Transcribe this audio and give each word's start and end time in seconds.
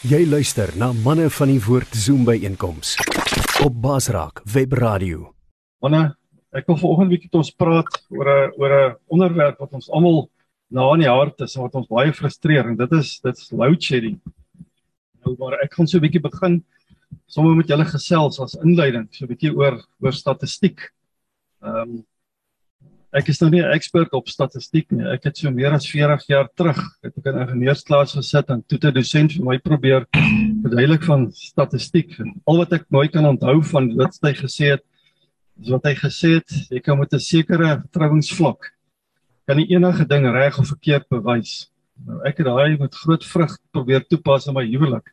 Jy 0.00 0.22
luister 0.24 0.70
na 0.80 0.94
manne 0.96 1.26
van 1.28 1.50
die 1.52 1.60
woord 1.60 1.92
Zoom 1.92 2.22
by 2.24 2.38
einkoms 2.48 2.94
op 3.60 3.74
Basraak 3.84 4.38
Web 4.48 4.72
Radio. 4.80 5.26
Manne, 5.84 6.14
ek 6.56 6.70
wil 6.70 6.78
vanoggend 6.80 7.10
bietjie 7.12 7.28
met 7.28 7.36
ons 7.42 7.50
praat 7.52 7.98
oor 8.08 8.30
'n 8.32 8.54
oor 8.56 8.72
'n 8.76 8.96
onderwerp 9.12 9.58
wat 9.60 9.74
ons 9.76 9.90
almal 9.90 10.30
na 10.70 10.88
in 10.94 11.04
die 11.04 11.10
hart 11.10 11.44
is 11.44 11.56
en 11.56 11.66
wat 11.66 11.74
ons 11.74 11.92
baie 11.92 12.14
frustreer 12.16 12.64
en 12.64 12.78
dit 12.80 12.92
is 12.92 13.20
dit's 13.20 13.52
load 13.52 13.82
shedding. 13.82 14.16
Nou 15.20 15.36
maar 15.36 15.60
ek 15.60 15.74
gaan 15.74 15.86
so 15.86 15.98
'n 15.98 16.08
bietjie 16.08 16.24
begin 16.24 16.64
sommer 17.26 17.54
met 17.54 17.68
julle 17.68 17.84
gesels 17.84 18.40
as 18.40 18.56
inleiding, 18.64 19.06
so 19.12 19.26
'n 19.26 19.28
bietjie 19.28 19.52
oor 19.52 19.84
oor 20.00 20.12
statistiek. 20.12 20.80
Ehm 21.60 21.76
um, 21.76 22.06
Ek 23.10 23.26
is 23.26 23.40
nou 23.42 23.48
nie 23.50 23.60
'n 23.60 23.74
ekspert 23.74 24.12
op 24.14 24.28
statistiek 24.28 24.92
nie. 24.92 25.04
Ek 25.10 25.24
het 25.24 25.36
so 25.36 25.50
meer 25.50 25.72
as 25.74 25.86
40 25.90 26.26
jaar 26.28 26.48
terug 26.54 26.78
het 27.02 27.12
ek 27.18 27.26
in 27.26 27.40
ingenieursklas 27.42 28.14
gesit 28.14 28.50
en 28.50 28.62
toe 28.62 28.78
'n 28.78 28.94
dosent 28.94 29.32
vir 29.32 29.44
my 29.44 29.58
probeer 29.58 30.06
verduidelik 30.62 31.02
van 31.02 31.32
statistiek. 31.32 32.14
Al 32.46 32.58
wat 32.58 32.72
ek 32.72 32.86
nooit 32.88 33.10
kan 33.10 33.26
onthou 33.26 33.62
van 33.62 33.96
wat 33.96 34.16
hy 34.22 34.32
gesê 34.32 34.70
het, 34.78 34.84
is 35.60 35.70
wat 35.70 35.84
hy 35.84 35.94
gesê 35.94 36.38
het, 36.38 36.70
jy 36.70 36.78
kan 36.78 36.98
met 36.98 37.12
'n 37.12 37.18
sekere 37.18 37.82
vertrouensvlak 37.82 38.70
kan 39.46 39.56
nie 39.56 39.74
enige 39.74 40.06
ding 40.06 40.30
reg 40.30 40.58
of 40.58 40.68
verkeerd 40.68 41.08
bewys. 41.10 41.68
Nou 42.06 42.20
ek 42.24 42.38
het 42.38 42.46
daai 42.46 42.78
met 42.78 42.94
groot 42.94 43.24
vrug 43.24 43.58
probeer 43.72 44.06
toepas 44.06 44.46
in 44.46 44.54
my 44.54 44.62
huwelik. 44.64 45.10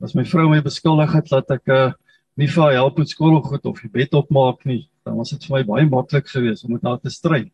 As 0.00 0.14
my 0.14 0.24
vrou 0.24 0.48
my 0.48 0.62
beskuldig 0.62 1.12
het 1.12 1.28
dat 1.28 1.50
ek 1.50 1.68
uh, 1.68 1.92
nie 2.36 2.48
vir 2.48 2.62
haar 2.62 2.72
help 2.72 2.96
met 2.98 3.08
skoolgoed 3.08 3.66
of 3.66 3.82
die 3.82 3.92
bed 3.92 4.14
opmaak 4.14 4.64
nie, 4.64 4.88
dan 5.06 5.16
was 5.20 5.30
dit 5.30 5.46
vir 5.46 5.56
my 5.56 5.62
baie 5.68 5.86
maklik 5.86 6.28
geweest 6.32 6.66
om 6.66 6.74
met 6.74 6.84
haar 6.86 6.98
te 7.00 7.12
stry. 7.14 7.44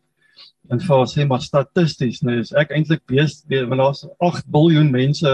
En 0.71 0.81
vir 0.81 0.95
haar 0.95 1.09
sê 1.11 1.25
maar 1.29 1.43
statisties, 1.43 2.23
nou 2.25 2.39
is 2.41 2.53
ek 2.57 2.73
eintlik 2.73 3.03
besig 3.09 3.67
want 3.69 3.81
daar's 3.83 4.05
8 4.17 4.49
miljard 4.51 4.91
mense 4.91 5.33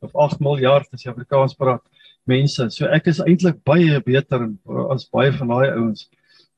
of 0.00 0.14
8 0.14 0.40
miljard 0.40 0.88
as 0.94 1.04
jy 1.04 1.12
Afrikaans 1.12 1.56
praat 1.58 1.84
mense. 2.28 2.70
So 2.74 2.88
ek 2.92 3.10
is 3.12 3.20
eintlik 3.24 3.60
baie 3.68 4.00
beter 4.04 4.46
as 4.94 5.08
baie 5.12 5.32
van 5.36 5.52
daai 5.52 5.74
ouens. 5.74 6.06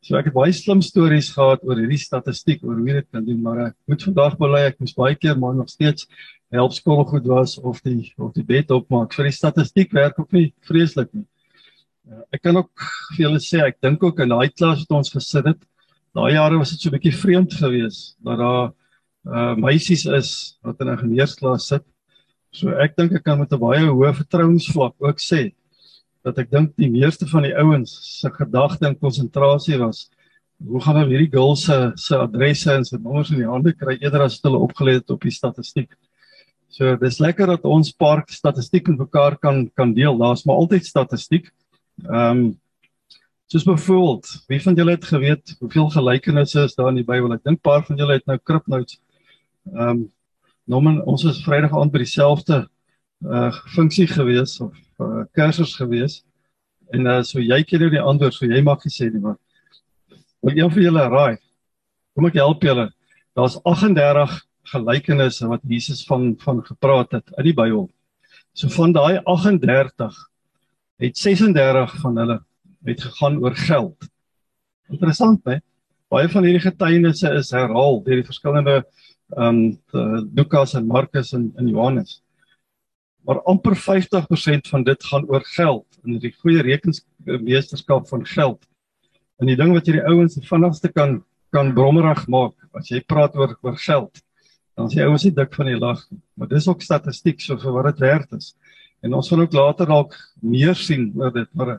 So 0.01 0.17
ek 0.17 0.31
het 0.31 0.37
baie 0.37 0.53
slim 0.57 0.81
stories 0.85 1.33
gehad 1.35 1.65
oor 1.67 1.81
hierdie 1.81 2.01
statistiek 2.01 2.63
oor 2.65 2.79
hoe 2.79 3.01
dit 3.01 3.09
kan 3.13 3.25
doen, 3.25 3.41
maar 3.45 3.65
ek 3.67 3.75
moet 3.91 4.07
vandag 4.09 4.39
bely 4.41 4.63
ek 4.71 4.79
moes 4.81 4.97
baie 4.97 5.19
keer 5.19 5.37
maar 5.37 5.59
nog 5.59 5.69
steeds 5.73 6.07
help 6.55 6.73
skool 6.75 7.05
goed 7.07 7.27
was 7.31 7.59
of 7.59 7.83
die 7.87 8.13
of 8.19 8.33
die 8.35 8.47
bed 8.47 8.73
opmaak. 8.75 9.13
Vir 9.15 9.29
die 9.29 9.37
statistiek 9.37 9.93
werk 9.95 10.19
ook 10.23 10.33
nie 10.37 10.49
vreeslik 10.67 11.13
nie. 11.13 11.27
Ja, 12.11 12.25
ek 12.35 12.41
kan 12.43 12.57
ook 12.59 12.87
vir 13.15 13.21
julle 13.23 13.41
sê 13.43 13.61
ek 13.63 13.77
dink 13.85 14.03
ook 14.03 14.19
in 14.25 14.33
daai 14.33 14.51
klas 14.51 14.81
wat 14.83 14.97
ons 14.99 15.13
gesit 15.15 15.47
het, 15.47 15.61
daai 16.19 16.33
jare 16.35 16.57
was 16.59 16.73
dit 16.75 16.83
so 16.83 16.91
'n 16.91 16.97
bietjie 16.97 17.15
vreemd 17.15 17.53
geweest 17.55 18.17
dat 18.27 18.39
daar 18.43 18.73
uh 19.31 19.55
meisies 19.55 20.07
is 20.07 20.59
wat 20.67 20.81
in 20.81 20.91
'n 20.91 20.99
geneesklas 21.05 21.69
sit. 21.69 21.85
So 22.51 22.71
ek 22.71 22.97
dink 22.97 23.13
ek 23.13 23.23
kan 23.23 23.39
met 23.39 23.53
'n 23.53 23.61
baie 23.61 23.87
hoë 23.87 24.11
vertrouensvlak 24.23 24.95
ook 24.99 25.21
sê 25.23 25.53
dat 26.25 26.39
ek 26.39 26.51
dink 26.51 26.75
die 26.77 26.91
meeste 26.91 27.27
van 27.27 27.43
die 27.43 27.55
ouens 27.55 27.93
se 28.21 28.31
gedagte 28.31 28.87
en 28.87 28.99
konsentrasie 28.99 29.79
was 29.79 30.11
hoe 30.59 30.81
gaan 30.83 30.97
hulle 30.97 31.15
hierdie 31.15 31.33
girls 31.33 31.65
se 31.65 31.93
se 31.97 32.17
adresse 32.17 32.73
en 32.73 32.85
se 32.85 32.99
nommers 32.99 33.31
in 33.31 33.39
die 33.39 33.47
hande 33.47 33.73
kry 33.73 33.97
eerder 34.01 34.23
as 34.23 34.41
hulle 34.43 34.59
opgeleer 34.59 34.99
het 34.99 35.11
op 35.11 35.23
die 35.23 35.31
statistiek. 35.31 35.95
So 36.69 36.97
dis 36.97 37.21
lekker 37.21 37.47
dat 37.47 37.65
ons 37.65 37.93
paar 37.93 38.25
statistiek 38.27 38.89
met 38.89 38.99
mekaar 38.99 39.39
kan 39.39 39.71
kan 39.77 39.95
deel. 39.95 40.19
Daar's 40.19 40.45
maar 40.45 40.57
altyd 40.57 40.85
statistiek. 40.85 41.53
Ehm 42.09 42.39
um, 42.39 42.61
soos 43.51 43.65
byvoorbeeld, 43.65 44.45
wie 44.47 44.63
van 44.63 44.75
julle 44.75 44.91
het 44.91 45.05
geweet 45.05 45.57
hoeveel 45.59 45.89
gelykenisse 45.91 46.63
is 46.63 46.75
daar 46.75 46.89
in 46.89 47.01
die 47.01 47.05
Bybel? 47.05 47.33
Ek 47.35 47.43
dink 47.45 47.61
paar 47.67 47.83
van 47.85 47.97
julle 47.99 48.13
het 48.13 48.27
nou 48.31 48.39
kripnotes. 48.39 49.01
Ehm 49.75 49.89
um, 49.89 50.05
nomen 50.71 51.01
ons 51.07 51.25
is 51.27 51.43
Vrydag 51.43 51.75
aand 51.75 51.93
by 51.93 52.05
dieselfde 52.05 52.69
uh 53.27 53.51
funksie 53.75 54.07
gewees 54.07 54.61
of 54.61 54.77
uh, 55.03 55.25
kursus 55.35 55.75
gewees. 55.77 56.21
En 56.95 57.07
uh 57.07 57.23
so 57.27 57.43
jy 57.43 57.63
ken 57.65 57.83
nou 57.85 57.91
die 57.91 58.01
antwoord, 58.01 58.35
so 58.35 58.47
jy 58.47 58.63
mag 58.63 58.81
gesê 58.87 59.11
nie 59.11 59.21
maar. 59.21 59.37
Wil 60.41 60.57
een 60.57 60.71
van 60.71 60.83
julle 60.83 61.09
raai? 61.09 61.37
Kom 62.15 62.31
ek 62.31 62.39
help 62.41 62.63
julle. 62.63 62.89
Daar's 63.35 63.59
38 63.65 64.39
gelykenisse 64.71 65.51
wat 65.51 65.61
Jesus 65.67 66.05
van 66.07 66.37
van 66.39 66.63
gepraat 66.65 67.19
het 67.19 67.35
in 67.37 67.51
die 67.51 67.57
Bybel. 67.57 67.91
So 68.55 68.69
van 68.69 68.93
daai 68.93 69.19
38 69.25 70.30
het 71.01 71.19
36 71.19 71.97
van 72.01 72.17
hulle 72.21 72.39
het 72.85 73.03
gegaan 73.03 73.39
oor 73.41 73.57
geld. 73.57 74.09
Interessant, 74.91 75.45
hè? 75.45 75.61
Baie 76.11 76.29
van 76.29 76.45
hierdie 76.45 76.65
getuienisse 76.65 77.31
is 77.39 77.53
herhaal 77.55 78.01
deur 78.05 78.21
die 78.21 78.27
verskillende 78.27 78.81
ehm 79.37 79.61
um, 79.95 80.25
Lukas 80.35 80.75
en 80.75 80.89
Markus 80.91 81.33
en, 81.33 81.53
en 81.57 81.69
Johannes. 81.71 82.17
Maar 83.23 83.43
amper 83.47 83.77
50% 83.77 84.71
van 84.73 84.83
dit 84.85 85.05
gaan 85.05 85.29
oor 85.29 85.45
geld 85.55 86.01
en 86.05 86.19
die 86.19 86.33
goeie 86.41 86.65
rekenmeesterskap 86.67 88.09
van 88.09 88.27
geld. 88.27 88.65
En 89.39 89.47
die 89.47 89.57
ding 89.57 89.71
wat 89.73 89.87
jy 89.87 90.01
die 90.01 90.09
ouens 90.09 90.35
die 90.35 90.47
vinnigste 90.47 90.91
kan 90.93 91.21
kan 91.51 91.73
brommerig 91.75 92.27
maak 92.31 92.55
as 92.79 92.91
jy 92.91 93.01
praat 93.07 93.35
oor 93.39 93.57
oor 93.63 93.79
geld. 93.79 94.21
Dan 94.79 94.91
sê 94.91 95.07
ouens 95.07 95.25
nie 95.27 95.35
dik 95.35 95.55
van 95.55 95.71
die 95.71 95.79
lag 95.79 96.03
maar 96.35 96.49
dis 96.49 96.69
ook 96.69 96.83
statistiek 96.83 97.41
so 97.43 97.59
vir 97.61 97.75
wat 97.77 97.91
dit 97.93 98.03
werd 98.07 98.33
is. 98.33 98.55
En 99.01 99.15
ons 99.17 99.29
gaan 99.29 99.41
ook 99.41 99.53
later 99.57 99.89
dalk 99.89 100.17
meer 100.41 100.77
sien 100.77 101.11
oor 101.17 101.33
dit, 101.33 101.49
maar 101.57 101.79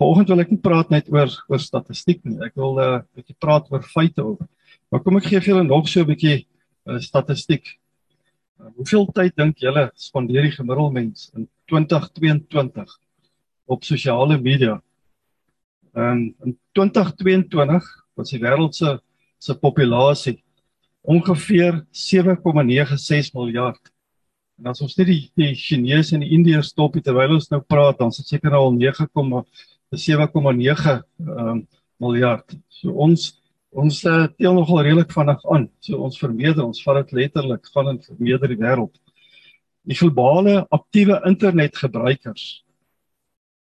volgende 0.00 0.34
wil 0.34 0.44
ek 0.44 0.52
nie 0.52 0.60
praat 0.60 0.90
net 0.92 1.08
oor 1.12 1.32
oor 1.48 1.60
statistiek 1.60 2.20
nie. 2.24 2.38
Ek 2.44 2.56
wil 2.56 2.78
'n 2.78 2.84
uh, 2.84 3.02
bietjie 3.16 3.36
praat 3.38 3.70
oor 3.72 3.82
feite 3.82 4.24
ook. 4.24 4.44
Maar 4.90 5.02
kom 5.04 5.16
ek 5.16 5.28
gee 5.30 5.40
vir 5.40 5.52
julle 5.54 5.64
nog 5.64 5.88
so 5.88 6.00
'n 6.00 6.10
bietjie 6.12 6.46
uh, 6.86 6.98
statistiek. 6.98 7.64
Uh, 8.60 8.70
hoeveel 8.76 9.06
tyd 9.12 9.36
dink 9.36 9.58
julle 9.58 9.90
spandeer 9.96 10.42
die 10.42 10.56
gemiddelde 10.56 10.92
mens 10.92 11.30
in 11.36 11.48
2022 11.68 12.98
op 13.66 13.84
sosiale 13.84 14.38
media? 14.38 14.80
Um, 15.94 16.34
in 16.44 16.58
2022 16.72 17.84
was 18.16 18.30
die 18.30 18.40
wêreld 18.40 18.74
se 18.74 19.00
se 19.40 19.54
populasie 19.54 20.42
ongeveer 21.00 21.86
7,96 21.92 23.32
miljard. 23.32 23.80
En 24.60 24.68
as 24.74 24.82
ons 24.84 24.92
net 24.98 25.08
die 25.08 25.22
die 25.40 25.54
Chinese 25.56 26.12
en 26.14 26.22
die 26.24 26.34
Indiërs 26.36 26.68
stop 26.74 26.92
terwyl 27.00 27.38
ons 27.38 27.48
nou 27.48 27.60
praat, 27.64 27.96
dan 28.00 28.10
sit 28.12 28.26
seker 28.28 28.52
al 28.56 28.74
9,7,9 28.76 31.02
um, 31.24 31.66
miljard. 32.00 32.56
So 32.68 32.92
ons 33.06 33.20
ons 33.70 34.04
uh, 34.04 34.26
teel 34.34 34.54
nogal 34.58 34.82
redelik 34.84 35.12
vinnig 35.14 35.44
aan. 35.54 35.68
So 35.80 35.96
ons 36.04 36.20
vermeerder, 36.20 36.64
ons 36.66 36.82
vat 36.84 36.96
dit 37.00 37.10
letterlik 37.22 37.64
van 37.72 37.88
in 37.94 38.00
vermeerder 38.02 38.48
die 38.52 38.60
wêreld. 38.60 38.94
Die 39.88 39.96
globale 39.96 40.66
aktiewe 40.74 41.16
internetgebruikers 41.30 42.44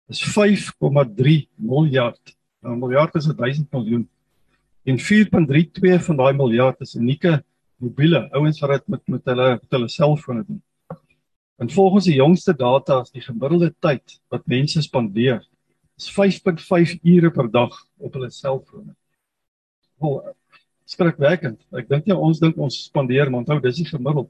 is 0.09 0.21
5,3 0.35 1.47
miljard. 1.55 2.35
Nou 2.66 2.75
miljard 2.81 3.16
is 3.16 3.29
1000 3.29 3.71
miljoen. 3.71 4.09
En 4.83 4.97
4.32 4.99 6.03
van 6.09 6.17
daai 6.19 6.33
miljard 6.35 6.81
is 6.83 6.97
unieke 6.97 7.43
mobiele 7.79 8.27
ouens 8.35 8.59
wat 8.66 8.71
dit 8.75 8.85
met 8.95 9.03
met 9.07 9.23
hulle 9.31 9.49
met 9.61 9.71
hulle 9.77 9.89
selfone 9.93 10.43
doen. 10.43 10.59
En 11.59 11.70
volgens 11.70 12.06
die 12.06 12.16
jongste 12.16 12.56
data 12.56 13.02
is 13.02 13.12
die 13.12 13.22
gemiddelde 13.22 13.74
tyd 13.84 14.20
wat 14.31 14.46
mense 14.47 14.81
spandeer 14.81 15.42
is 16.00 16.08
5.5 16.16 16.94
ure 17.03 17.31
per 17.36 17.50
dag 17.52 17.74
op 17.97 18.14
hulle 18.16 18.30
selfone. 18.31 18.94
Wel 20.00 20.22
skrikwekkend. 20.88 21.59
Ek 21.75 21.90
dink 21.90 22.08
nie 22.08 22.16
ons 22.16 22.40
dink 22.40 22.56
ons 22.58 22.78
spandeer, 22.88 23.28
maar 23.28 23.44
onthou 23.44 23.59
dis 23.66 23.81
die 23.81 23.90
gemiddeld. 23.90 24.30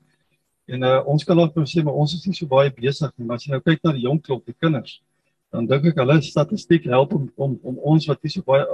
En 0.70 0.86
uh, 0.86 0.96
ons 1.10 1.26
kan 1.26 1.38
dalk 1.38 1.54
nou 1.58 1.68
sê 1.70 1.84
maar 1.86 1.98
ons 2.02 2.16
is 2.18 2.26
nie 2.26 2.34
so 2.38 2.50
baie 2.50 2.74
besig 2.74 3.14
nie, 3.14 3.28
maar 3.28 3.38
as 3.38 3.46
jy 3.46 3.54
nou 3.54 3.62
kyk 3.62 3.86
na 3.86 3.94
die 3.94 4.08
jong 4.08 4.18
klop, 4.26 4.42
die 4.50 4.58
kinders, 4.58 4.98
dan 5.54 5.70
dink 5.70 5.86
ek 5.92 6.02
hulle 6.02 6.18
statistiek 6.26 6.90
help 6.90 7.14
om 7.18 7.30
om 7.38 7.56
om 7.62 7.78
ons 7.94 8.10
wat 8.10 8.26
nie 8.26 8.34
so 8.34 8.46
baie 8.46 8.66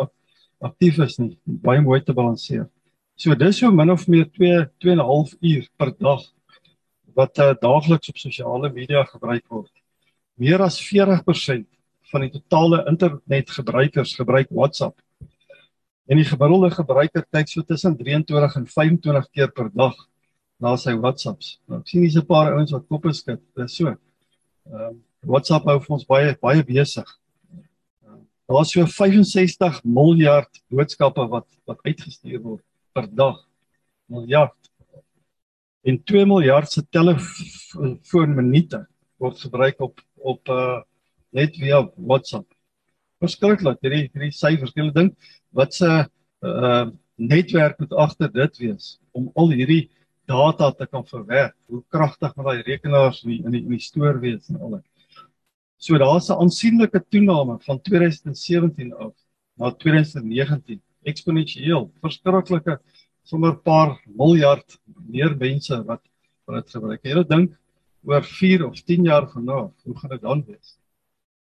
aktief 0.64 1.00
is 1.04 1.20
nie, 1.20 1.36
baie 1.44 1.84
mooi 1.84 2.00
te 2.04 2.16
balanseer. 2.16 2.70
So 3.20 3.36
dis 3.36 3.60
so 3.60 3.72
min 3.72 3.92
of 3.92 4.08
meer 4.12 4.32
2 4.40 4.66
2.5 4.84 5.36
uur 5.52 5.68
per 5.80 5.92
dag 6.00 6.24
wat 7.16 7.40
uh, 7.40 7.54
daagliks 7.60 8.12
op 8.12 8.20
sosiale 8.20 8.70
media 8.74 9.04
gebruik 9.08 9.46
word. 9.48 9.72
Meer 10.36 10.62
as 10.66 10.78
40% 10.84 11.66
van 12.12 12.26
die 12.26 12.32
totale 12.34 12.84
internetgebruikers 12.92 14.16
gebruik 14.20 14.52
WhatsApp. 14.52 15.00
En 16.06 16.20
die 16.20 16.28
gemiddelde 16.28 16.70
gebruiker 16.76 17.26
kyk 17.34 17.50
so 17.50 17.64
tussen 17.66 17.96
23 17.98 18.60
en 18.60 18.68
25 18.68 19.30
keer 19.32 19.50
per 19.52 19.72
dag 19.74 19.96
na 20.62 20.76
sy 20.80 20.94
WhatsApps. 21.00 21.56
Nou 21.68 21.80
ek 21.82 21.90
sien 21.90 22.04
hier's 22.06 22.18
'n 22.20 22.28
paar 22.28 22.54
ouens 22.54 22.72
wat 22.76 22.88
koppe 22.88 23.14
skud. 23.14 23.42
Dis 23.58 23.76
so. 23.76 23.88
Ehm 23.90 24.76
uh, 24.76 24.94
WhatsApp 25.26 25.66
hou 25.66 25.80
vir 25.82 25.94
ons 25.96 26.06
baie 26.06 26.36
baie 26.42 26.64
besig. 26.64 27.08
Uh, 28.06 28.20
Daar's 28.48 28.72
so 28.72 28.86
65 28.86 29.82
miljard 29.84 30.62
boodskappe 30.70 31.26
wat 31.32 31.48
wat 31.66 31.80
uitgestuur 31.82 32.42
word 32.42 32.64
per 32.94 33.08
dag. 33.10 33.42
Miljard 34.06 34.65
en 35.86 36.04
2 36.04 36.26
miljard 36.26 36.72
se 36.72 36.82
telefoonminute 36.90 38.82
word 39.22 39.40
gebruik 39.40 39.82
op 39.86 40.02
op 40.26 40.50
uh 40.50 40.82
net 41.36 41.58
via 41.60 41.82
WhatsApp. 41.96 42.48
Verskriklik 43.20 43.82
hierdie 43.84 44.06
hierdie 44.08 44.32
syfers. 44.32 44.72
Ek 44.72 44.94
dink 44.96 45.14
wat 45.52 45.76
se 45.76 45.90
uh 46.42 46.86
netwerk 47.16 47.80
moet 47.80 47.94
agter 48.06 48.32
dit 48.32 48.58
wees 48.64 48.98
om 49.16 49.30
al 49.40 49.54
hierdie 49.56 49.90
data 50.28 50.72
te 50.72 50.88
kan 50.88 51.06
verwerk. 51.08 51.56
Hoe 51.70 51.84
kragtig 51.94 52.34
moet 52.36 52.50
daai 52.50 52.64
rekenaars 52.66 53.24
in 53.24 53.30
die, 53.32 53.40
in 53.44 53.52
die 53.56 53.64
in 53.64 53.76
die 53.78 53.84
stoor 53.84 54.20
wees 54.24 54.50
en 54.50 54.60
al 54.60 54.78
dit. 54.78 54.86
So 55.78 55.98
daar's 56.02 56.30
'n 56.30 56.40
aansienlike 56.42 57.04
toename 57.10 57.60
van 57.68 57.82
2017 57.82 58.94
af 58.94 59.14
na 59.58 59.72
2019, 59.72 60.82
eksponensieel, 61.04 61.92
verskriklike 62.02 62.80
sommer 63.26 63.52
'n 63.54 63.62
paar 63.62 63.98
miljard 64.06 64.78
meer 65.10 65.36
mense 65.36 65.84
wat 65.90 66.02
wat 66.46 66.62
dit 66.62 66.74
gebruik. 66.76 67.02
Jy 67.04 67.24
dink 67.24 67.56
oor 68.06 68.24
4 68.24 68.66
of 68.68 68.82
10 68.86 69.04
jaar 69.04 69.26
van 69.30 69.46
nou, 69.46 69.72
hoe 69.84 69.98
gaan 69.98 70.10
dit 70.10 70.22
dan 70.22 70.44
wees? 70.46 70.78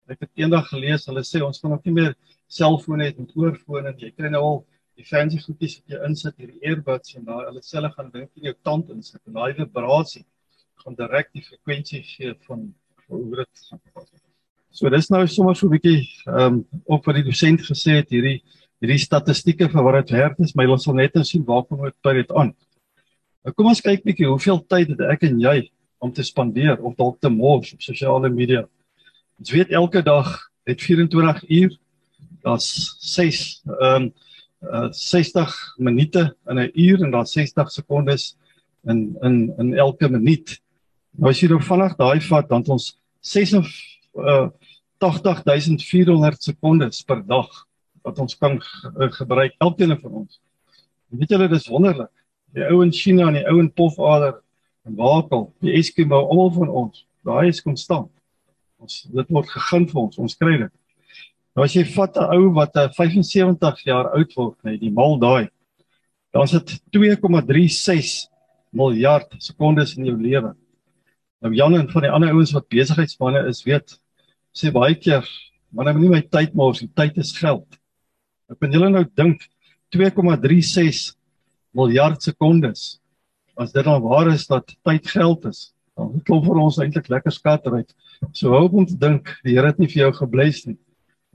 Ek 0.08 0.20
het 0.20 0.30
eendag 0.36 0.68
gelees, 0.70 1.08
hulle 1.10 1.24
sê 1.24 1.42
ons 1.42 1.60
kan 1.60 1.72
nog 1.72 1.84
nie 1.86 1.94
meer 1.94 2.16
selfone 2.48 3.08
hê 3.08 3.18
met 3.18 3.32
oorfone 3.36 3.94
nie. 3.94 4.06
Jy 4.06 4.12
kry 4.12 4.30
nou 4.30 4.44
al 4.44 4.60
die 5.00 5.06
fancy 5.06 5.40
goedjies 5.42 5.80
wat 5.80 5.96
jy 5.96 6.02
insit, 6.06 6.38
hierdie 6.38 6.62
earbuds 6.62 7.16
en 7.18 7.26
daai 7.26 7.46
hulle 7.48 7.64
selfe 7.66 7.96
gaan 7.96 8.12
dink 8.14 8.30
in 8.38 8.52
jou 8.52 8.56
tand 8.64 8.92
insit 8.94 9.22
en 9.26 9.40
daai 9.40 9.54
vibrasie 9.58 10.26
gaan 10.84 10.98
direk 11.00 11.32
die 11.34 11.42
frekwensie 11.42 12.04
gee 12.04 12.36
van 12.48 12.68
hoe 13.08 13.24
dit 13.40 13.66
gaan. 13.70 13.82
So 14.74 14.90
dis 14.90 15.10
nou 15.14 15.26
sommer 15.28 15.56
so 15.56 15.68
'n 15.68 15.74
bietjie 15.74 16.02
ehm 16.28 16.46
um, 16.46 16.66
op 16.86 17.06
wat 17.06 17.16
die 17.16 17.24
dosent 17.24 17.62
gesê 17.62 17.98
het 18.02 18.10
hierdie 18.10 18.42
hierdie 18.84 19.00
statistieke 19.00 19.70
vir 19.72 19.86
wat 19.86 20.02
dit 20.02 20.18
werd 20.18 20.40
is, 20.44 20.52
maar 20.56 20.72
ons 20.74 20.84
sal 20.84 20.98
net 20.98 21.16
nou 21.16 21.24
sien 21.28 21.44
waar 21.48 21.64
kom 21.64 21.86
dit 21.86 21.96
by 22.04 22.14
dit 22.20 22.32
aan. 22.36 22.52
Nou 23.44 23.54
kom 23.56 23.70
ons 23.72 23.82
kyk 23.84 24.04
bietjie 24.04 24.28
hoeveel 24.28 24.60
tyd 24.72 24.92
het 24.94 25.04
ek 25.14 25.24
en 25.30 25.40
jy 25.40 25.58
om 26.04 26.12
te 26.12 26.24
spandeer 26.24 26.76
of 26.84 26.98
dalk 27.00 27.22
te 27.24 27.32
mors 27.32 27.72
op 27.76 27.84
sosiale 27.84 28.32
media. 28.32 28.66
Ons 29.40 29.54
weet 29.56 29.72
elke 29.72 30.04
dag 30.04 30.30
het 30.68 30.84
24 30.84 31.44
uur. 31.48 31.78
Daar's 32.44 32.70
6 33.16 33.64
ehm 33.80 34.10
um, 34.10 34.12
uh, 34.64 34.88
60 34.96 35.56
minute 35.78 36.36
in 36.48 36.60
'n 36.60 36.72
uur 36.74 37.04
en 37.04 37.12
daar's 37.12 37.32
60 37.32 37.72
sekondes 37.72 38.38
in 38.88 39.18
in 39.22 39.54
in 39.58 39.74
elke 39.74 40.10
minuut. 40.10 40.60
Nou 41.12 41.30
as 41.30 41.40
jy 41.40 41.50
nou 41.50 41.62
vinnig 41.62 41.96
daai 41.96 42.22
vat, 42.22 42.50
dan 42.50 42.64
ons 42.68 43.00
86 43.20 44.00
uh, 44.16 44.48
80400 45.00 46.44
sekondes 46.44 47.04
per 47.04 47.26
dag 47.28 47.68
wat 48.04 48.20
ons 48.20 48.36
kan 48.38 48.60
uh, 48.60 49.12
gebruik 49.18 49.56
elkeen 49.64 49.96
van 50.00 50.24
ons. 50.24 50.40
En 51.12 51.20
weet 51.22 51.36
julle 51.36 51.48
dis 51.52 51.70
wonderlik. 51.72 52.12
Die 52.54 52.66
ou 52.70 52.84
in 52.84 52.92
China 52.94 53.30
en 53.30 53.40
die 53.40 53.48
ou 53.50 53.60
in 53.60 53.72
Pofader 53.72 54.42
en 54.84 54.98
Wakel, 55.00 55.48
die 55.64 55.74
Eskimo, 55.80 56.20
almal 56.28 56.52
van 56.54 56.70
ons, 56.84 57.06
daai 57.24 57.48
is 57.50 57.64
konstant 57.64 58.12
ons 58.84 59.04
dit 59.16 59.36
word 59.36 59.52
gegee 59.52 59.88
vir 59.92 60.02
ons 60.04 60.20
ons 60.26 60.40
kry 60.40 60.56
dit 60.66 60.74
nou 61.54 61.66
as 61.66 61.76
jy 61.78 61.84
vat 61.96 62.18
'n 62.20 62.38
ou 62.38 62.52
wat 62.58 62.76
75 62.98 63.84
jaar 63.88 64.12
oud 64.18 64.36
word 64.40 64.58
net 64.68 64.80
die 64.82 64.92
mal 64.92 65.18
daai 65.22 65.50
dan 66.34 66.44
is 66.44 66.56
dit 66.58 66.76
2,36 66.98 68.28
miljard 68.74 69.30
sekondes 69.40 69.96
in 69.98 70.10
jou 70.12 70.18
lewe 70.18 70.54
nou 71.44 71.54
Jan 71.54 71.76
en 71.80 71.90
van 71.92 72.08
die 72.08 72.14
ander 72.18 72.34
ouens 72.34 72.54
wat 72.56 72.70
besigheidsmanne 72.70 73.48
is 73.52 73.64
weet 73.68 73.98
sê 74.54 74.72
baie 74.72 74.96
keer 74.96 75.28
man 75.72 75.88
ek 75.88 75.98
moet 75.98 76.08
nie 76.08 76.16
my 76.18 76.24
tyd 76.38 76.56
mors 76.56 76.84
die 76.84 76.92
tyd 76.96 77.18
is 77.18 77.36
geld 77.38 77.80
ek 78.54 78.62
kan 78.62 78.78
julle 78.78 78.90
nou 78.94 79.04
dink 79.18 79.48
2,36 79.94 81.14
miljard 81.74 82.22
sekondes 82.22 83.00
as 83.58 83.74
dit 83.74 83.86
dan 83.86 84.02
waar 84.02 84.32
is 84.32 84.48
dat 84.50 84.76
tyd 84.86 85.10
geld 85.10 85.46
is 85.50 85.74
dan 85.98 86.22
klop 86.26 86.46
vir 86.46 86.62
ons 86.62 86.80
eintlik 86.82 87.10
lekker 87.10 87.34
skat 87.34 87.68
uit 87.70 87.94
So 88.32 88.54
hou 88.56 88.70
om 88.72 88.88
te 88.88 88.96
dink, 88.96 89.28
die 89.44 89.58
Here 89.58 89.74
het 89.74 89.82
nie 89.82 89.90
vir 89.92 90.06
jou 90.06 90.12
gebless 90.22 90.64
nie. 90.70 90.78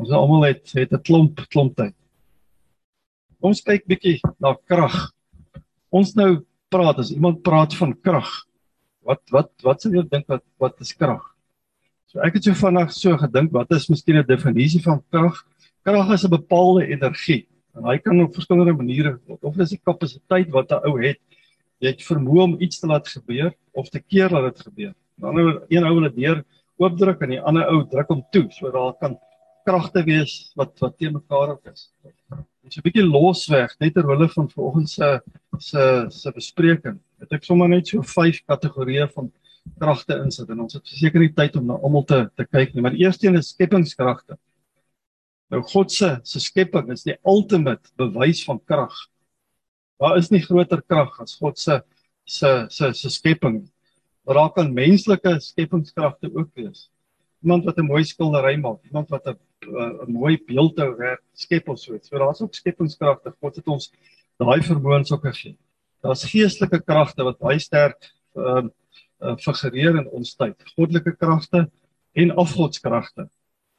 Ons 0.01 0.15
almal 0.15 0.47
het 0.49 0.73
het 0.73 0.93
'n 0.93 1.03
klomp 1.03 1.43
klomp 1.53 1.77
tyd. 1.77 1.95
Ons 3.43 3.61
kyk 3.61 3.87
bietjie 3.87 4.21
na 4.41 4.55
krag. 4.67 5.13
Ons 5.93 6.15
nou 6.15 6.45
praat 6.71 6.99
as 6.99 7.11
iemand 7.11 7.43
praat 7.43 7.75
van 7.75 7.93
krag. 7.95 8.31
Wat 9.03 9.21
wat 9.31 9.51
wat 9.63 9.83
sou 9.83 9.93
jy 9.93 10.03
dink 10.09 10.27
wat 10.29 10.43
wat 10.59 10.81
is 10.81 10.93
krag? 10.93 11.23
So 12.07 12.21
ek 12.21 12.35
het 12.35 12.45
so 12.45 12.53
vanaand 12.55 12.93
so 12.93 13.17
gedink, 13.17 13.53
wat 13.53 13.71
is 13.73 13.89
miskien 13.89 14.17
'n 14.17 14.27
definisie 14.27 14.83
van 14.83 15.03
krag? 15.11 15.45
Krag 15.89 16.11
is 16.13 16.25
'n 16.25 16.29
bepaalde 16.29 16.83
energie 16.87 17.47
en 17.75 17.87
hy 17.89 17.97
kan 17.99 18.21
op 18.21 18.35
verskillende 18.37 18.75
maniere 18.77 19.13
of 19.41 19.55
dis 19.57 19.71
die 19.73 19.81
kapasiteit 19.89 20.51
wat 20.53 20.73
'n 20.73 20.85
ou 20.85 20.99
het. 21.01 21.17
Jy 21.81 21.89
het 21.89 22.03
vermoë 22.05 22.43
om 22.43 22.57
iets 22.61 22.81
te 22.81 22.87
laat 22.87 23.09
gebeur 23.09 23.55
of 23.73 23.89
te 23.89 24.01
keer 24.01 24.29
dat 24.29 24.45
dit 24.53 24.61
gebeur. 24.67 24.95
Dan 25.17 25.35
nou 25.35 25.61
een 25.69 25.85
ou 25.85 25.95
wil 25.95 26.11
dit 26.11 26.17
deur 26.17 26.45
oopdruk 26.77 27.23
en 27.23 27.31
die 27.31 27.41
ander 27.41 27.65
ou 27.73 27.89
druk 27.89 28.09
hom 28.09 28.23
toe 28.31 28.47
so 28.51 28.71
daar 28.71 28.93
kan 29.01 29.17
kragte 29.65 30.03
wees 30.05 30.53
wat 30.57 30.79
wat 30.79 30.99
teen 30.99 31.13
mekaar 31.13 31.53
op 31.57 31.67
is. 31.73 31.91
Dit 32.05 32.13
is 32.69 32.77
'n 32.77 32.85
bietjie 32.85 33.09
losweg 33.09 33.73
net 33.81 33.95
ter 33.95 34.07
wille 34.07 34.29
van 34.29 34.51
vanoggend 34.51 34.91
se 34.91 35.23
se 35.59 36.07
se 36.11 36.33
bespreking. 36.33 36.99
Het 37.19 37.33
ek 37.33 37.45
sommer 37.45 37.69
net 37.69 37.89
so 37.89 38.03
vyf 38.03 38.43
kategorieë 38.45 39.09
van 39.15 39.33
kragte 39.79 40.21
insit 40.21 40.51
en 40.51 40.61
ons 40.61 40.75
het 40.75 40.87
seker 40.87 41.21
nie 41.21 41.33
tyd 41.33 41.57
om 41.57 41.67
na 41.67 41.75
almal 41.75 42.05
te 42.05 42.31
te 42.37 42.45
kyk 42.45 42.75
nie, 42.75 42.83
maar 42.83 42.93
die 42.93 43.07
eerste 43.07 43.27
een 43.27 43.37
is 43.37 43.49
skepingskragte. 43.49 44.37
Nou 45.49 45.63
God 45.63 45.93
se 45.93 46.19
se 46.23 46.41
skepping 46.41 46.93
is 46.93 47.07
die 47.07 47.17
ultimate 47.25 47.91
bewys 47.97 48.45
van 48.45 48.61
krag. 48.65 48.95
Daar 49.99 50.19
is 50.19 50.31
nie 50.31 50.43
groter 50.45 50.83
krag 50.83 51.21
as 51.21 51.39
God 51.41 51.59
se 51.59 51.83
se 52.25 52.67
se 52.71 52.93
se 52.93 53.11
skepping 53.11 53.63
daar 54.35 54.53
kan 54.53 54.73
menslike 54.73 55.39
skepingskragte 55.41 56.31
ook 56.35 56.49
wees. 56.55 56.91
Iemand 57.43 57.65
wat 57.65 57.79
'n 57.79 57.87
mooi 57.87 58.05
skildery 58.05 58.57
maak, 58.57 58.85
iemand 58.85 59.09
wat 59.09 59.27
'n 59.27 59.39
'n 60.07 60.13
mooi 60.13 60.39
beeldhou 60.47 60.97
werk, 60.97 61.23
skep 61.33 61.69
of 61.69 61.79
so 61.79 61.95
iets. 61.95 62.09
So 62.09 62.19
daar's 62.19 62.41
ook 62.41 62.55
skepingskragte. 62.55 63.35
God 63.41 63.57
het 63.57 63.69
ons 63.69 63.93
daai 64.37 64.63
vermoëns 64.63 65.13
ook 65.13 65.25
gegee. 65.25 65.57
Daar's 66.03 66.25
geestelike 66.25 66.81
kragte 66.81 67.23
wat 67.23 67.39
baie 67.39 67.59
sterk 67.59 68.13
ehm 68.37 68.67
uh, 68.67 68.71
uh, 69.21 69.37
figureer 69.37 69.97
in 69.97 70.09
ons 70.09 70.35
tyd. 70.35 70.57
Goddelike 70.77 71.17
kragte 71.17 71.71
en 72.13 72.31
afgodskragte. 72.31 73.29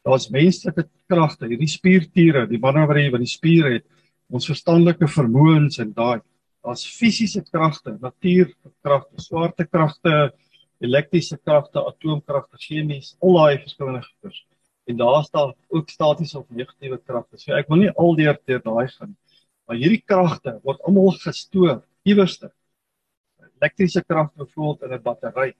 Daar's 0.09 0.29
menslike 0.33 0.87
kragte, 1.05 1.45
hierdie 1.45 1.69
spiertiere, 1.69 2.47
die 2.49 2.57
manne 2.61 2.87
wat 2.89 2.97
wat 3.13 3.21
die 3.21 3.29
spiere 3.29 3.75
het, 3.75 3.85
ons 4.33 4.47
verstandelike 4.49 5.05
vermoëns 5.09 5.77
en 5.83 5.91
daai 5.93 6.21
daar's 6.65 6.83
fisiese 6.97 7.43
kragte, 7.45 7.93
natuurkragte, 8.01 9.21
swaartekragte, 9.21 10.15
elektriese 10.81 11.37
kragte, 11.37 11.83
atoomkragte, 11.91 12.57
chemies, 12.57 13.13
al 13.21 13.37
daai 13.37 13.61
verskillende 13.61 14.01
goeders. 14.07 14.41
En 14.89 14.97
daar 14.97 15.23
staan 15.27 15.53
ook 15.69 15.89
statiese 15.93 16.39
of 16.39 16.49
negatiewe 16.49 16.97
kragte. 17.05 17.37
So 17.37 17.53
ek 17.53 17.69
wil 17.69 17.83
nie 17.83 17.93
al 17.93 18.15
deur 18.17 18.39
deur 18.49 18.63
daai 18.65 18.87
gaan. 18.95 19.15
Maar 19.69 19.77
hierdie 19.77 20.01
kragte 20.01 20.57
word 20.65 20.81
almal 20.89 21.13
gestoor 21.21 21.83
iewerste. 22.09 22.49
Elektriese 23.59 24.01
krag 24.07 24.33
byvoorbeeld 24.33 24.87
in 24.89 24.97
'n 24.97 25.03
battery. 25.03 25.53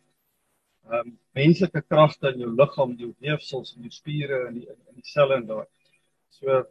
Ehm 0.89 1.07
um, 1.07 1.17
menslike 1.37 1.81
kragte 1.87 2.33
in 2.33 2.39
jou 2.39 2.49
liggaam, 2.55 2.95
jou 2.97 3.13
weefsels 3.19 3.75
en 3.75 3.85
jou 3.85 3.91
spiere 3.93 4.47
en 4.47 4.55
die 4.57 4.67
in 4.67 4.95
die 4.95 5.05
selle 5.05 5.35
en 5.37 5.45
daai. 5.47 5.67
So 6.29 6.63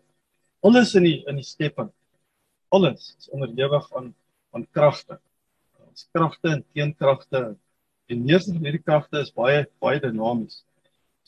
alles 0.66 0.94
in 0.98 1.04
die 1.04 1.18
in 1.30 1.38
die 1.38 1.46
skepping 1.46 1.92
alles 2.68 3.14
is 3.18 3.28
onderhewig 3.30 3.92
aan 3.96 4.14
aan 4.52 4.66
kragte. 4.72 5.18
Ons 5.88 6.06
kragte 6.12 6.48
en 6.48 6.64
teenkragte 6.72 7.42
en 8.08 8.24
meeste 8.24 8.54
van 8.54 8.64
hierdie 8.64 8.84
kragte 8.84 9.20
is 9.24 9.32
baie 9.36 9.66
baie 9.82 10.00
dinamies. 10.00 10.62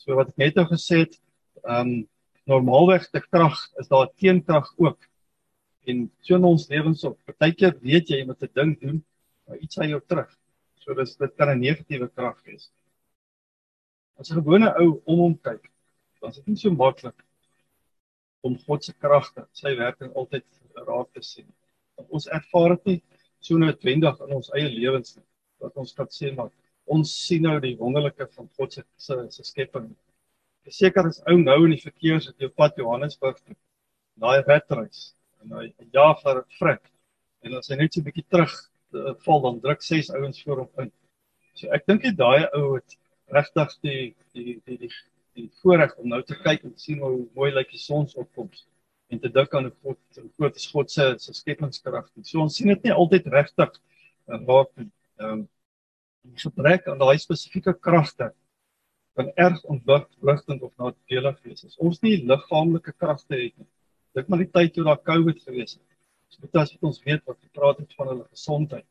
So 0.01 0.17
wat 0.17 0.31
ek 0.33 0.41
net 0.41 0.57
nou 0.57 0.65
gesê 0.71 1.03
het, 1.05 1.17
ehm 1.63 1.93
um, 1.93 1.93
normaalweg 2.49 3.05
te 3.13 3.21
krag 3.21 3.57
is 3.79 3.87
daar 3.87 4.09
teenkrag 4.17 4.67
ook. 4.81 5.05
En 5.85 6.07
so 6.25 6.35
in 6.35 6.45
ons 6.49 6.67
lewens 6.69 7.03
op, 7.05 7.19
partykeer 7.29 7.75
weet 7.85 8.09
jy 8.09 8.21
jy 8.21 8.25
moet 8.27 8.43
'n 8.43 8.53
ding 8.53 8.73
doen, 8.81 9.03
maar 9.45 9.57
iets 9.57 9.79
aan 9.79 9.93
jou 9.93 10.01
terug. 10.07 10.31
So 10.81 10.93
dis 10.93 11.15
dit 11.15 11.35
kan 11.37 11.49
'n 11.49 11.59
negatiewe 11.61 12.09
krag 12.09 12.41
wees. 12.45 12.71
As 14.19 14.31
'n 14.31 14.39
gewone 14.41 14.73
ou 14.79 15.01
om 15.05 15.19
hom 15.19 15.35
kyk, 15.37 15.71
dan 16.21 16.29
is 16.29 16.35
dit 16.37 16.47
nie 16.47 16.57
so 16.57 16.71
maklik 16.71 17.25
om 18.43 18.57
God 18.65 18.83
se 18.83 18.93
kragte, 18.93 19.45
sy 19.53 19.75
werking 19.77 20.13
altyd 20.17 20.45
raak 20.87 21.11
te 21.13 21.21
sien. 21.21 21.47
Ons 22.09 22.27
ervaar 22.27 22.75
dit 22.75 22.85
nie 22.85 23.01
so 23.41 23.57
noodwendig 23.57 24.21
in 24.25 24.33
ons 24.37 24.51
eie 24.57 24.69
lewens 24.69 25.15
nie. 25.17 25.25
Wat 25.61 25.77
ons 25.77 25.93
kan 25.97 26.09
sê 26.09 26.31
maar 26.35 26.49
ons 26.91 27.11
sien 27.27 27.43
nou 27.45 27.59
die 27.63 27.75
wonderlike 27.79 28.27
van 28.35 28.49
God 28.57 28.73
se 28.73 28.83
se, 28.97 29.17
se 29.29 29.43
skepping. 29.43 29.91
Seker 30.69 31.07
is 31.09 31.21
ou 31.29 31.37
nou 31.41 31.57
in 31.65 31.75
die 31.75 31.81
verkeers 31.81 32.29
op 32.29 32.41
jou 32.41 32.49
pad 32.49 32.77
Johannesburg 32.77 33.39
toe. 33.41 33.55
Daai 34.21 34.41
redreis 34.45 35.11
en 35.41 35.55
hy 35.57 35.67
ja 35.93 36.11
vir 36.21 36.43
frik. 36.59 36.83
En 37.45 37.57
as 37.57 37.71
hy 37.71 37.77
net 37.79 37.93
so 37.93 38.01
'n 38.01 38.05
bietjie 38.09 38.27
terug 38.29 38.53
uh, 38.93 39.13
val 39.25 39.41
dan 39.45 39.61
druk 39.61 39.81
ses 39.81 40.11
ouens 40.13 40.43
voor 40.43 40.65
hom 40.65 40.85
in. 40.85 40.91
So 41.53 41.69
ek 41.73 41.87
dink 41.87 42.03
dit 42.03 42.17
daai 42.17 42.45
ou 42.57 42.75
het 42.75 42.97
regtig 43.35 43.77
die 43.85 44.01
die 44.33 44.59
die 44.65 44.77
die 44.85 44.91
die 45.39 45.47
voorreg 45.61 45.95
om 45.97 46.11
nou 46.11 46.21
te 46.27 46.35
kyk 46.35 46.65
en 46.67 46.75
sien 46.79 46.99
hoe 46.99 47.27
mooi 47.37 47.51
lyk 47.55 47.71
die 47.71 47.79
sonsopkoms 47.81 48.65
en 49.11 49.19
te 49.19 49.31
dink 49.31 49.53
aan 49.55 49.71
God, 49.83 49.99
God 50.39 50.59
is 50.59 50.67
God 50.71 50.91
se 50.91 51.07
se 51.19 51.33
skepingskrag. 51.35 52.07
So 52.23 52.43
ons 52.43 52.55
sien 52.55 52.71
dit 52.71 52.87
nie 52.87 52.93
altyd 52.95 53.27
regtig 53.31 53.73
raak 54.27 54.71
nie. 54.79 54.91
Ehm 55.19 55.47
die 56.21 56.37
gebrek 56.37 56.85
aan 56.85 56.99
daai 57.01 57.17
spesifieke 57.17 57.73
kragte 57.73 58.27
kan 59.17 59.31
erg 59.41 59.63
ontwrigtend 59.73 60.61
of 60.61 60.73
nadelig 60.77 61.39
wees. 61.43 61.65
As 61.65 61.79
ons 61.81 61.99
nie 62.05 62.19
liggaamlike 62.29 62.93
kragte 62.93 63.35
het 63.35 63.55
nie. 63.57 63.67
Dink 64.15 64.29
maar 64.29 64.43
die 64.43 64.51
tyd 64.53 64.75
toe 64.75 64.85
daar 64.87 65.01
COVID 65.01 65.41
gewees 65.47 65.75
het. 65.79 65.87
So 66.31 66.45
dit 66.45 66.61
as 66.61 66.75
ons 66.79 67.01
weet 67.07 67.25
wat 67.25 67.39
gepraat 67.41 67.81
het 67.81 67.97
van 67.97 68.11
hulle 68.11 68.27
gesondheid. 68.29 68.87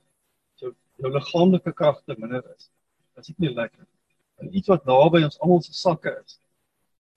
So 0.59 0.75
jou 1.01 1.13
liggaamlike 1.15 1.73
kragte 1.77 2.19
minder 2.19 2.45
is. 2.57 2.69
Dit 3.15 3.31
is 3.31 3.39
nie 3.39 3.55
lekker. 3.55 3.87
En 3.87 4.00
iets 4.49 4.71
wat 4.73 4.87
naby 4.89 5.25
ons 5.27 5.41
almal 5.41 5.63
se 5.63 5.75
sakke 5.77 6.15
is, 6.25 6.41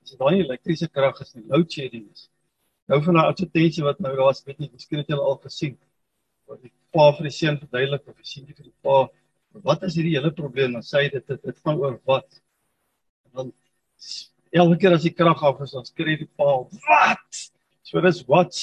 As 0.03 0.11
dit 0.11 0.19
daai 0.19 0.41
elektriese 0.43 0.89
krag 0.91 1.19
is, 1.23 1.31
nie 1.35 1.45
load 1.47 1.71
shedding 1.71 2.03
is. 2.11 2.27
Nou 2.91 2.99
van 3.05 3.15
daai 3.17 3.29
advertensie 3.31 3.85
wat 3.85 4.01
nou 4.03 4.11
daar 4.17 4.27
was, 4.27 4.41
weet 4.43 4.59
nie, 4.59 4.69
miskien 4.73 4.99
het 4.99 5.11
julle 5.13 5.23
al 5.23 5.37
gesien. 5.45 5.77
Wat 6.51 6.59
die 6.59 6.73
pa 6.93 7.05
vir 7.15 7.29
die 7.29 7.35
seun 7.35 7.59
verduidelik 7.61 8.09
of 8.11 8.17
die 8.19 8.27
seun 8.27 8.49
vir 8.49 8.65
die 8.65 8.75
pa, 8.83 8.97
wat 9.69 9.85
is 9.87 9.95
hierdie 9.95 10.17
hele 10.17 10.33
probleem? 10.35 10.75
Dan 10.75 10.83
sê 10.83 11.05
hy 11.05 11.13
dit 11.13 11.27
dit, 11.31 11.39
dit 11.47 11.61
gaan 11.63 11.79
oor 11.79 11.95
wat? 12.09 12.27
En 13.29 13.39
dan 13.39 13.53
elke 14.63 14.79
keer 14.81 14.97
as 14.97 15.07
die 15.07 15.13
krag 15.15 15.45
af 15.47 15.63
is, 15.63 15.75
dan 15.77 15.87
skree 15.87 16.19
die 16.19 16.29
pa, 16.41 16.59
"Wat?" 16.89 17.43
So 17.87 18.01
dis 18.01 18.23
wat 18.27 18.59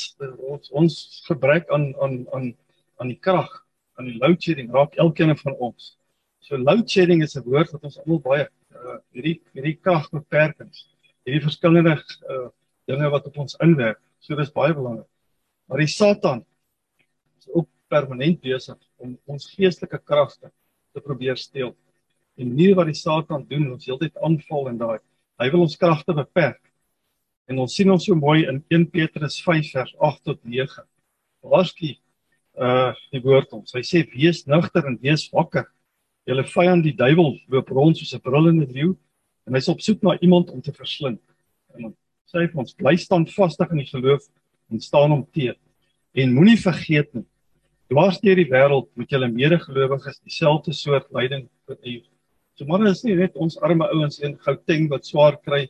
ons 0.52 0.70
ons 0.76 0.94
gebruik 1.28 1.70
aan 1.72 1.94
aan 2.02 2.26
aan 2.34 2.52
aan 3.00 3.08
die 3.08 3.20
krag, 3.28 3.48
aan 3.96 4.12
die 4.12 4.18
load 4.20 4.42
shedding 4.42 4.68
raak 4.76 5.00
elkeen 5.00 5.36
van 5.36 5.56
ons. 5.56 5.96
So 6.40 6.56
load 6.56 6.88
shedding 6.90 7.22
is 7.22 7.36
'n 7.36 7.44
woord 7.44 7.72
wat 7.72 7.84
ons 7.84 7.98
almal 7.98 8.20
baie 8.20 8.46
uh, 8.46 8.98
hierdie 9.12 9.40
hierdie 9.54 9.76
kragbeperkings, 9.76 10.86
hierdie 11.24 11.42
verskillende 11.44 11.96
uh, 11.96 12.48
dinge 12.86 13.10
wat 13.10 13.26
op 13.26 13.38
ons 13.38 13.56
inwerk. 13.60 14.00
So 14.20 14.36
dis 14.36 14.52
baie 14.52 14.74
belangrik. 14.74 15.08
Maar 15.68 15.78
die 15.84 15.92
Satan 15.92 16.44
is 17.38 17.48
ook 17.52 17.68
permanent 17.88 18.40
besig 18.40 18.78
om 18.96 19.18
ons 19.26 19.52
geestelike 19.54 20.00
kragte 20.04 20.50
te 20.92 21.00
probeer 21.00 21.36
steel. 21.36 21.76
Die 22.36 22.46
manier 22.46 22.74
wat 22.74 22.86
die 22.86 22.98
Satan 22.98 23.46
doen, 23.48 23.72
ons 23.72 23.86
heeltyd 23.86 24.16
aanval 24.18 24.68
en 24.68 24.78
daai 24.78 24.98
Hy 25.40 25.48
wil 25.48 25.64
ons 25.64 25.78
kragte 25.80 26.12
beperk. 26.12 26.60
En 27.48 27.62
ons 27.64 27.72
sien 27.72 27.88
ons 27.90 28.04
so 28.04 28.14
mooi 28.14 28.44
in 28.44 28.60
1 28.68 28.90
Petrus 28.92 29.38
5 29.40 29.70
vers 29.72 29.92
8 29.96 30.24
tot 30.28 30.40
9. 30.44 30.84
Waarskynlik 31.40 32.00
uh 32.60 32.90
die 33.14 33.22
woord 33.24 33.54
ons. 33.56 33.72
Hy 33.72 33.80
sê 33.86 34.02
wees 34.10 34.42
nugter 34.50 34.84
en 34.90 34.98
wees 35.00 35.24
wakker. 35.32 35.64
Julle 36.30 36.44
vyand 36.46 36.84
die 36.86 36.94
duiwel 36.94 37.32
loop 37.50 37.72
rond 37.74 37.98
soos 37.98 38.14
'n 38.14 38.22
brullende 38.22 38.66
leeu 38.70 38.94
en 39.46 39.56
hy's 39.56 39.68
op 39.68 39.80
soek 39.82 40.02
na 40.06 40.12
iemand 40.22 40.50
om 40.54 40.60
te 40.62 40.70
verslind. 40.70 41.18
En 41.74 41.90
sê 42.30 42.46
vir 42.46 42.60
ons 42.62 42.74
bly 42.78 42.94
staan 42.96 43.24
vastig 43.26 43.70
in 43.74 43.80
die 43.82 43.90
geloof 43.90 44.28
en 44.70 44.78
staan 44.80 45.10
hom 45.10 45.24
te. 45.34 45.56
En 46.14 46.34
moenie 46.34 46.60
vergeet 46.60 47.10
nie. 47.14 47.24
Dwars 47.90 48.20
deur 48.22 48.38
die 48.38 48.46
wêreld 48.46 48.86
moet 48.94 49.10
julle 49.10 49.26
medegelowiges 49.26 50.20
dieselfde 50.22 50.72
soort 50.72 51.08
lyding 51.10 51.48
verduur. 51.66 52.04
So 52.54 52.64
maar 52.64 52.86
is 52.86 53.02
nie 53.02 53.16
net 53.18 53.34
ons 53.34 53.58
arme 53.58 53.88
ouens 53.90 54.20
in 54.20 54.36
Gauteng 54.38 54.86
wat 54.92 55.06
swaar 55.06 55.40
kry 55.42 55.64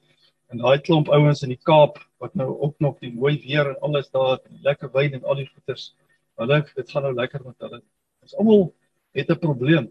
en 0.52 0.61
daai 0.61 0.83
klomp 0.85 1.09
ouens 1.09 1.40
in 1.43 1.55
die 1.55 1.62
Kaap 1.64 1.97
wat 2.21 2.35
nou 2.37 2.50
ook 2.67 2.76
nog 2.81 2.99
die 3.00 3.14
mooi 3.14 3.38
weer 3.47 3.71
en 3.71 3.81
alles 3.81 4.11
daar, 4.11 4.45
lekker 4.61 4.93
wyn 4.93 5.14
en 5.14 5.25
al 5.25 5.40
die 5.40 5.49
goeders. 5.55 5.95
Hulle 6.37 6.61
dit 6.76 6.90
gaan 6.90 7.09
nou 7.09 7.14
lekker 7.14 7.40
met 7.47 7.57
hulle. 7.64 7.81
Ons 8.21 8.37
almal 8.37 8.75
het 9.17 9.31
'n 9.31 9.40
probleem 9.40 9.88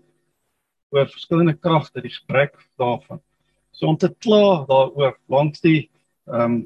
oor 0.89 1.07
verskillende 1.09 1.55
kragte, 1.57 2.01
die 2.01 2.13
gebrek 2.13 2.55
daarvan. 2.79 3.21
So 3.71 3.87
om 3.87 3.97
te 3.97 4.09
kla 4.09 4.65
daaroor 4.69 5.17
langs 5.27 5.61
die 5.65 5.89
ehm 6.29 6.43
um, 6.43 6.59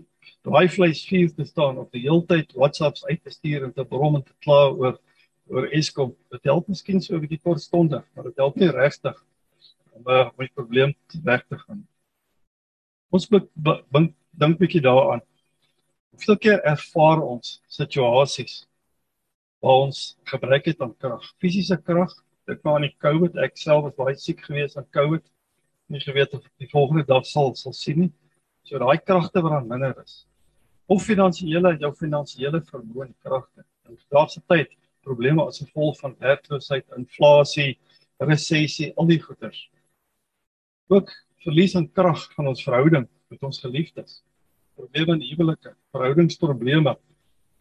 daai 0.44 0.68
vleis 0.68 1.06
vuur 1.08 1.32
te 1.36 1.46
staan 1.48 1.78
of 1.80 1.90
die 1.96 2.02
heeltyd 2.04 2.52
WhatsApps 2.60 3.06
uit 3.08 3.22
te 3.24 3.32
stuur 3.32 3.64
en 3.64 3.74
te 3.74 3.86
brom 3.88 4.18
en 4.18 4.24
te 4.24 4.34
kla 4.44 4.68
oor 4.72 4.98
oor 5.52 5.68
Eskom. 5.76 6.14
Dit 6.32 6.44
help 6.48 6.68
miskien 6.68 7.02
so 7.02 7.16
'n 7.16 7.24
bietjie 7.24 7.40
kortstondig, 7.44 8.04
maar 8.16 8.24
dit 8.24 8.38
help 8.38 8.56
nie 8.56 8.72
regtig 8.72 9.16
om 9.94 10.04
uh, 10.08 10.30
my 10.38 10.50
probleem 10.56 10.96
weg 11.24 11.46
te 11.48 11.58
gaan. 11.58 11.88
Ons 13.12 13.30
moet 13.30 13.48
dink 14.32 14.60
bietjie 14.60 14.82
daaraan. 14.82 15.22
Hoeveel 16.14 16.38
keer 16.38 16.62
ervaar 16.64 17.22
ons 17.22 17.62
situasies 17.68 18.64
waar 19.64 19.86
ons 19.88 20.18
gebruik 20.28 20.66
het 20.66 20.82
aan 20.82 20.96
krag, 20.98 21.24
fisiese 21.40 21.78
krag, 21.78 22.12
dit 22.50 22.64
maar 22.64 22.80
aan 22.80 22.88
die 22.88 22.96
COVID, 23.04 23.38
ek 23.46 23.58
self 23.60 23.88
was 23.88 23.96
baie 23.98 24.16
siek 24.20 24.44
geweest 24.46 24.78
aan 24.78 24.90
COVID. 24.96 25.24
Nie 25.94 26.02
geweet 26.04 26.34
of 26.38 26.46
die 26.62 26.70
volgende 26.72 27.06
dag 27.08 27.26
sal 27.28 27.54
sal 27.60 27.76
sien 27.78 28.00
nie. 28.06 28.12
So 28.68 28.80
daai 28.80 28.98
kragte 29.04 29.44
wat 29.44 29.58
dan 29.58 29.68
minder 29.68 29.96
is. 30.04 30.24
Of 30.92 31.06
finansiële, 31.08 31.76
jou 31.80 31.92
finansiële 31.96 32.64
vermoë 32.70 33.08
en 33.08 33.14
kragte. 33.24 33.66
In 33.90 34.00
daardie 34.12 34.44
tyd 34.48 34.74
probleme 35.04 35.44
as 35.44 35.60
gevolg 35.60 36.00
van 36.00 36.16
werkloosheid, 36.20 36.86
inflasie, 36.98 37.78
resessie, 38.24 38.94
al 38.96 39.10
die 39.10 39.20
goeters 39.20 39.66
ook 40.94 41.12
verlies 41.44 41.76
aan 41.76 41.92
krag 41.92 42.24
van 42.34 42.48
ons 42.48 42.64
verhouding 42.64 43.08
met 43.28 43.44
ons 43.44 43.60
geliefdes. 43.60 44.22
Probleme 44.76 45.18
in 45.18 45.26
huwelike, 45.30 45.76
verhoudingsprobleme. 45.96 46.98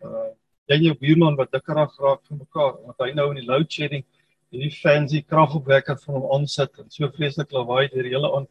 Uh 0.02 0.30
jy 0.70 0.78
jou 0.86 0.92
buurman 0.96 1.34
wat 1.36 1.50
dikker 1.52 1.74
raak 1.74 1.90
vir 1.98 2.36
mekaar, 2.38 2.76
want 2.86 3.00
hy 3.02 3.08
nou 3.12 3.24
in 3.32 3.40
die 3.40 3.48
load 3.48 3.66
shedding 3.68 4.04
hierdie 4.52 4.73
fancy 4.76 5.23
kragopwekker 5.25 5.97
van 6.04 6.18
hom 6.18 6.26
aansit 6.37 6.80
en 6.82 6.90
so 6.92 7.09
vreeslik 7.16 7.52
lawaai 7.56 7.88
deur 7.92 8.04
die 8.04 8.12
hele 8.12 8.30
aand. 8.37 8.50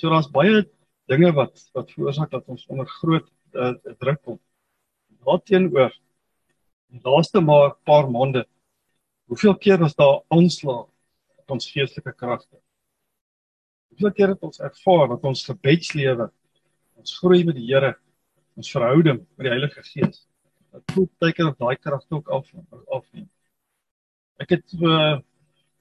So 0.00 0.08
daar's 0.08 0.30
baie 0.32 0.62
dinge 1.10 1.32
wat 1.36 1.66
wat 1.76 1.90
veroorsaak 1.92 2.30
dat 2.32 2.48
ons 2.48 2.64
onder 2.72 2.88
groot 3.00 3.26
uh, 3.52 3.74
druk 4.00 4.22
kom. 4.24 4.38
Daarteenoor 5.26 5.92
die 6.90 7.02
laaste 7.04 7.42
maar 7.44 7.76
paar 7.84 8.08
maande 8.10 8.46
hoeveel 9.30 9.56
keer 9.62 9.78
was 9.78 9.94
daar 9.94 10.22
aanslag 10.34 10.86
op 11.38 11.54
ons 11.54 11.68
geestelike 11.70 12.12
kragte? 12.16 12.56
Hoeveel 13.92 14.12
keer 14.16 14.32
het 14.32 14.42
ons 14.42 14.58
ervaar 14.58 15.08
dat 15.12 15.26
ons 15.28 15.44
gebedslewe, 15.46 16.30
ons 16.98 17.18
groei 17.18 17.44
met 17.46 17.58
die 17.58 17.68
Here, 17.68 17.92
ons 18.58 18.70
verhouding 18.74 19.20
met 19.36 19.46
die 19.46 19.52
Heilige 19.52 19.84
Gees, 19.86 20.24
dat 20.72 20.82
voel 20.94 21.06
teken 21.22 21.52
of 21.52 21.60
daai 21.62 21.76
krag 21.76 22.02
ook 22.08 22.32
af 22.34 22.50
afneem. 22.88 23.28
Ek 24.40 24.54
het 24.56 24.76
uh, 24.80 25.18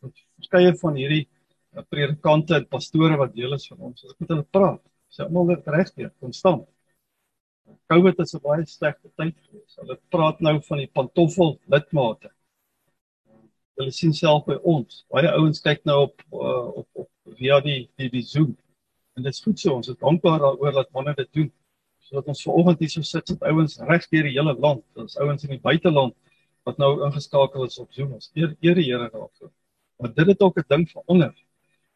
verskeie 0.04 0.74
van 0.82 0.98
hierdie 1.00 1.24
uh, 1.26 1.84
predikante 1.88 2.58
en 2.60 2.68
pastore 2.68 3.18
wat 3.20 3.36
deel 3.36 3.56
is 3.56 3.68
van 3.72 3.92
ons, 3.92 4.04
ek 4.04 4.18
met 4.20 4.34
hulle 4.34 4.48
praat. 4.58 4.82
Sê 5.10 5.26
almal 5.26 5.56
het 5.56 5.70
reg 5.72 5.90
hier, 5.96 6.12
konstant. 6.22 6.68
COVID 7.90 8.20
is 8.20 8.34
'n 8.36 8.42
baie 8.44 8.66
slegte 8.66 9.10
tyd 9.18 9.36
gewees. 9.46 9.78
Hulle 9.82 9.98
praat 10.14 10.42
nou 10.42 10.60
van 10.68 10.78
die 10.78 10.92
pantoffel 10.94 11.60
lidmate. 11.74 12.32
Hulle 13.78 13.92
sien 13.92 14.14
self 14.14 14.46
by 14.46 14.58
ons. 14.64 15.06
Baie 15.10 15.30
ouens 15.32 15.62
kyk 15.62 15.86
nou 15.86 16.02
op 16.08 16.22
uh, 16.34 16.68
op 16.82 16.88
op 17.06 17.10
via 17.38 17.60
die 17.66 17.90
die 17.98 18.10
die 18.10 18.26
Zoom. 18.26 18.58
En 19.16 19.24
dit 19.24 19.34
is 19.34 19.42
goed 19.42 19.60
so, 19.60 19.76
ons 19.76 19.88
is 19.88 19.98
dankbaar 19.98 20.40
daaroor 20.40 20.74
dat 20.74 20.92
manne 20.92 21.14
dit 21.16 21.34
doen. 21.34 21.52
Sodat 22.00 22.28
ons 22.28 22.44
vanoggend 22.44 22.80
hier 22.80 22.90
so 22.90 23.02
sit 23.02 23.30
met 23.30 23.44
ouens 23.52 23.80
reg 23.80 24.08
deur 24.10 24.24
die 24.24 24.36
hele 24.38 24.56
land. 24.60 24.84
Ons 24.96 25.18
ouens 25.18 25.44
in 25.44 25.56
die 25.56 25.62
buiteland 25.62 26.16
wat 26.64 26.78
nou 26.78 27.06
ingeskakel 27.06 27.66
is 27.66 27.80
op 27.80 27.92
Zoom. 27.94 28.14
Ons 28.14 28.32
eer 28.34 28.56
eer 28.62 28.76
die 28.76 28.90
Here 28.92 29.10
daarvoor. 29.10 29.52
Maar 30.00 30.14
dit 30.14 30.28
het 30.28 30.42
ook 30.42 30.58
'n 30.58 30.66
ding 30.68 30.90
verander. 30.90 31.34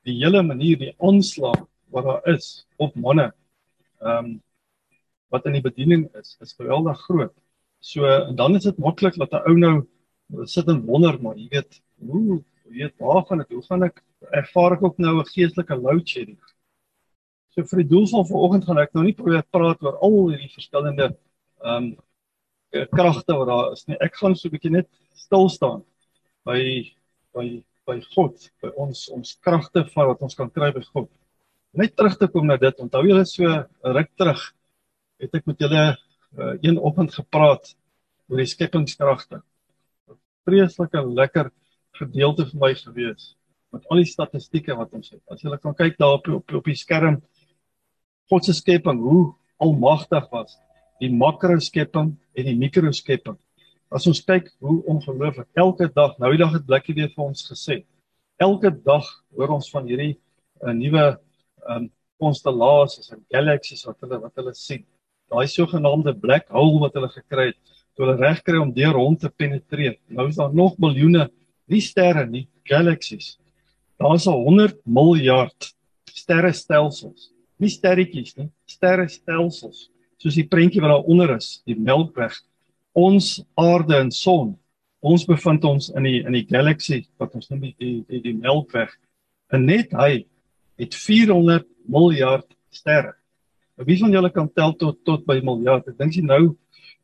Die 0.04 0.18
hele 0.24 0.44
manier, 0.44 0.78
die 0.78 0.96
aanslag 1.00 1.68
wat 1.90 2.04
daar 2.04 2.28
is 2.36 2.68
op 2.78 2.96
manne. 2.96 3.34
Ehm 4.02 4.26
um, 4.26 4.42
wat 5.34 5.46
in 5.46 5.56
die 5.58 5.66
bediening 5.66 6.16
is, 6.20 6.38
is 6.42 6.54
geweldig 6.54 7.00
groot. 7.08 7.34
So 7.80 8.34
dan 8.36 8.56
is 8.56 8.64
dit 8.64 8.78
maklik 8.78 9.16
dat 9.18 9.32
'n 9.32 9.46
ou 9.50 9.58
nou 9.58 9.88
sit 10.46 10.68
en 10.68 10.86
wonder 10.86 11.22
maar 11.22 11.36
jy 11.36 11.48
weet 11.50 11.82
hoe 12.00 12.44
weet 12.64 12.94
waar 12.98 13.26
gaan 13.26 13.38
dit 13.38 13.50
hoe 13.50 13.64
gaan 13.64 13.84
ek 13.84 14.04
ervaar 14.32 14.74
ek 14.74 14.84
ook 14.84 14.98
nou 14.98 15.20
'n 15.20 15.26
geestelike 15.26 15.76
load 15.76 16.08
shedding. 16.08 16.40
So 17.50 17.64
vir 17.64 17.84
die 17.84 17.90
doel 17.90 18.08
van 18.08 18.26
vanoggend 18.26 18.66
gaan 18.66 18.78
ek 18.78 18.94
nou 18.94 19.04
nie 19.04 19.14
probeer 19.14 19.44
praat 19.50 19.84
oor 19.84 19.98
al 19.98 20.30
hierdie 20.30 20.54
verskillende 20.54 21.16
ehm 21.64 21.84
um, 21.84 21.98
kragte 22.92 23.36
wat 23.38 23.50
daar 23.50 23.72
is 23.74 23.86
nie. 23.88 23.98
Ek 24.02 24.16
gaan 24.18 24.36
so 24.36 24.48
'n 24.48 24.52
bietjie 24.52 24.72
net 24.72 24.90
stil 25.14 25.50
staan 25.50 25.84
by 26.46 26.92
by 27.34 27.64
by 27.86 28.00
God, 28.16 28.40
by 28.62 28.70
ons 28.80 29.10
ons 29.12 29.36
kragte 29.44 29.84
van 29.94 30.08
wat 30.08 30.22
ons 30.22 30.36
kan 30.36 30.50
kry 30.50 30.72
by 30.72 30.82
God. 30.94 31.10
Net 31.74 31.96
terug 31.98 32.18
te 32.18 32.28
kom 32.28 32.48
na 32.48 32.58
dit. 32.58 32.80
Onthou 32.80 33.04
julle 33.04 33.26
so 33.26 33.44
'n 33.44 33.66
ruk 33.84 34.10
terug 34.18 34.42
het 35.20 35.36
ek 35.36 35.46
met 35.48 35.60
julle 35.60 35.98
uh, 36.38 36.56
een 36.62 36.78
oggend 36.78 37.14
gepraat 37.14 37.76
oor 38.30 38.38
die 38.38 38.46
skepingskragte. 38.46 39.42
Vreeslike 40.46 41.02
lekker 41.02 41.52
gedeelte 42.00 42.46
vir 42.46 42.60
my 42.60 42.74
gewees 42.74 43.36
met 43.74 43.86
al 43.90 43.98
die 44.04 44.10
statistieke 44.10 44.76
wat 44.78 44.94
ons 44.94 45.10
het. 45.10 45.22
As 45.30 45.42
jy 45.42 45.58
kan 45.58 45.74
kyk 45.74 45.98
daar 45.98 46.20
op 46.20 46.28
op, 46.28 46.54
op 46.54 46.66
die 46.66 46.78
skerm 46.78 47.22
God 48.30 48.46
se 48.46 48.54
skepping, 48.54 49.02
hoe 49.02 49.34
almagtig 49.60 50.30
was 50.32 50.58
die 51.04 51.12
makro 51.14 51.58
skepping 51.62 52.14
en 52.38 52.48
die 52.48 52.56
mikro 52.58 52.92
skepping. 52.96 53.38
As 53.94 54.08
ons 54.10 54.24
kyk 54.26 54.50
hoe 54.64 54.80
ongelooflik 54.90 55.50
elke 55.60 55.90
dag, 55.94 56.16
nou 56.20 56.32
die 56.34 56.42
dag 56.42 56.56
het 56.56 56.66
blikkie 56.66 56.96
weer 56.98 57.12
vir 57.14 57.26
ons 57.28 57.44
gesê. 57.50 57.84
Elke 58.42 58.72
dag 58.74 59.06
hoor 59.36 59.54
ons 59.60 59.70
van 59.74 59.86
hierdie 59.88 60.16
'n 60.64 60.70
eh, 60.70 60.74
nuwe 60.74 61.06
um 61.70 61.92
konstellasies 62.20 63.12
en 63.12 63.26
galaksies 63.32 63.86
wat 63.86 64.00
hulle 64.02 64.20
wat 64.22 64.36
hulle 64.36 64.54
sien. 64.54 64.86
Daai 65.30 65.48
sogenaamde 65.48 66.14
black 66.20 66.50
hole 66.50 66.80
wat 66.80 66.94
hulle 66.94 67.10
gekry 67.10 67.48
het, 67.52 67.60
toe 67.96 68.06
hulle 68.06 68.18
reg 68.18 68.44
kry 68.44 68.58
om 68.58 68.74
deur 68.74 68.94
rond 68.94 69.20
te 69.20 69.30
penetreer. 69.30 69.98
Nou 70.10 70.28
is 70.28 70.36
daar 70.36 70.54
nog 70.54 70.78
miljoene 70.78 71.30
nie 71.68 71.82
sterre 71.82 72.26
nie, 72.26 72.48
galaksies 72.66 73.38
Daar's 74.04 74.26
100 74.26 74.82
miljard 74.84 75.76
sterrestelsels. 76.12 77.32
Nie 77.56 77.70
sterretjies 77.70 78.36
nie, 78.36 78.50
sterrestelsels. 78.68 79.90
Soos 80.24 80.38
die 80.40 80.48
prentjie 80.48 80.80
wat 80.80 80.94
daar 80.94 81.10
onder 81.12 81.34
is, 81.36 81.58
die 81.68 81.76
Melkweg. 81.76 82.38
Ons 82.96 83.42
aarde 83.60 83.98
en 84.00 84.12
son. 84.16 84.54
Ons 85.04 85.26
bevind 85.28 85.66
ons 85.68 85.90
in 85.98 86.06
die 86.08 86.22
in 86.22 86.38
die 86.38 86.46
galaksie 86.48 87.02
wat 87.20 87.34
ons 87.36 87.50
noem 87.52 87.66
die 87.68 87.74
die 88.08 88.22
die 88.24 88.36
Melkweg. 88.38 88.94
En 89.52 89.66
net 89.68 89.92
hy 90.00 90.24
het 90.80 90.96
400 90.96 91.68
miljard 91.92 92.48
sterre. 92.72 93.18
Wie 93.84 93.98
van 94.00 94.14
julle 94.16 94.32
kan 94.32 94.48
tel 94.56 94.78
tot 94.80 95.02
tot 95.04 95.26
by 95.28 95.42
miljard? 95.44 95.90
Ek 95.92 96.00
dink 96.00 96.16
jy 96.16 96.24
nou 96.24 96.54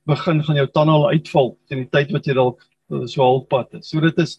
begin 0.08 0.40
gaan 0.46 0.62
jou 0.62 0.68
tande 0.72 0.96
al 0.96 1.10
uitval 1.12 1.52
teen 1.68 1.84
die 1.84 1.92
tyd 1.92 2.14
wat 2.16 2.30
jy 2.30 2.38
dalk 2.38 2.64
eh, 2.64 3.04
so 3.04 3.26
halfpad 3.26 3.82
is. 3.82 3.90
So 3.92 4.00
dit 4.06 4.24
is 4.24 4.38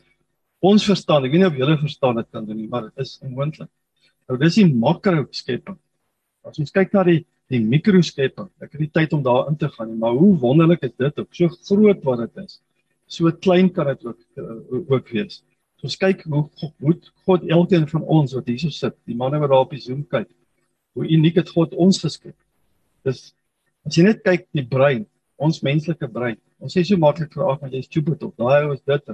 ons 0.65 0.89
verstaan. 0.89 1.29
Ek 1.29 1.35
weet 1.35 1.45
nie 1.45 1.51
of 1.51 1.61
julle 1.61 1.77
verstaan 1.85 2.17
dit 2.23 2.31
kan 2.33 2.49
doen 2.49 2.57
nie, 2.57 2.71
maar 2.71 2.89
dit 2.89 3.05
is 3.05 3.19
onmoontlik. 3.21 3.69
Nou 4.25 4.41
dis 4.41 4.57
die 4.57 4.69
makro 4.73 5.27
skepping. 5.37 5.77
As 6.49 6.57
ons 6.63 6.73
kyk 6.73 6.97
na 6.97 7.05
die 7.05 7.21
die 7.51 7.61
mikro 7.61 8.01
skepping, 8.05 8.49
ek 8.63 8.75
het 8.77 8.83
nie 8.85 8.91
tyd 8.95 9.15
om 9.17 9.23
daar 9.27 9.49
in 9.51 9.57
te 9.59 9.69
gaan 9.73 9.91
nie, 9.91 9.99
maar 9.99 10.15
hoe 10.15 10.35
wonderlik 10.39 10.85
is 10.87 10.95
dit 11.03 11.17
ook 11.19 11.33
so 11.35 11.51
groot 11.67 12.05
wat 12.07 12.23
dit 12.23 12.45
is. 12.45 12.61
So 13.11 13.31
klein 13.43 13.73
kan 13.75 13.91
dit 13.91 14.05
ook 14.07 14.21
uh, 14.39 14.59
ook 14.95 15.09
wees. 15.11 15.41
So 15.81 15.89
ons 15.89 15.99
kyk 15.99 16.23
hoe 16.31 16.45
hoe 16.85 16.95
God 17.27 17.49
elkeen 17.51 17.89
van 17.91 18.05
ons 18.05 18.37
wat 18.37 18.47
hierso 18.51 18.71
sit, 18.75 18.95
die 19.09 19.17
manne 19.19 19.41
wat 19.43 19.51
daar 19.51 19.65
op 19.65 19.75
die 19.75 19.83
Zoom 19.83 20.05
kyk, 20.07 20.29
hoe 20.95 21.09
uniek 21.09 21.41
het 21.41 21.51
God 21.57 21.75
ons 21.75 21.99
geskep. 22.03 22.37
Dis 23.07 23.33
as 23.89 23.97
jy 23.97 24.05
net 24.07 24.23
kyk 24.23 24.47
die 24.55 24.67
brein, 24.67 25.07
ons 25.41 25.63
menslike 25.67 26.07
brein. 26.13 26.39
Ons 26.61 26.77
sê 26.77 26.85
so 26.87 27.01
maklik 27.01 27.33
vir 27.35 27.49
ag, 27.49 27.59
maar 27.63 27.75
jy's 27.75 27.89
stupid 27.89 28.23
of 28.27 28.35
daai 28.39 28.69
ou 28.69 28.75
is 28.77 28.85
dit. 28.87 29.11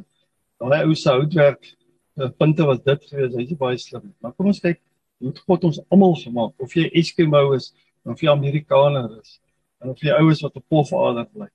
Daai 0.61 0.83
ou 0.83 0.97
se 0.99 1.09
houtwerk 1.13 1.71
eh, 2.19 2.29
punte 2.37 2.67
was 2.67 2.83
dit 2.85 3.09
gewees, 3.09 3.37
hy's 3.39 3.57
baie 3.61 3.81
slim. 3.81 4.11
Maar 4.21 4.35
kom 4.35 4.51
ons 4.51 4.61
kyk 4.61 4.83
hoe 5.23 5.33
God 5.47 5.65
ons 5.71 5.81
almal 5.89 6.17
gemaak, 6.21 6.53
of 6.61 6.75
jy 6.77 6.91
Eskimo 6.99 7.47
is 7.57 7.71
of 8.13 8.21
jy 8.23 8.31
Amerikaner 8.31 9.11
is, 9.21 9.41
en 9.83 9.91
of 9.91 10.01
jy 10.01 10.15
oues 10.21 10.43
wat 10.45 10.57
op 10.57 10.65
pofader 10.69 11.27
bly. 11.33 11.49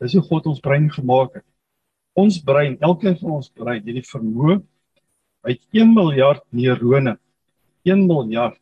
Dis 0.00 0.14
hoe 0.14 0.22
God 0.22 0.46
ons 0.46 0.60
brein 0.60 0.90
gemaak 0.90 1.34
het. 1.34 1.46
Ons 2.18 2.38
brein, 2.42 2.76
elkeen 2.80 3.16
van 3.18 3.38
ons 3.38 3.50
brein 3.50 3.82
het 3.82 3.94
die 3.94 4.06
vermoë 4.06 4.60
uit 5.46 5.60
1 5.72 5.92
miljard 5.94 6.42
neurone. 6.50 7.18
1 7.86 8.06
miljard 8.06 8.58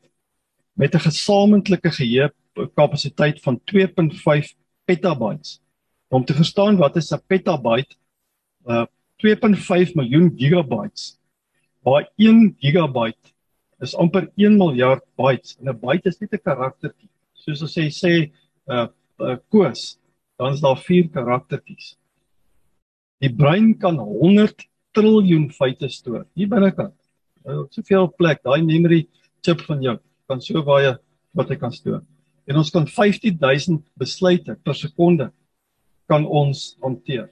met 0.76 0.94
'n 0.94 1.06
gesamentlike 1.08 1.90
geheue 1.90 2.32
kapasiteit 2.74 3.40
van 3.42 3.60
2.5 3.64 4.54
petabytes. 4.84 5.60
Om 6.08 6.24
te 6.24 6.34
verstaan 6.34 6.76
wat 6.76 6.96
is 6.96 7.12
'n 7.12 7.22
petabyte? 7.26 7.96
Uh 8.66 8.86
2.5 9.16 9.94
miljoen 9.94 10.32
gigabytes. 10.36 11.18
Waar 11.82 12.10
1 12.16 12.56
gigabyte 12.58 13.32
is 13.80 13.94
amper 13.96 14.30
1 14.36 14.56
miljard 14.56 15.02
bytes. 15.16 15.56
En 15.60 15.68
'n 15.68 15.80
byte 15.80 16.08
is 16.08 16.18
net 16.18 16.32
'n 16.32 16.42
karaktertjie. 16.42 17.08
Soos 17.46 17.62
as 17.62 17.76
jy 17.78 17.86
sê 17.94 18.14
uh, 18.68 18.88
uh 19.22 19.36
koos, 19.48 19.98
dan 20.38 20.52
is 20.52 20.60
daar 20.60 20.76
4 20.76 21.08
karaktertjies. 21.14 21.94
Die 23.22 23.32
brein 23.32 23.72
kan 23.78 23.96
100 23.96 24.66
triljoen 24.92 25.48
feite 25.54 25.88
stoor. 25.88 26.26
Hier 26.34 26.50
binnekant. 26.50 26.96
Uh, 27.46 27.64
soveel 27.70 28.10
plek, 28.18 28.42
daai 28.44 28.62
memory 28.66 29.06
chip 29.46 29.62
van 29.68 29.80
jou 29.82 29.96
kan 30.26 30.42
so 30.42 30.62
baie 30.66 30.96
wat 31.38 31.50
hy 31.52 31.56
kan 31.56 31.72
stoor 31.72 32.02
en 32.46 32.60
ons 32.60 32.70
kan 32.70 32.86
15000 32.86 33.80
besluite 33.98 34.54
per 34.62 34.76
sekonde 34.78 35.30
kan 36.10 36.26
ons 36.26 36.76
hanteer. 36.84 37.26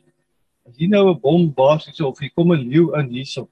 As 0.67 0.75
jy 0.79 0.89
nou 0.91 1.11
'n 1.11 1.21
bom 1.21 1.51
bars 1.51 1.87
hierso 1.87 2.09
of 2.09 2.21
jy 2.21 2.31
kom 2.35 2.53
'n 2.53 2.69
leeu 2.69 2.95
in 2.99 3.11
hierso, 3.11 3.49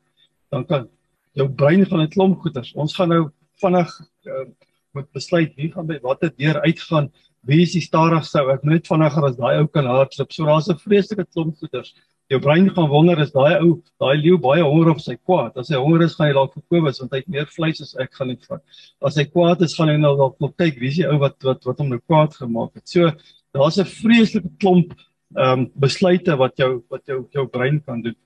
dan 0.51 0.65
kan 0.65 0.89
jou 1.35 1.49
brein 1.49 1.85
gaan 1.87 2.01
'n 2.01 2.11
klomp 2.11 2.41
goeters. 2.41 2.75
Ons 2.75 2.95
gaan 2.95 3.09
nou 3.09 3.31
vinnig 3.63 3.91
uh, 4.27 4.47
moet 4.95 5.11
besluit 5.13 5.53
wie 5.57 5.71
gaan 5.73 5.87
by 5.87 5.99
watter 6.03 6.31
deur 6.37 6.61
uitgaan, 6.63 7.11
wie 7.49 7.63
is 7.63 7.73
die 7.73 7.83
stadigste 7.83 8.43
ou. 8.43 8.51
Ek 8.55 8.65
moet 8.65 8.79
net 8.79 8.89
vinniger 8.89 9.27
as 9.27 9.37
daai 9.37 9.59
ou 9.59 9.67
kan 9.67 9.87
hardloop. 9.87 10.33
So 10.33 10.47
daar's 10.47 10.69
'n 10.69 10.79
vreeslike 10.79 11.27
klomp 11.33 11.57
goeters 11.59 11.95
jou 12.33 12.41
brein 12.41 12.69
gaan 12.73 12.89
wonder 12.91 13.21
is 13.23 13.33
daai 13.35 13.61
ou, 13.61 13.77
daai 14.01 14.17
leeu 14.21 14.39
baie 14.41 14.63
honger 14.65 14.93
of 14.95 15.01
sy 15.05 15.17
kwaad. 15.21 15.57
As 15.61 15.71
hy 15.73 15.81
honger 15.81 16.07
is, 16.07 16.17
gaan 16.17 16.31
hy 16.31 16.35
dalk 16.37 16.55
vir 16.57 16.65
Kobus 16.71 17.01
want 17.03 17.15
hy 17.15 17.21
het 17.23 17.31
meer 17.35 17.49
vleis 17.53 17.83
as 17.85 17.95
ek 18.01 18.17
gaan 18.19 18.31
net 18.33 18.45
vat. 18.49 18.63
As 19.05 19.19
hy 19.21 19.27
kwaad 19.29 19.65
is, 19.67 19.77
gaan 19.79 19.93
hy 19.93 19.99
nou 20.01 20.15
dalk 20.21 20.39
nog 20.43 20.55
kyk 20.61 20.81
wie 20.81 20.91
is 20.93 21.01
die 21.01 21.09
ou 21.09 21.19
wat 21.23 21.37
wat 21.47 21.65
wat 21.69 21.83
hom 21.83 21.93
nou 21.93 22.01
kwaad 22.01 22.37
gemaak 22.39 22.73
het. 22.79 22.87
So 22.89 23.11
daar's 23.57 23.79
'n 23.79 23.89
vreeslike 23.89 24.51
klomp 24.61 24.95
ehm 25.37 25.65
um, 25.65 25.67
besluite 25.77 26.37
wat 26.37 26.57
jou 26.57 26.83
wat 26.91 27.07
jou 27.07 27.27
jou 27.33 27.47
brein 27.47 27.81
kan 27.81 28.03
doen. 28.03 28.17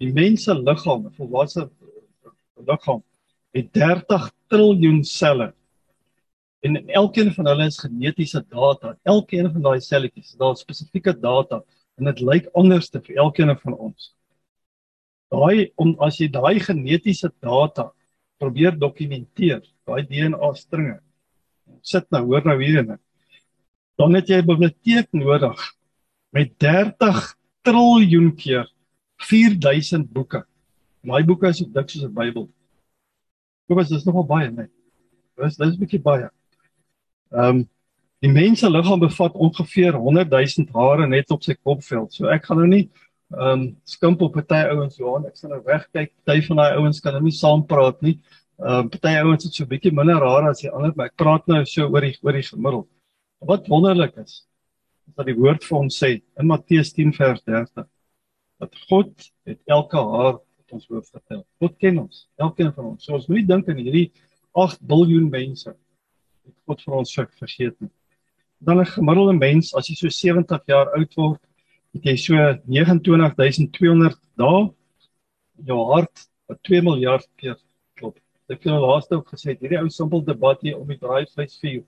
Die 0.00 0.12
mense 0.12 0.54
liggaam, 0.54 1.10
volwasse 1.16 1.68
liggaam 2.66 3.02
het 3.54 3.72
30 3.72 4.30
triljoen 4.50 5.04
selle. 5.04 5.52
En 6.64 6.88
elkeen 6.88 7.32
van 7.34 7.46
hulle 7.46 7.66
is 7.66 7.78
genetiese 7.78 8.44
data. 8.48 8.96
Elkeen 9.02 9.50
van 9.52 9.62
daai 9.62 9.80
selletjies, 9.80 10.36
daar 10.40 10.56
spesifieke 10.56 11.14
data 11.20 11.62
en 11.96 12.04
dit 12.10 12.20
lyk 12.20 12.48
anders 12.54 12.90
te 12.90 13.00
vir 13.00 13.16
elkeen 13.24 13.52
van 13.58 13.76
ons. 13.76 14.12
Daai 15.32 15.72
om 15.76 15.94
as 16.04 16.20
jy 16.20 16.28
daai 16.32 16.60
genetiese 16.60 17.32
data 17.42 17.90
probeer 18.40 18.76
dokumenteer, 18.78 19.62
daai 19.88 20.02
DNA 20.06 20.52
stringe. 20.54 20.98
Sit 21.82 22.10
nou, 22.10 22.24
hoor 22.30 22.44
nou 22.46 22.58
hierin. 22.60 22.96
Dan 23.96 24.14
het 24.14 24.28
jy 24.28 24.42
'n 24.42 24.46
biblioteek 24.46 25.08
nodig 25.12 25.58
met 26.32 26.58
30 26.58 27.36
triljoen 27.62 28.34
keer 28.36 28.68
4000 29.16 30.12
boeke. 30.12 30.44
My 31.02 31.22
boeke 31.22 31.48
is 31.48 31.58
so 31.58 31.64
dik 31.64 31.90
soos 31.90 32.04
'n 32.04 32.14
Bybel. 32.14 32.48
Kom 33.68 33.78
as 33.78 33.88
dis 33.88 34.04
nogal 34.04 34.26
baie, 34.26 34.50
nee. 34.50 34.68
Dis 35.38 35.56
dis 35.56 35.74
'n 35.74 35.80
bietjie 35.80 36.02
baie. 36.02 36.28
Ehm 37.32 37.48
um, 37.48 37.64
Die 38.24 38.32
mens 38.32 38.60
se 38.60 38.68
liggaam 38.70 39.00
bevat 39.00 39.34
ongeveer 39.34 39.94
100 40.00 40.30
000 40.30 40.68
hare 40.72 41.06
net 41.06 41.30
op 41.30 41.42
sy 41.44 41.54
kopveld. 41.54 42.14
So 42.16 42.30
ek 42.32 42.48
gaan 42.48 42.62
nou 42.62 42.68
nie 42.70 42.86
ehm 43.34 43.52
um, 43.52 43.62
skimp 43.84 44.22
op 44.24 44.36
party 44.38 44.62
ouens 44.70 44.96
Johan, 44.96 45.26
ek 45.28 45.36
sal 45.36 45.52
nou 45.52 45.60
wegkyk. 45.66 46.12
Party 46.24 46.46
van 46.46 46.62
daai 46.62 46.78
ouens 46.80 47.00
kan 47.04 47.16
nou 47.16 47.24
nie 47.26 47.34
saam 47.36 47.64
praat 47.68 48.00
nie. 48.06 48.16
Ehm 48.62 48.86
um, 48.86 48.90
party 48.94 49.12
ouens 49.20 49.44
het 49.44 49.52
so 49.52 49.64
'n 49.64 49.70
bietjie 49.74 49.92
minder 49.92 50.22
hare 50.24 50.50
as 50.50 50.64
die 50.64 50.72
ander, 50.72 50.94
maar 50.96 51.12
ek 51.12 51.16
praat 51.22 51.46
nou 51.46 51.64
so 51.66 51.86
oor 51.86 52.08
die 52.08 52.16
oor 52.22 52.32
die 52.32 52.46
gemiddeld. 52.48 52.88
Wat 53.52 53.68
wonderlik 53.68 54.16
is, 54.24 54.46
is 55.06 55.14
dat 55.14 55.26
die 55.26 55.36
woord 55.36 55.64
vir 55.64 55.78
ons 55.78 56.02
sê 56.02 56.12
in 56.40 56.46
Matteus 56.46 56.92
10 56.92 57.12
vers 57.12 57.42
30 57.44 57.86
dat 58.58 58.76
God 58.88 59.12
het 59.44 59.60
elke 59.66 59.96
haar 59.96 60.34
op 60.40 60.72
ons 60.72 60.86
hoof 60.88 61.10
getel. 61.12 61.44
God 61.60 61.78
ken 61.78 61.98
ons, 61.98 62.28
elkeen 62.38 62.72
van 62.72 62.94
ons. 62.94 63.04
So 63.04 63.12
ons 63.12 63.28
moenie 63.28 63.46
dink 63.46 63.68
aan 63.68 63.76
hierdie 63.76 64.10
8 64.54 64.80
miljard 64.88 65.30
mense 65.30 65.76
het 66.46 66.58
God 66.66 66.82
vir 66.82 66.94
ons 66.94 67.14
vergeet 67.14 67.80
nie 67.80 67.90
dan 68.58 68.80
'n 68.80 68.86
gemiddelde 68.86 69.32
mens 69.32 69.74
as 69.74 69.88
jy 69.88 69.94
so 69.94 70.08
70 70.08 70.62
jaar 70.66 70.88
oud 70.96 71.14
word, 71.14 71.40
het 71.94 72.04
jy 72.04 72.16
so 72.16 72.34
29200 72.66 74.18
dae 74.36 74.70
jou 75.64 75.80
hart 75.92 76.28
wat 76.48 76.62
2 76.62 76.82
miljard 76.82 77.26
keer 77.36 77.56
klop. 77.94 78.18
Ek 78.48 78.62
het 78.62 78.72
nou 78.72 78.80
laaste 78.80 79.16
ook 79.16 79.28
gesê 79.28 79.56
hierdie 79.58 79.80
ou 79.80 79.88
simpel 79.88 80.22
debat 80.22 80.60
hier 80.60 80.78
om 80.78 80.88
die 80.88 80.98
draaivleis 80.98 81.58
vuur 81.60 81.84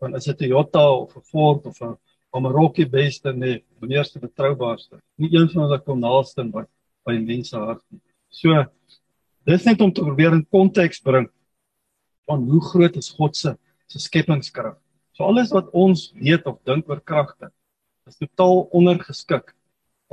van 0.00 0.14
is 0.14 0.24
dit 0.24 0.40
'n 0.40 0.44
Toyota 0.44 0.90
of 0.90 1.16
'n 1.16 1.22
Ford 1.22 1.66
of 1.66 1.80
'n 1.82 1.96
Amarokkie 2.32 2.86
beste 2.86 3.32
nee, 3.32 3.64
meneerste 3.80 4.20
betroubaarste. 4.20 5.00
Nie 5.18 5.34
een 5.34 5.48
van 5.48 5.62
hulle 5.62 5.80
kom 5.80 6.00
naaste 6.00 6.44
by 6.44 6.64
by 7.04 7.18
mense 7.18 7.56
hart 7.56 7.82
nie. 7.90 8.00
So 8.30 8.64
dis 9.46 9.64
net 9.64 9.80
om 9.80 9.92
te 9.92 10.02
probeer 10.02 10.32
in 10.32 10.46
konteks 10.46 11.00
bring 11.00 11.28
van 12.26 12.44
hoe 12.48 12.60
groot 12.60 12.96
is 12.96 13.10
God 13.10 13.36
se 13.36 13.56
se 13.90 13.98
skepingskrag. 13.98 14.76
So 15.16 15.26
alles 15.26 15.50
wat 15.54 15.70
ons 15.76 16.10
weet 16.14 16.46
of 16.46 16.60
dink 16.68 16.88
oor 16.88 17.00
kragte 17.02 17.50
is 18.08 18.18
totaal 18.18 18.64
ondergeskik 18.74 19.52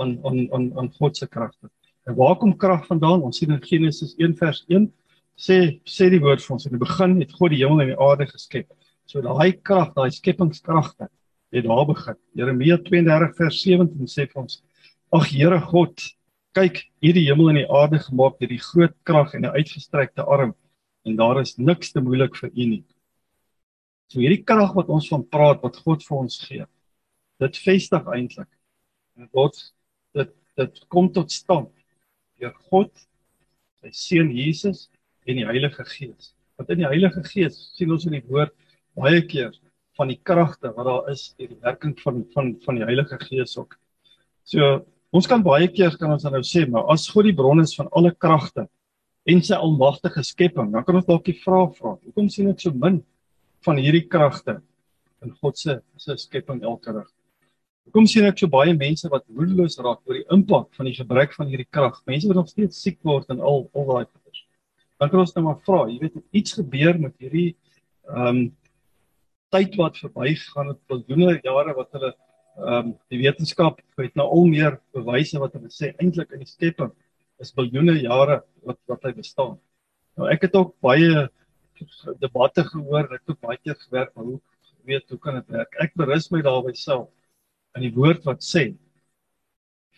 aan 0.01 0.17
aan 0.25 0.47
aan 0.53 0.65
aan 0.77 0.89
God 0.99 1.17
se 1.17 1.27
kragte. 1.27 1.69
En 2.05 2.15
waar 2.15 2.35
kom 2.37 2.55
krag 2.57 2.85
vandaan? 2.87 3.21
Ons 3.21 3.37
sien 3.41 3.51
in 3.51 3.61
Genesis 3.63 4.15
1 4.17 4.35
vers 4.41 4.63
1 4.67 4.89
sê 5.37 5.57
sê 5.85 6.09
die 6.09 6.21
woord 6.23 6.43
vir 6.43 6.55
ons 6.55 6.65
in 6.65 6.75
die 6.75 6.81
begin 6.81 7.17
het 7.21 7.33
God 7.37 7.53
die 7.53 7.61
hemel 7.63 7.83
en 7.83 7.93
die 7.93 8.01
aarde 8.01 8.27
geskep. 8.29 8.67
So 9.05 9.21
daai 9.21 9.53
krag, 9.69 9.93
daai 9.95 10.11
skepingskragte 10.11 11.09
het 11.53 11.65
daar 11.65 11.85
begin. 11.87 12.17
Jeremia 12.35 12.77
32 12.83 13.35
vers 13.37 13.61
17 13.63 14.11
sê 14.11 14.27
vir 14.27 14.43
ons: 14.43 14.61
Ag 15.15 15.29
Here 15.31 15.59
God, 15.63 16.01
kyk, 16.57 16.83
hierdie 17.03 17.27
hemel 17.29 17.53
en 17.53 17.61
die 17.61 17.69
aarde 17.69 18.01
gemaak 18.03 18.39
deur 18.41 18.51
die 18.51 18.63
groot 18.69 18.95
krag 19.07 19.33
en 19.37 19.45
'n 19.45 19.55
uitgestrekte 19.55 20.25
arm 20.25 20.55
en 21.05 21.15
daar 21.15 21.39
is 21.41 21.57
niks 21.57 21.93
te 21.93 22.01
moeilik 22.01 22.35
vir 22.35 22.49
U 22.49 22.65
nie. 22.75 22.83
So 24.07 24.21
hierdie 24.21 24.43
krag 24.47 24.71
wat 24.77 24.91
ons 24.93 25.09
van 25.11 25.25
praat 25.27 25.63
wat 25.63 25.79
God 25.83 26.03
vir 26.05 26.17
ons 26.17 26.39
gee. 26.47 26.65
Dit 27.43 27.59
vestig 27.59 28.07
eintlik. 28.07 28.49
Dit 29.19 29.29
word 29.35 29.59
dit 30.17 30.31
dit 30.57 30.79
kom 30.89 31.09
tot 31.13 31.29
stand 31.33 31.69
deur 32.41 32.53
God, 32.71 32.89
sy 33.81 33.91
seun 33.93 34.31
Jesus 34.33 34.87
en 35.27 35.37
die 35.37 35.45
Heilige 35.45 35.83
Gees. 35.85 36.31
Want 36.57 36.71
in 36.73 36.81
die 36.81 36.89
Heilige 36.89 37.21
Gees 37.25 37.59
sien 37.75 37.91
ons 37.93 38.07
in 38.09 38.15
die 38.15 38.23
woord 38.29 38.53
baie 38.97 39.19
keer 39.29 39.51
van 39.97 40.09
die 40.09 40.19
kragte 40.25 40.71
wat 40.73 40.87
daar 40.87 41.11
is 41.11 41.27
deur 41.37 41.51
die 41.51 41.59
werking 41.65 41.93
van 42.01 42.23
van 42.33 42.55
van 42.63 42.79
die 42.79 42.87
Heilige 42.87 43.19
Gees 43.25 43.57
ook. 43.59 43.75
So 44.47 44.85
ons 45.11 45.27
kan 45.29 45.43
baie 45.43 45.67
keer 45.67 45.97
kan 45.99 46.15
ons 46.15 46.25
nou 46.25 46.43
sê 46.47 46.63
maar 46.69 46.87
as 46.93 47.09
God 47.11 47.27
die 47.27 47.35
bron 47.35 47.61
is 47.61 47.75
van 47.77 47.91
alle 47.91 48.13
kragte 48.15 48.69
en 49.27 49.43
sy 49.43 49.57
almagtige 49.59 50.23
skepping, 50.23 50.71
dan 50.71 50.85
kan 50.87 50.95
ons 50.95 51.07
dalk 51.07 51.25
die 51.27 51.35
vraag 51.35 51.73
vra, 51.75 51.97
hoekom 51.99 52.29
sien 52.31 52.47
ek 52.53 52.61
so 52.63 52.71
min 52.71 53.01
van 53.65 53.79
hierdie 53.81 54.05
kragte 54.07 54.59
in 55.25 55.33
God 55.41 55.57
se 55.57 55.79
se 55.97 56.17
skepping 56.17 56.63
elke 56.63 56.93
dag. 56.93 57.07
Hoekom 57.87 58.07
sien 58.09 58.27
ek 58.27 58.41
so 58.41 58.51
baie 58.51 58.73
mense 58.75 59.07
wat 59.11 59.23
moedeloos 59.31 59.79
raak 59.79 60.01
oor 60.05 60.17
die 60.19 60.27
impak 60.35 60.73
van 60.75 60.89
die 60.89 60.97
gebruik 60.97 61.33
van 61.37 61.47
hierdie 61.47 61.69
krag? 61.71 62.01
Mense 62.09 62.27
wat 62.27 62.41
nog 62.41 62.49
steeds 62.51 62.81
siek 62.83 62.99
word 63.07 63.29
en 63.33 63.39
al 63.39 63.65
al 63.73 63.85
daai 63.87 64.05
goeders. 64.05 64.43
Dan 64.99 65.11
kan 65.13 65.23
ons 65.23 65.33
nou 65.35 65.43
maar 65.45 65.59
vra, 65.65 65.85
jy 65.87 65.99
weet 66.01 66.17
iets 66.35 66.57
gebeur 66.59 66.99
met 66.99 67.15
hierdie 67.23 67.49
ehm 68.07 68.27
um, 68.27 68.41
tyd 69.55 69.77
wat 69.79 69.95
verbygegaan 69.95 70.73
het, 70.73 70.79
biljoene 70.91 71.37
jare 71.39 71.75
wat 71.77 71.93
hulle 71.95 72.11
ehm 72.11 72.73
um, 72.73 72.93
die 73.13 73.21
wetenskap 73.21 73.79
het 74.01 74.15
nou 74.19 74.27
al 74.35 74.47
meer 74.51 74.79
bewyse 74.97 75.39
wat 75.39 75.55
hulle 75.55 75.71
sê 75.71 75.93
eintlik 75.95 76.33
in 76.35 76.43
die 76.43 76.51
skepping 76.51 76.91
is 77.39 77.53
biljoene 77.55 77.95
jare 78.01 78.41
wat 78.65 78.79
wat 78.91 79.07
hy 79.07 79.13
bestaan. 79.15 79.55
Nou 80.17 80.27
ek 80.33 80.47
het 80.47 80.55
ook 80.57 80.75
baie 80.83 81.27
debatte 82.19 82.63
gehoor, 82.63 83.09
het 83.11 83.21
ook 83.25 83.39
baie 83.39 83.57
keer 83.57 83.75
gewerk 83.75 84.13
maar 84.15 84.25
hoe 84.25 84.39
weet 84.87 85.09
hoe 85.09 85.19
kan 85.19 85.35
dit 85.39 85.47
werk? 85.47 85.75
Ek 85.83 85.95
berus 85.99 86.29
my 86.31 86.41
daarby 86.41 86.73
self 86.73 87.09
in 87.75 87.85
die 87.87 87.93
woord 87.93 88.23
wat 88.25 88.43
sê 88.45 88.71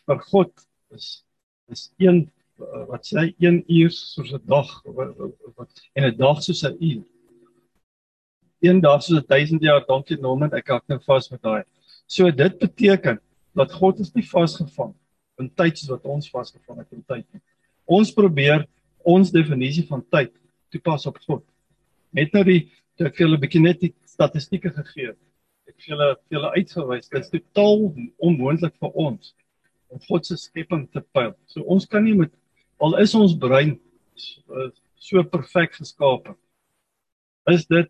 vir 0.07 0.21
God 0.31 0.51
is 0.95 1.23
is 1.69 1.89
een 2.01 2.25
wat 2.89 3.05
sê 3.07 3.29
1 3.39 3.63
uur 3.67 3.91
soos 3.93 4.33
'n 4.33 4.41
dag 4.45 4.69
wat 5.55 5.83
en 5.95 6.03
'n 6.09 6.17
dag 6.17 6.43
soos 6.43 6.63
'n 6.63 6.77
uur. 6.79 7.03
Een 8.61 8.81
dag 8.81 9.03
soos 9.03 9.23
1000 9.27 9.61
jaar, 9.61 9.85
dankie 9.85 10.17
Norman, 10.17 10.53
ek 10.53 10.67
hak 10.67 10.87
nou 10.87 10.99
vas 10.99 11.29
met 11.29 11.41
daai. 11.41 11.63
So 12.07 12.31
dit 12.31 12.59
beteken 12.59 13.21
dat 13.53 13.71
God 13.71 13.99
is 13.99 14.13
nie 14.13 14.25
vasgevang 14.25 14.93
in 15.37 15.49
tyd 15.49 15.77
soos 15.77 15.89
wat 15.89 16.05
ons 16.05 16.29
vasgevang 16.29 16.77
het 16.79 16.91
in 16.91 17.03
tyd 17.03 17.25
nie. 17.33 17.41
Ons 17.85 18.11
probeer 18.11 18.67
ons 19.05 19.31
definisie 19.31 19.87
van 19.87 20.03
tyd 20.09 20.33
toepas 20.69 21.05
op 21.05 21.17
God. 21.27 21.43
Net 22.15 22.33
nou 22.33 22.43
die 22.43 22.61
ek 22.99 23.15
vir 23.15 23.25
julle 23.25 23.37
'n 23.37 23.41
bietjie 23.41 23.61
net 23.61 23.79
die 23.79 23.93
statistieke 24.05 24.71
gegee. 24.75 25.13
Ek 25.67 25.75
vir 25.77 25.95
julle 25.95 26.15
vir 26.15 26.37
julle 26.37 26.51
uitgewys, 26.57 27.09
dit 27.09 27.21
is 27.21 27.29
totaal 27.29 27.93
onmoontlik 28.19 28.75
vir 28.79 28.91
ons 28.95 29.33
om 29.89 29.99
God 30.07 30.25
se 30.25 30.37
skepping 30.37 30.91
te 30.91 31.01
pyl. 31.01 31.33
So 31.47 31.63
ons 31.63 31.85
kan 31.85 32.03
nie 32.03 32.13
met 32.13 32.31
al 32.79 32.97
is 32.99 33.15
ons 33.15 33.33
brein 33.33 33.79
so 34.99 35.23
perfek 35.23 35.73
geskape. 35.73 36.35
Is 37.49 37.65
dit 37.65 37.89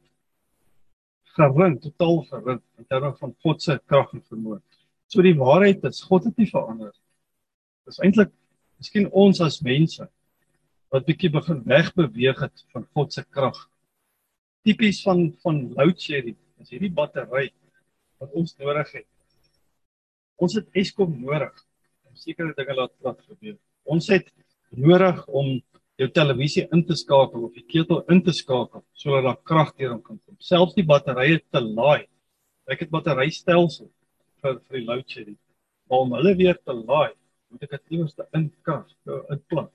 gerind, 1.35 1.81
totaal 1.81 2.21
gerind 2.29 2.63
in 2.77 2.85
terme 2.85 3.13
van 3.17 3.35
God 3.43 3.61
se 3.61 3.79
krag 3.87 4.13
en 4.13 4.21
vermoë. 4.21 4.61
So 5.09 5.21
die 5.25 5.35
waarheid 5.37 5.83
is 5.89 6.03
God 6.05 6.25
het 6.29 6.37
nie 6.37 6.49
verander. 6.49 6.93
Dis 7.85 7.99
eintlik 8.03 8.31
miskien 8.77 9.09
ons 9.11 9.41
as 9.41 9.61
mense 9.65 10.05
wat 10.93 11.05
bietjie 11.05 11.31
begin 11.33 11.63
wegbeweeg 11.65 12.39
het 12.45 12.65
van 12.73 12.85
God 12.93 13.13
se 13.13 13.23
krag. 13.25 13.57
Tipies 14.67 15.01
van 15.05 15.29
van 15.43 15.61
load 15.77 16.01
shedding, 16.01 16.37
is 16.59 16.71
hierdie 16.73 16.91
battery 16.91 17.47
wat 18.19 18.35
ons 18.35 18.55
nodig 18.59 18.91
het. 18.97 19.07
Ons 20.39 20.55
het 20.59 20.67
Eskom 20.81 21.15
nodig 21.21 21.53
om 22.07 22.15
sekere 22.19 22.53
dinge 22.57 22.75
laat 22.75 22.93
laat 23.05 23.21
gebeur. 23.27 23.57
Ons 23.87 24.09
het 24.11 24.27
nodig 24.75 25.21
om 25.27 25.57
jou 25.99 26.07
televisie 26.15 26.65
in 26.75 26.83
te 26.87 26.95
skakel 26.95 27.47
of 27.47 27.55
die 27.55 27.65
ketel 27.67 28.03
in 28.13 28.21
te 28.23 28.33
skakel 28.35 28.83
sodat 28.99 29.25
daar 29.27 29.39
krag 29.51 29.73
deur 29.75 29.95
hom 29.95 30.03
kan 30.03 30.19
kom. 30.19 30.37
Selfs 30.39 30.75
die 30.77 30.87
batterye 30.87 31.39
te 31.51 31.63
laai. 31.63 32.07
Ek 32.69 32.83
het 32.85 32.91
batterystelsel 32.93 33.89
vir 34.43 34.59
vir 34.59 34.79
die 34.79 34.85
load 34.85 35.07
shedding. 35.07 35.39
Maar 35.89 36.05
om 36.05 36.15
hulle 36.19 36.35
weer 36.37 36.59
te 36.61 36.75
laai, 36.75 37.15
moet 37.49 37.65
ek 37.65 37.77
dit 37.77 37.97
eers 37.97 38.15
in 38.37 38.49
krag 38.63 38.85
inplant. 39.33 39.71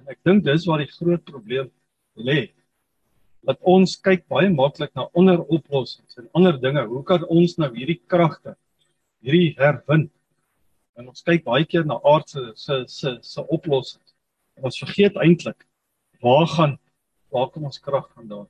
En 0.00 0.14
ek 0.14 0.22
dink 0.24 0.44
dis 0.46 0.66
waar 0.68 0.82
die 0.82 0.92
groot 0.94 1.24
probleem 1.28 1.68
lê. 2.16 2.46
Dat 3.46 3.60
ons 3.62 3.94
kyk 4.02 4.24
baie 4.32 4.48
maklik 4.50 4.92
na 4.98 5.06
onderoplossings 5.14 6.18
en 6.18 6.28
ander 6.34 6.56
dinge. 6.60 6.82
Hoe 6.90 7.02
kan 7.06 7.24
ons 7.30 7.56
nou 7.62 7.70
hierdie 7.74 8.00
kragte 8.10 8.56
hierdie 9.22 9.54
herwin? 9.58 10.08
En 10.98 11.10
ons 11.12 11.22
kyk 11.22 11.44
baie 11.46 11.66
keer 11.68 11.86
na 11.86 12.00
aardse 12.02 12.42
se 12.58 12.82
se 12.90 13.16
se 13.22 13.46
oplossings. 13.46 14.16
En 14.58 14.66
ons 14.70 14.82
vergeet 14.82 15.16
eintlik 15.22 15.66
waar 16.24 16.48
gaan 16.56 16.76
waar 17.30 17.50
kom 17.52 17.66
ons 17.68 17.80
krag 17.82 18.06
vandaan? 18.14 18.48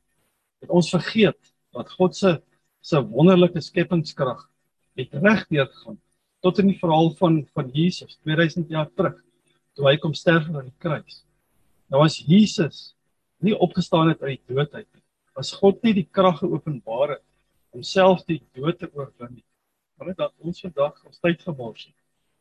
Dat 0.62 0.70
ons 0.70 0.90
vergeet 0.92 1.52
dat 1.74 1.92
God 1.98 2.16
se 2.16 2.38
se 2.80 3.00
wonderlike 3.02 3.60
skepingskrag 3.60 4.44
het 4.96 5.12
regdeur 5.12 5.66
gegaan 5.66 6.00
tot 6.40 6.58
in 6.62 6.70
die 6.70 6.78
verhaal 6.78 7.10
van 7.18 7.40
van 7.54 7.70
Jesus 7.74 8.18
2000 8.22 8.70
jaar 8.70 8.88
terug 8.94 9.16
toe 9.74 9.88
hy 9.90 9.96
kom 10.00 10.14
sterf 10.14 10.46
aan 10.48 10.70
die 10.70 10.78
kruis. 10.80 11.24
Nou 11.92 12.04
as 12.04 12.18
Jesus 12.22 12.95
nie 13.44 13.54
opgestaan 13.54 14.08
het 14.08 14.22
uit 14.22 14.38
die 14.38 14.54
dood 14.54 14.74
uit 14.74 14.88
nie, 14.94 15.02
as 15.34 15.52
God 15.52 15.82
nie 15.82 15.94
die 15.94 16.08
krag 16.10 16.38
geopenbaar 16.38 17.16
het 17.16 17.24
om 17.70 17.82
self 17.82 18.24
die 18.24 18.42
dood 18.52 18.78
te 18.78 18.88
oorwin 18.92 19.34
nie, 19.34 19.44
dan 19.98 20.08
het 20.08 20.32
ons 20.38 20.60
vandag 20.60 21.04
ons 21.04 21.18
tyd 21.20 21.42
gemors. 21.42 21.90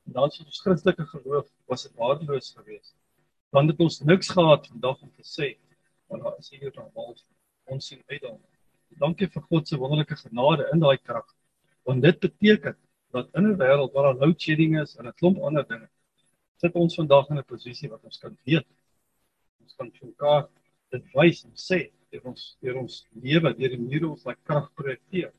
En 0.05 0.13
dan 0.13 0.29
ons 0.29 0.62
Christelike 0.62 1.05
geloof 1.05 1.49
was 1.67 1.84
dit 1.84 1.95
waardeloos 1.97 2.53
geweest 2.55 2.95
dan 3.55 3.67
het 3.71 3.79
ons 3.79 4.01
niks 4.03 4.29
gehad 4.29 4.67
vandag 4.67 5.01
om 5.01 5.12
te 5.15 5.23
sê 5.23 5.53
want 6.12 6.23
daar 6.23 6.36
is 6.39 6.49
hier 6.51 6.71
dan 6.75 6.89
al 6.93 7.15
ons 7.73 7.88
sien 7.88 8.01
uit 8.12 8.21
dan. 8.21 8.36
Dankie 9.01 9.27
vir 9.31 9.43
God 9.49 9.67
se 9.67 9.77
wonderlike 9.79 10.15
genade 10.19 10.67
in 10.73 10.84
daai 10.84 10.97
krag. 10.97 11.25
Want 11.88 12.03
dit 12.03 12.19
beteken 12.19 12.75
dat 13.15 13.29
in 13.39 13.47
'n 13.47 13.58
wêreld 13.62 13.93
waar 13.93 14.08
daar 14.10 14.19
load 14.21 14.41
shedding 14.41 14.75
is 14.81 14.95
en 14.97 15.08
'n 15.08 15.13
klomp 15.19 15.39
ander 15.39 15.65
dinge, 15.67 15.89
sit 16.62 16.75
ons 16.75 16.95
vandag 16.95 17.29
in 17.29 17.39
'n 17.39 17.45
posisie 17.53 17.89
wat 17.89 18.03
ons 18.03 18.17
kan 18.17 18.38
weet. 18.43 18.67
Ons 19.63 19.75
kan 19.75 19.91
vir 19.91 20.08
mekaar 20.08 20.47
dit 20.95 21.15
wys 21.17 21.43
en 21.45 21.53
sê 21.60 21.79
deur 22.13 22.31
ons 22.31 22.43
deur 22.63 22.79
ons 22.81 22.97
lewe, 23.23 23.51
deur 23.58 23.73
die 23.73 23.81
manier 23.81 24.08
ons 24.08 24.25
daai 24.25 24.38
krag 24.47 24.67
projekteer. 24.79 25.31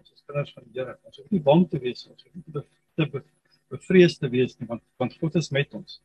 Ons 0.00 0.12
is 0.12 0.24
kinders 0.24 0.52
van 0.56 0.66
die 0.66 0.80
Here. 0.80 0.96
Ons 1.04 1.20
hoef 1.20 1.32
nie 1.34 1.42
bang 1.48 1.64
te 1.70 1.80
wees 1.82 2.06
ons 2.08 2.24
hoef 2.24 2.34
nie 2.34 2.54
te, 2.56 2.64
te 2.96 3.24
bevrees 3.72 4.18
te 4.20 4.30
wees 4.32 4.56
nie 4.60 4.68
want 4.70 4.84
want 5.02 5.16
God 5.20 5.38
is 5.42 5.50
met 5.54 5.74
ons. 5.76 6.00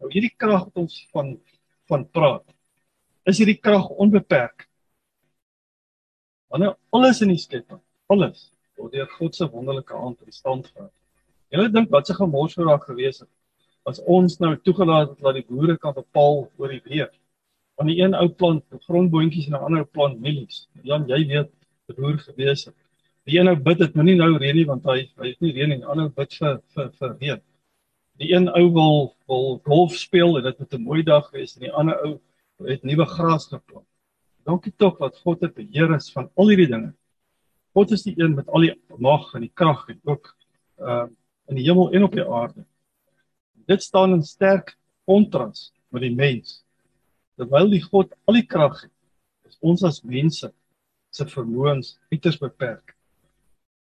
Nou 0.00 0.10
hierdie 0.12 0.34
krag 0.36 0.68
wat 0.68 0.84
ons 0.84 0.98
van 1.14 1.36
van 1.86 2.02
praat, 2.10 2.42
is 3.30 3.38
hierdie 3.38 3.60
krag 3.62 3.86
onbeperk. 4.02 4.64
Wanneer 6.50 6.74
alles 6.94 7.20
in 7.22 7.30
die 7.30 7.38
skepping, 7.38 7.78
alles 8.10 8.48
word 8.76 8.96
deur 8.96 9.10
God 9.16 9.36
se 9.38 9.46
wonderlike 9.50 9.94
hand 9.94 10.18
in 10.26 10.34
stand 10.34 10.66
gehou. 10.72 10.90
Julle 11.54 11.70
dink 11.70 11.92
wat 11.94 12.08
se 12.08 12.16
gemors 12.18 12.56
sou 12.56 12.66
daar 12.66 12.82
gewees 12.82 13.22
het 13.22 13.30
as 13.86 14.00
ons 14.10 14.40
nou 14.42 14.52
toegelaat 14.66 15.12
het 15.12 15.22
dat 15.22 15.36
die 15.38 15.46
boere 15.46 15.76
kan 15.78 15.94
bepaal 15.94 16.48
oor 16.58 16.72
die 16.74 16.82
weer. 16.84 17.10
Van 17.76 17.86
die 17.86 17.98
een 18.00 18.14
ou 18.14 18.28
plant 18.28 18.64
grondboontjies 18.88 19.46
en 19.46 19.52
'n 19.58 19.64
ander 19.68 19.86
plant 19.86 20.20
mielies. 20.20 20.68
Jan, 20.82 21.08
jy 21.08 21.26
weet, 21.26 21.50
boer 21.96 22.18
gewees 22.18 22.64
het. 22.64 22.74
Die 23.26 23.38
een 23.38 23.48
ou 23.48 23.56
bid 23.56 23.78
dit 23.78 23.94
moenie 23.94 24.16
nou 24.16 24.36
reën 24.38 24.56
nie 24.56 24.66
want 24.66 24.84
hy 24.84 25.10
hy 25.18 25.28
het 25.28 25.40
nie 25.40 25.52
reën 25.52 25.68
nie. 25.68 25.78
Die 25.78 25.86
ander 25.86 26.10
bid 26.10 26.32
vir 26.34 26.60
vir 26.74 26.90
vir 26.98 27.16
reën 27.20 27.42
die 28.16 28.32
een 28.32 28.48
ou 28.48 28.70
wil 28.72 29.14
wil 29.26 29.58
golf 29.64 29.96
speel 29.96 30.38
en 30.38 30.42
dit 30.42 30.58
moet 30.58 30.74
'n 30.74 30.82
mooi 30.82 31.02
dag 31.02 31.30
wees 31.30 31.56
en 31.56 31.60
die 31.60 31.72
ander 31.72 32.00
ou 32.04 32.20
het 32.64 32.82
nuwe 32.82 33.04
gras 33.04 33.46
geplant. 33.46 33.86
Dankie 34.44 34.72
tog 34.76 34.98
dat 34.98 35.18
God 35.18 35.40
het 35.40 35.54
beheer 35.54 35.94
is 35.94 36.12
van 36.12 36.30
al 36.34 36.48
hierdie 36.48 36.70
dinge. 36.70 36.94
God 37.74 37.90
is 37.90 38.02
die 38.02 38.14
een 38.16 38.34
met 38.34 38.46
al 38.48 38.60
die 38.60 38.74
mag 38.98 39.34
en 39.34 39.40
die 39.40 39.52
krag 39.54 39.88
en 39.88 40.00
ook 40.04 40.36
uh 40.78 41.06
in 41.48 41.54
die 41.54 41.64
hemel 41.64 41.92
en 41.92 42.02
op 42.02 42.12
die 42.12 42.26
aarde. 42.26 42.64
Dit 43.66 43.82
staan 43.82 44.12
in 44.12 44.22
sterk 44.22 44.78
kontras 45.04 45.72
met 45.88 46.02
die 46.02 46.14
mens. 46.14 46.64
Terwyl 47.36 47.70
die 47.70 47.82
God 47.84 48.14
al 48.26 48.38
die 48.38 48.46
krag 48.48 48.78
het, 48.82 48.92
is 49.46 49.58
ons 49.60 49.84
as 49.84 50.02
mense 50.04 50.48
se 51.12 51.26
vermoëns 51.28 51.96
uiters 52.12 52.38
beperk. 52.40 52.94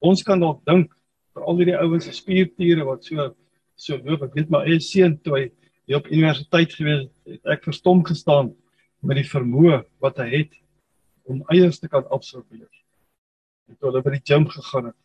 Ons 0.04 0.24
kan 0.26 0.42
dalk 0.42 0.64
dink 0.68 0.92
vir 1.34 1.46
al 1.48 1.60
hierdie 1.60 1.78
ouens 1.80 2.08
se 2.08 2.14
spiertiere 2.16 2.86
wat 2.88 3.06
so 3.06 3.32
so 3.84 3.98
loop 4.06 4.22
ek 4.28 4.36
weet 4.38 4.52
maar 4.54 4.68
hy 4.70 4.78
seun 4.84 5.16
toe 5.26 5.38
hy 5.38 5.46
hier 5.90 5.98
op 5.98 6.10
universiteit 6.12 6.76
gewees 6.78 7.08
het 7.28 7.56
ek 7.56 7.66
verstom 7.66 8.04
gestaan 8.06 8.52
met 9.02 9.18
die 9.20 9.28
vermoë 9.28 9.82
wat 10.04 10.22
hy 10.22 10.30
het 10.36 10.60
om 11.30 11.42
eiers 11.52 11.80
te 11.80 11.90
kan 11.92 12.06
absorbeer. 12.14 12.70
En 13.68 13.78
toe 13.78 13.90
hulle 13.90 14.04
by 14.04 14.14
die 14.16 14.26
gym 14.28 14.46
gegaan 14.52 14.92
het. 14.92 15.00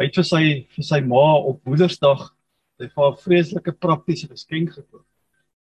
Hy 0.00 0.08
het 0.08 0.18
vir 0.18 0.26
sy 0.26 0.42
vir 0.74 0.86
sy 0.88 1.00
ma 1.04 1.24
op 1.50 1.60
Woensdag 1.68 2.30
hy 2.80 2.88
vir 2.88 3.06
'n 3.10 3.20
vreeslike 3.24 3.72
praktiese 3.76 4.28
geskenk 4.28 4.72
gekoop. 4.72 5.04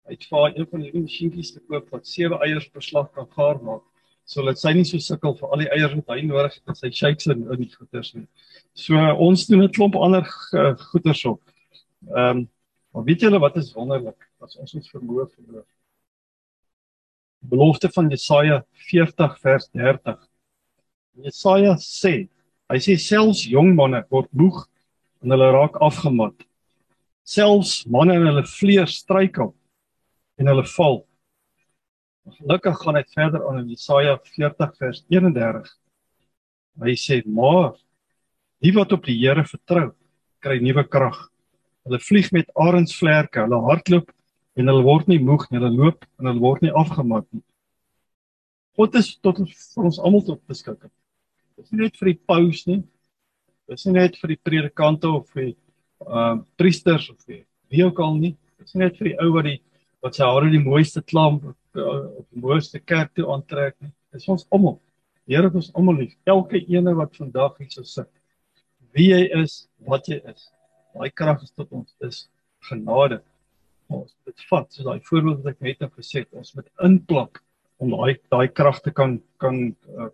Het 0.08 0.24
vir 0.30 0.56
een 0.56 0.66
van 0.70 0.80
die 0.80 0.92
masjienkies 1.02 1.52
te 1.52 1.60
koop 1.68 1.90
wat 1.92 2.06
sewe 2.08 2.38
eiers 2.46 2.68
per 2.72 2.82
slag 2.82 3.10
kan 3.12 3.28
gaar 3.36 3.60
maak 3.62 3.84
sodat 4.28 4.60
sy 4.60 4.74
nie 4.76 4.84
so 4.84 5.00
sukkel 5.00 5.34
vir 5.38 5.52
al 5.52 5.62
die 5.62 5.70
eiers 5.72 5.94
wat 5.96 6.12
hy 6.12 6.20
nodig 6.28 6.58
het 6.58 6.72
in 6.72 6.76
sy 6.76 6.90
shakes 6.92 7.30
en 7.32 7.46
in 7.48 7.62
die 7.62 7.70
goeders 7.72 8.12
nie. 8.12 8.26
So 8.76 9.00
ons 9.24 9.46
doen 9.48 9.64
'n 9.64 9.72
klomp 9.72 9.96
ander 9.96 10.24
goeders 10.92 11.24
op. 11.24 11.40
Ehm 12.08 12.44
um, 12.44 12.48
maar 12.92 13.04
weet 13.04 13.20
julle 13.20 13.40
wat 13.40 13.56
is 13.56 13.72
wonderlik 13.72 14.28
as 14.40 14.56
ons 14.56 14.74
ons 14.74 14.90
vermoë 14.92 15.28
verloor? 15.32 15.66
Belofte 17.40 17.88
van 17.88 18.08
Jesaja 18.10 18.64
40 18.90 19.38
vers 19.40 19.68
30. 19.72 20.18
Jesaja 21.24 21.76
sê, 21.76 22.28
hy 22.68 22.78
sê 22.78 22.96
selfs 22.96 23.44
jong 23.46 23.74
manne 23.76 24.04
word 24.10 24.28
moeg 24.32 24.66
en 25.22 25.30
hulle 25.30 25.52
raak 25.52 25.76
afgemat. 25.80 26.34
Selfs 27.24 27.86
manne 27.86 28.14
in 28.14 28.26
hulle 28.26 28.44
vlees 28.44 28.98
struikel 29.00 29.54
en 30.38 30.50
hulle 30.50 30.64
val. 30.76 31.00
Gelukkig 32.38 32.76
gaan 32.82 32.98
hy 32.98 33.04
verder 33.14 33.44
aan 33.48 33.62
in 33.62 33.72
Jesaja 33.72 34.18
40 34.22 34.74
vers 34.78 35.02
31. 35.08 35.70
Hy 36.84 36.94
sê 37.00 37.22
maar 37.26 37.74
die 38.62 38.72
wat 38.76 38.92
op 38.94 39.06
die 39.06 39.16
Here 39.18 39.44
vertrou, 39.46 39.90
kry 40.44 40.58
nuwe 40.62 40.84
krag. 40.86 41.18
Hulle 41.86 42.00
vlieg 42.04 42.30
met 42.36 42.50
arensvlerke, 42.58 43.42
hulle 43.46 43.60
hardloop 43.64 44.12
en 44.58 44.70
hulle 44.70 44.84
word 44.86 45.08
nie 45.10 45.20
moeg 45.22 45.46
nie, 45.48 45.58
hulle 45.60 45.72
loop 45.74 46.04
en 46.18 46.30
hulle 46.30 46.42
word 46.42 46.66
nie 46.66 46.74
afgemat 46.74 47.26
nie. 47.32 47.42
God 48.78 48.94
is 49.00 49.14
tot 49.24 49.40
vir 49.42 49.86
ons 49.88 49.98
almal 49.98 50.22
tot 50.26 50.42
beskikking. 50.50 50.92
Dis 51.58 51.72
nie 51.72 51.82
net 51.86 51.96
vir 51.98 52.12
die 52.12 52.20
paus 52.30 52.62
nie. 52.68 52.82
Dis 53.68 53.86
nie 53.88 53.96
net 53.96 54.18
vir 54.20 54.34
die 54.34 54.42
predikante 54.42 55.10
of 55.10 55.26
vir 55.34 55.48
ehm 55.48 56.14
uh, 56.38 56.44
priesters 56.60 57.08
of 57.10 57.18
vir 57.26 57.42
wie 57.72 57.82
ook 57.82 57.98
al 57.98 58.14
nie. 58.20 58.36
Dis 58.62 58.76
nie 58.76 58.84
net 58.84 59.00
vir 59.00 59.10
die 59.10 59.16
ou 59.18 59.32
wat 59.34 59.48
die 59.48 59.58
wat 60.04 60.18
sy 60.18 60.26
hare 60.26 60.50
die 60.52 60.62
mooiste 60.62 61.02
klamp 61.02 61.46
op 61.48 62.26
die 62.30 62.42
mooiste 62.42 62.80
kerk 62.80 63.14
toe 63.16 63.26
aantrek 63.32 63.76
nie. 63.82 63.92
Dis 64.14 64.28
ons 64.30 64.46
almal. 64.54 64.78
Here 65.28 65.48
het 65.48 65.56
ons 65.58 65.72
almal 65.76 66.00
lief. 66.02 66.14
Elke 66.26 66.60
ene 66.70 66.94
wat 66.96 67.18
vandag 67.18 67.58
hier 67.60 67.70
so 67.72 67.84
sit. 67.86 68.08
Wie 68.96 69.10
jy 69.10 69.26
is, 69.42 69.66
wat 69.86 70.08
jy 70.08 70.20
is. 70.30 70.48
Daai 70.96 71.10
krag 71.12 71.42
is 71.44 71.52
tot 71.52 71.68
ons. 71.76 71.92
Dis 72.02 72.24
genade. 72.70 73.20
Ons 73.92 74.14
dit 74.28 74.48
vat 74.50 74.66
soos 74.72 74.86
daai 74.88 75.04
voorbeeld 75.04 75.44
wat 75.44 75.54
ek 75.54 75.66
net 75.66 75.84
nou 75.84 75.90
gesê 75.96 76.22
het. 76.22 76.32
Ons 76.36 76.54
moet 76.56 76.68
inplak 76.88 77.42
om 77.78 77.92
daai 77.94 78.18
daai 78.32 78.48
krag 78.50 78.80
te 78.84 78.92
kan 78.94 79.18
kan 79.42 79.60
uh, 79.94 80.10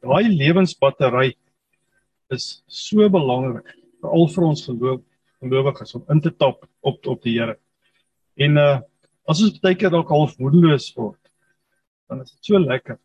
daai 0.00 0.30
lewensbattery 0.30 1.34
is 2.32 2.62
so 2.66 3.08
belangrik 3.12 3.74
veral 4.02 4.28
vir 4.34 4.46
ons 4.48 4.64
geloof 4.68 5.02
gelowiges 5.42 5.94
om 5.98 6.06
in 6.14 6.22
te 6.24 6.32
tap 6.32 6.64
op 6.80 7.06
op 7.06 7.22
die 7.26 7.36
Here. 7.38 7.58
En 8.36 8.56
uh 8.56 8.80
as 9.30 9.38
ons 9.44 9.60
baie 9.62 9.76
keer 9.78 9.92
dalk 9.92 10.08
half 10.10 10.32
moedeloos 10.40 10.88
word, 10.96 11.20
dan 12.10 12.24
is 12.24 12.32
dit 12.32 12.48
so 12.50 12.58
lekker 12.58 12.96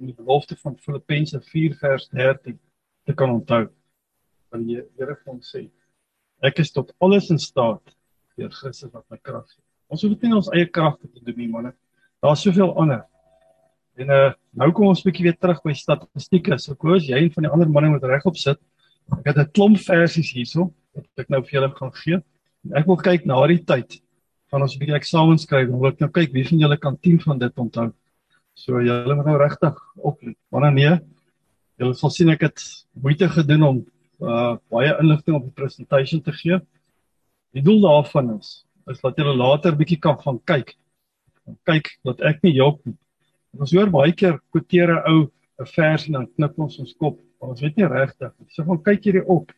om 0.00 0.08
die 0.08 0.16
belofte 0.16 0.56
van 0.56 0.78
Filippense 0.80 1.38
4 1.50 1.74
vers 1.78 2.06
13 2.08 2.56
te 3.06 3.14
kan 3.14 3.34
onthou. 3.34 3.66
Want 4.50 4.64
die 4.66 4.78
Here 4.80 5.16
vir 5.18 5.32
ons 5.34 5.50
sê, 5.52 5.66
ek 6.42 6.62
is 6.64 6.72
tot 6.72 6.94
alles 7.04 7.28
in 7.30 7.38
staat 7.42 7.82
deur 8.38 8.50
Christus 8.54 8.94
wat 8.94 9.04
my 9.12 9.18
krag 9.20 9.44
gee. 9.50 9.60
Ons 9.92 10.04
hoef 10.06 10.22
nie 10.24 10.38
ons 10.38 10.48
eie 10.56 10.68
kragte 10.72 11.10
te 11.10 11.20
doen 11.20 11.36
nie, 11.36 11.48
man. 11.52 11.68
Daar's 12.24 12.44
soveel 12.46 12.72
ander. 12.80 13.02
En 14.00 14.14
uh 14.14 14.30
nou 14.56 14.68
kom 14.76 14.88
ons 14.88 15.04
bietjie 15.04 15.26
weer 15.26 15.36
terug 15.36 15.60
by 15.64 15.74
statistieke. 15.76 16.56
So 16.60 16.78
koos 16.80 17.04
jy 17.08 17.18
een 17.20 17.34
van 17.34 17.46
die 17.46 17.52
ander 17.52 17.68
manne 17.68 17.92
wat 17.92 18.08
regop 18.08 18.40
sit. 18.40 18.60
Ek 19.18 19.34
het 19.34 19.42
'n 19.42 19.52
klomp 19.52 19.78
versies 19.84 20.32
hierso 20.32 20.70
wat 20.94 21.06
ek 21.18 21.28
nou 21.28 21.42
vir 21.42 21.60
julle 21.60 21.70
gaan 21.76 21.92
gee. 22.00 22.22
En 22.64 22.78
ek 22.80 22.86
wil 22.86 22.96
kyk 22.96 23.26
na 23.26 23.36
die 23.46 23.60
tyd 23.64 24.00
van 24.52 24.62
ons 24.66 24.74
'n 24.76 24.80
bietjie 24.80 24.98
eksamen 24.98 25.38
skryf. 25.40 25.70
Wil 25.70 25.88
ek 25.88 26.00
nou 26.00 26.10
kyk 26.12 26.32
wie 26.32 26.44
van 26.44 26.58
julle 26.58 26.76
kan 26.76 26.96
10 27.00 27.20
van 27.24 27.38
dit 27.38 27.58
onthou. 27.58 27.92
So 28.54 28.80
julle 28.84 29.14
moet 29.16 29.26
nou 29.26 29.38
regtig 29.40 29.78
oplet. 29.96 30.36
Maar 30.52 30.72
nee, 30.72 30.98
julle 31.80 31.94
sal 31.94 32.10
sien 32.10 32.28
ek 32.28 32.42
het 32.42 32.60
moeite 32.92 33.28
gedoen 33.28 33.62
om 33.62 33.78
uh 34.20 34.56
baie 34.70 34.92
inligting 35.00 35.36
op 35.36 35.46
die 35.48 35.56
presentasie 35.56 36.20
te 36.20 36.32
gee. 36.32 36.60
Die 37.56 37.62
doel 37.62 37.80
daarvan 37.80 38.38
is 38.38 38.64
is 38.90 39.00
dat 39.00 39.16
julle 39.16 39.34
later 39.36 39.76
bietjie 39.76 39.98
kan 39.98 40.18
gaan 40.20 40.40
kyk. 40.44 40.74
Kyk 41.64 41.88
dat 42.04 42.20
ek 42.20 42.42
nie 42.42 42.54
jok 42.58 42.84
nie. 42.84 42.96
Ons 43.58 43.72
hoor 43.72 43.90
baie 43.90 44.12
keer 44.12 44.38
kwoteer 44.52 44.92
'n 44.92 45.02
ou 45.08 45.30
'n 45.60 45.66
vers 45.66 46.06
en 46.06 46.12
dan 46.12 46.26
knip 46.26 46.58
ons 46.58 46.78
ons 46.78 46.94
kop. 46.98 47.18
Ons 47.40 47.60
weet 47.60 47.76
nie 47.76 47.88
regtig 47.88 48.32
nie. 48.38 48.48
So 48.50 48.64
gaan 48.64 48.82
kyk 48.82 49.04
hierdie 49.04 49.24
op. 49.26 49.52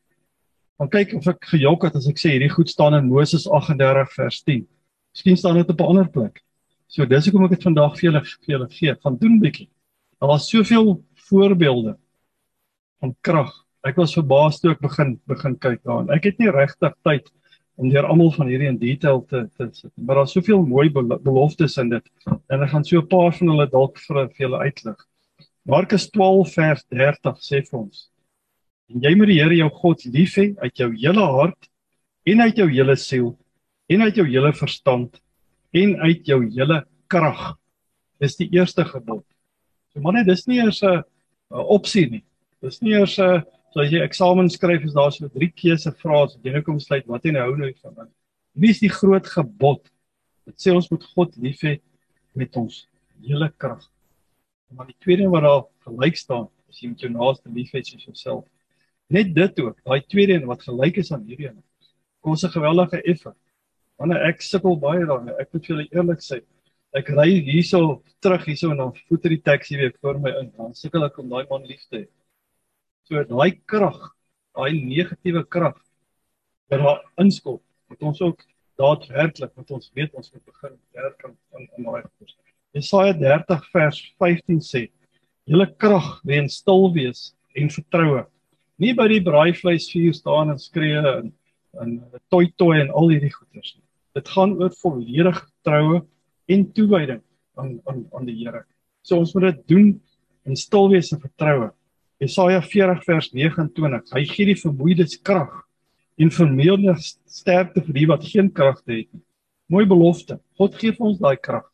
Gaan 0.78 0.88
kyk 0.88 1.14
of 1.14 1.26
ek 1.26 1.44
gejok 1.50 1.84
het 1.84 1.96
as 1.96 2.08
ek 2.08 2.16
sê 2.16 2.30
hierdie 2.30 2.54
goed 2.54 2.68
staan 2.68 2.94
in 2.94 3.08
Moses 3.08 3.46
38 3.46 4.12
vers 4.12 4.42
10. 4.42 4.66
Miskien 5.14 5.36
staan 5.38 5.54
dit 5.54 5.68
op 5.70 5.80
'n 5.80 5.84
ander 5.84 6.08
plek. 6.10 6.42
So 6.88 7.06
dis 7.06 7.24
hoekom 7.24 7.44
ek 7.44 7.54
dit 7.54 7.62
vandag 7.62 7.94
vir 7.98 8.10
julle 8.10 8.22
vir 8.24 8.50
julle 8.54 8.68
gee. 8.70 8.94
Gaan 8.94 9.16
doen 9.16 9.38
bietjie. 9.40 9.68
Daar 10.20 10.28
was 10.28 10.48
soveel 10.50 11.04
voorbeelde 11.28 11.96
van 13.00 13.14
krag. 13.20 13.52
Ek 13.84 13.96
was 13.96 14.14
verbaas 14.14 14.60
toe 14.60 14.72
ek 14.72 14.80
begin 14.80 15.20
begin 15.26 15.56
kyk 15.56 15.82
daarin. 15.84 16.10
Ek 16.10 16.24
het 16.24 16.38
nie 16.38 16.50
regtig 16.50 16.94
tyd 17.04 17.30
om 17.76 17.90
deur 17.90 18.06
almal 18.06 18.32
van 18.32 18.50
hierdie 18.50 18.68
in 18.68 18.78
detail 18.78 19.22
te 19.26 19.48
te 19.56 19.68
sit. 19.72 19.92
Maar 19.94 20.22
daar's 20.22 20.32
soveel 20.32 20.62
mooi 20.66 20.90
beloftes 20.90 21.78
in 21.78 21.90
dit. 21.90 22.10
En 22.50 22.62
ek 22.62 22.70
gaan 22.70 22.84
so 22.84 22.98
'n 22.98 23.06
paar 23.06 23.32
van 23.32 23.48
hulle 23.48 23.70
dalk 23.70 23.98
vir 23.98 24.28
vir 24.28 24.46
julle 24.48 24.58
uitlig. 24.58 24.98
Markus 25.64 26.10
12 26.10 26.54
vers 26.54 26.84
30 26.90 27.38
sê 27.38 27.62
vir 27.62 27.78
ons: 27.80 28.10
En 28.90 29.00
jy 29.00 29.14
moet 29.14 29.28
die 29.28 29.40
Here 29.40 29.56
jou 29.56 29.70
God 29.70 30.04
lief 30.04 30.34
hê 30.36 30.54
uit 30.58 30.76
jou 30.76 30.90
hele 30.92 31.26
hart 31.38 31.70
en 32.26 32.40
uit 32.40 32.56
jou 32.56 32.68
hele 32.68 32.96
siel 32.96 33.38
en 33.86 34.02
uit 34.02 34.16
jou 34.16 34.26
hele 34.28 34.52
verstand 34.52 35.20
en 35.74 35.96
uit 36.06 36.26
jou 36.26 36.40
hele 36.50 36.84
krag. 37.06 37.56
Dis 38.22 38.36
die 38.36 38.48
eerste 38.54 38.84
gebod. 38.84 39.24
So 39.92 40.00
man, 40.00 40.22
dis 40.26 40.46
nie 40.46 40.60
eers 40.62 40.82
'n 40.82 41.02
opsie 41.50 42.10
nie. 42.10 42.24
Dis 42.62 42.80
nie 42.80 42.92
eers 42.92 43.18
'n 43.18 43.42
so 43.74 43.80
as 43.80 43.90
jy 43.90 44.04
eksamen 44.04 44.48
skryf 44.50 44.84
is 44.84 44.94
daar 44.94 45.10
so 45.10 45.28
drie 45.28 45.50
keuse 45.50 45.90
vrae 45.98 46.20
wat 46.20 46.36
jy 46.46 46.52
nou 46.54 46.62
kom 46.62 46.76
besluit 46.78 47.06
wat 47.10 47.24
jy 47.24 47.32
nou 47.34 47.42
hou 47.42 47.56
nou 47.58 47.72
van. 47.82 48.08
Wie 48.54 48.70
is 48.70 48.78
die 48.78 48.88
groot 48.88 49.26
gebod? 49.26 49.82
Dit 50.46 50.60
sê 50.62 50.70
ons 50.70 50.90
moet 50.92 51.04
God 51.16 51.36
lief 51.42 51.64
hê 51.66 51.80
met 52.38 52.54
ons 52.56 52.86
hele 53.24 53.48
krag. 53.58 53.82
Maar 54.70 54.86
die 54.86 55.00
tweede 55.02 55.26
wat 55.30 55.42
daar 55.42 55.64
gelyk 55.88 56.16
staan, 56.16 56.46
is 56.70 56.78
jy 56.82 56.92
moet 56.92 57.02
jou 57.02 57.10
naaste 57.10 57.50
lief 57.50 57.72
hê 57.74 57.82
soos 57.82 58.06
jouself. 58.06 58.44
Net 59.10 59.34
dit 59.34 59.60
ook, 59.60 59.80
daai 59.82 60.06
tweede 60.06 60.38
een 60.38 60.46
wat 60.46 60.62
gelyk 60.62 61.02
is 61.02 61.10
aan 61.12 61.26
hierdie 61.26 61.50
een. 61.50 61.62
Kom 62.22 62.38
ons 62.38 62.44
'n 62.44 62.54
geweldige 62.54 63.02
effort. 63.02 63.36
Want 64.00 64.16
ek 64.16 64.42
sukkel 64.42 64.76
baie 64.82 65.06
daarmee. 65.06 65.36
Ek 65.40 65.52
moet 65.52 65.66
vir 65.66 65.74
julle 65.74 65.86
eerlik 65.92 66.24
sê. 66.24 66.40
Ek 66.94 67.10
ry 67.14 67.28
hierso 67.46 68.02
terug 68.22 68.44
hierso 68.48 68.70
en 68.70 68.82
dan 68.82 68.92
voet 69.08 69.30
die 69.30 69.40
taxi 69.42 69.78
weer 69.78 69.94
voor 70.00 70.18
my 70.22 70.34
in. 70.40 70.50
Dan 70.58 70.74
sukkel 70.78 71.06
ek 71.06 71.18
om 71.22 71.30
daai 71.30 71.46
man 71.50 71.66
lief 71.68 71.82
te 71.90 72.04
hê. 72.04 72.06
So 73.08 73.22
daai 73.28 73.60
krag, 73.70 73.98
daai 74.56 74.72
negatiewe 74.80 75.44
krag 75.44 75.78
wat 76.72 76.80
daar 76.80 77.02
inskop, 77.20 77.60
moet 77.92 78.02
ons 78.08 78.20
ook 78.24 78.40
daadwerklik 78.80 79.52
met 79.54 79.70
ons 79.70 79.90
weet 79.94 80.14
ons 80.18 80.30
moet 80.32 80.44
begin 80.48 80.76
werk 80.96 81.26
aan 81.28 81.36
aan 81.54 81.88
daai 81.88 82.02
goed. 82.02 82.34
Jesaja 82.74 83.12
30 83.20 83.68
vers 83.70 84.00
15 84.18 84.60
sê: 84.60 84.88
"Julle 85.46 85.68
krag 85.76 86.20
lê 86.24 86.40
in 86.42 86.48
stil 86.48 86.92
wees 86.94 87.34
en 87.54 87.70
vertroue." 87.70 88.24
Nie 88.78 88.94
by 88.94 89.06
die 89.08 89.22
braaivleisvuur 89.22 90.14
staan 90.14 90.50
en 90.50 90.58
skree 90.58 90.98
en 90.98 91.32
en 91.82 92.02
toi 92.30 92.46
toi 92.56 92.80
en 92.80 92.90
al 92.90 93.08
hierdie 93.10 93.32
goeders 93.32 93.74
nie. 93.76 93.83
Dit 94.14 94.30
gaan 94.30 94.54
oor 94.60 94.70
volledige 94.78 95.46
troue 95.66 96.04
en 96.46 96.66
toewyding 96.72 97.22
aan 97.58 97.80
aan 97.90 98.04
aan 98.14 98.26
die 98.28 98.36
Here. 98.38 98.64
So 99.02 99.18
ons 99.18 99.34
moet 99.34 99.50
dit 99.50 99.62
doen 99.74 99.88
in 100.46 100.56
stil 100.56 100.90
wees 100.92 101.12
en 101.12 101.20
vertroue. 101.20 101.72
Jesaja 102.22 102.62
40 102.62 103.02
vers 103.04 103.30
29. 103.34 104.12
Hy 104.14 104.24
gee 104.30 104.48
die 104.52 104.58
vermoeides 104.60 105.18
krag 105.26 105.52
en 106.20 106.30
vermeerder 106.30 106.98
sterkte 107.00 107.82
vir 107.82 107.96
die 107.98 108.08
wat 108.10 108.26
geen 108.28 108.52
krag 108.54 108.78
het 108.86 109.08
nie. 109.10 109.22
Mooi 109.72 109.84
belofte. 109.88 110.38
God 110.60 110.76
gee 110.78 110.94
vir 110.94 111.08
ons 111.10 111.18
daai 111.18 111.36
krag. 111.40 111.66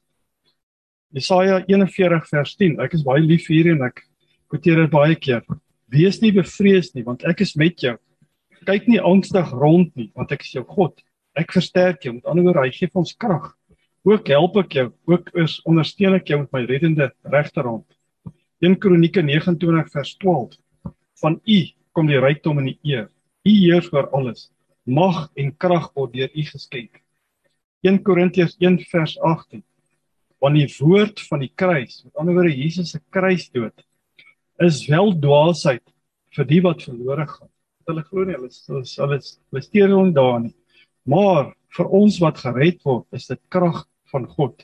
Jesaja 1.12 1.61
41 1.68 2.29
vers 2.31 2.55
10. 2.57 2.79
Ek 2.81 2.94
is 2.96 3.05
baie 3.05 3.20
lief 3.20 3.50
hier 3.50 3.72
en 3.74 3.85
ek 3.88 4.05
kwoteer 4.50 4.85
dit 4.85 4.94
baie 4.94 5.18
keer. 5.18 5.44
Wees 5.90 6.20
nie 6.22 6.33
bevrees 6.33 6.94
nie 6.94 7.05
want 7.05 7.26
ek 7.29 7.44
is 7.44 7.57
met 7.59 7.83
jou. 7.83 7.96
Kyk 8.64 8.88
nie 8.88 9.00
angstig 9.03 9.53
rond 9.53 9.92
nie 9.98 10.09
want 10.16 10.33
ek 10.33 10.46
is 10.46 10.55
jou 10.57 10.64
God. 10.64 10.96
Ek 11.40 11.55
versterk 11.57 12.05
jou. 12.05 12.16
Met 12.18 12.29
ander 12.29 12.44
woorde, 12.44 12.66
hy 12.66 12.74
gee 12.74 12.90
ons 13.00 13.14
krag. 13.16 13.53
Ook 14.09 14.29
help 14.33 14.57
ek 14.61 14.76
jou, 14.76 14.87
ook 15.09 15.29
is 15.40 15.59
ondersteun 15.68 16.16
ek 16.18 16.33
jou 16.33 16.40
met 16.42 16.53
my 16.57 16.62
reddende 16.68 17.11
regterhand. 17.33 17.87
1 18.64 18.76
Kronieke 18.81 19.22
29 19.24 19.92
vers 19.92 20.14
12. 20.20 20.57
Van 21.22 21.38
U 21.40 21.59
kom 21.96 22.09
die 22.09 22.20
rykdom 22.20 22.61
en 22.61 22.70
die 22.70 22.79
eer. 22.85 23.09
U 23.44 23.53
heers 23.53 23.88
oor 23.92 24.11
alles. 24.16 24.48
Mag 24.85 25.29
en 25.37 25.53
krag 25.57 25.90
word 25.96 26.12
deur 26.16 26.33
U 26.33 26.44
geskenk. 26.48 27.00
1 27.87 28.03
Korintiërs 28.05 28.59
1 28.61 28.81
vers 28.90 29.16
18. 29.24 29.62
Want 30.40 30.57
die 30.57 30.68
woord 30.81 31.20
van 31.29 31.44
die 31.44 31.53
kruis, 31.57 32.03
met 32.05 32.20
ander 32.20 32.37
woorde 32.37 32.53
Jesus 32.57 32.92
se 32.92 33.00
kruisdood, 33.12 33.85
is 34.61 34.83
wel 34.92 35.12
dwaasheid 35.20 35.85
vir 36.37 36.48
die 36.48 36.61
wat 36.64 36.85
verlore 36.85 37.26
gaan. 37.29 37.53
Hulle 37.88 38.05
glo 38.09 38.24
nie 38.29 38.37
hulle 38.37 38.48
dit 38.48 38.96
hulle 39.00 39.62
steur 39.64 39.92
nie 39.92 40.16
daarin 40.16 40.48
nie. 40.48 40.57
Maar 41.08 41.52
vir 41.76 41.92
ons 41.96 42.18
wat 42.20 42.40
gered 42.42 42.80
word, 42.84 43.06
is 43.16 43.28
dit 43.30 43.40
krag 43.52 43.84
van 44.10 44.26
God. 44.28 44.56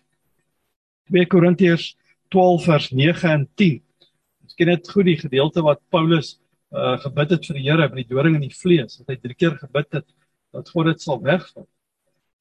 2 1.12 1.28
Korintiërs 1.30 1.94
12 2.34 2.64
vers 2.66 2.88
9 2.90 3.30
en 3.30 3.46
10. 3.54 3.78
Ons 4.46 4.58
ken 4.58 4.72
dit 4.72 4.90
goed 4.90 5.06
die 5.06 5.18
gedeelte 5.20 5.62
wat 5.66 5.82
Paulus 5.94 6.36
uh 6.74 6.96
gebid 6.98 7.30
het 7.36 7.46
vir 7.46 7.56
die 7.56 7.64
Here 7.68 7.86
by 7.88 8.02
die 8.02 8.10
doring 8.10 8.34
in 8.36 8.48
die 8.48 8.54
vlees. 8.54 8.98
Dat 8.98 9.14
hy 9.14 9.16
drie 9.22 9.36
keer 9.38 9.54
gebid 9.60 10.00
het 10.00 10.06
dat 10.56 10.70
God 10.74 10.90
dit 10.90 11.02
sal 11.02 11.20
wegvat. 11.22 11.68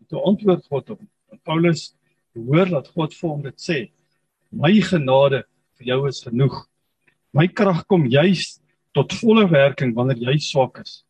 En 0.02 0.10
toe 0.10 0.24
antwoord 0.26 0.66
God 0.72 0.90
hom. 0.94 1.04
Paulus 1.46 1.92
hoor 2.36 2.72
dat 2.72 2.90
God 2.96 3.14
vir 3.14 3.30
hom 3.30 3.44
dit 3.46 3.62
sê: 3.62 3.78
"My 4.52 4.74
genade 4.82 5.44
vir 5.78 5.92
jou 5.94 6.08
is 6.10 6.24
genoeg. 6.26 6.66
My 7.34 7.48
krag 7.48 7.86
kom 7.88 8.08
juis 8.10 8.58
tot 8.96 9.14
volle 9.14 9.46
werking 9.52 9.94
wanneer 9.96 10.18
jy 10.32 10.38
swak 10.40 10.82
is." 10.82 11.04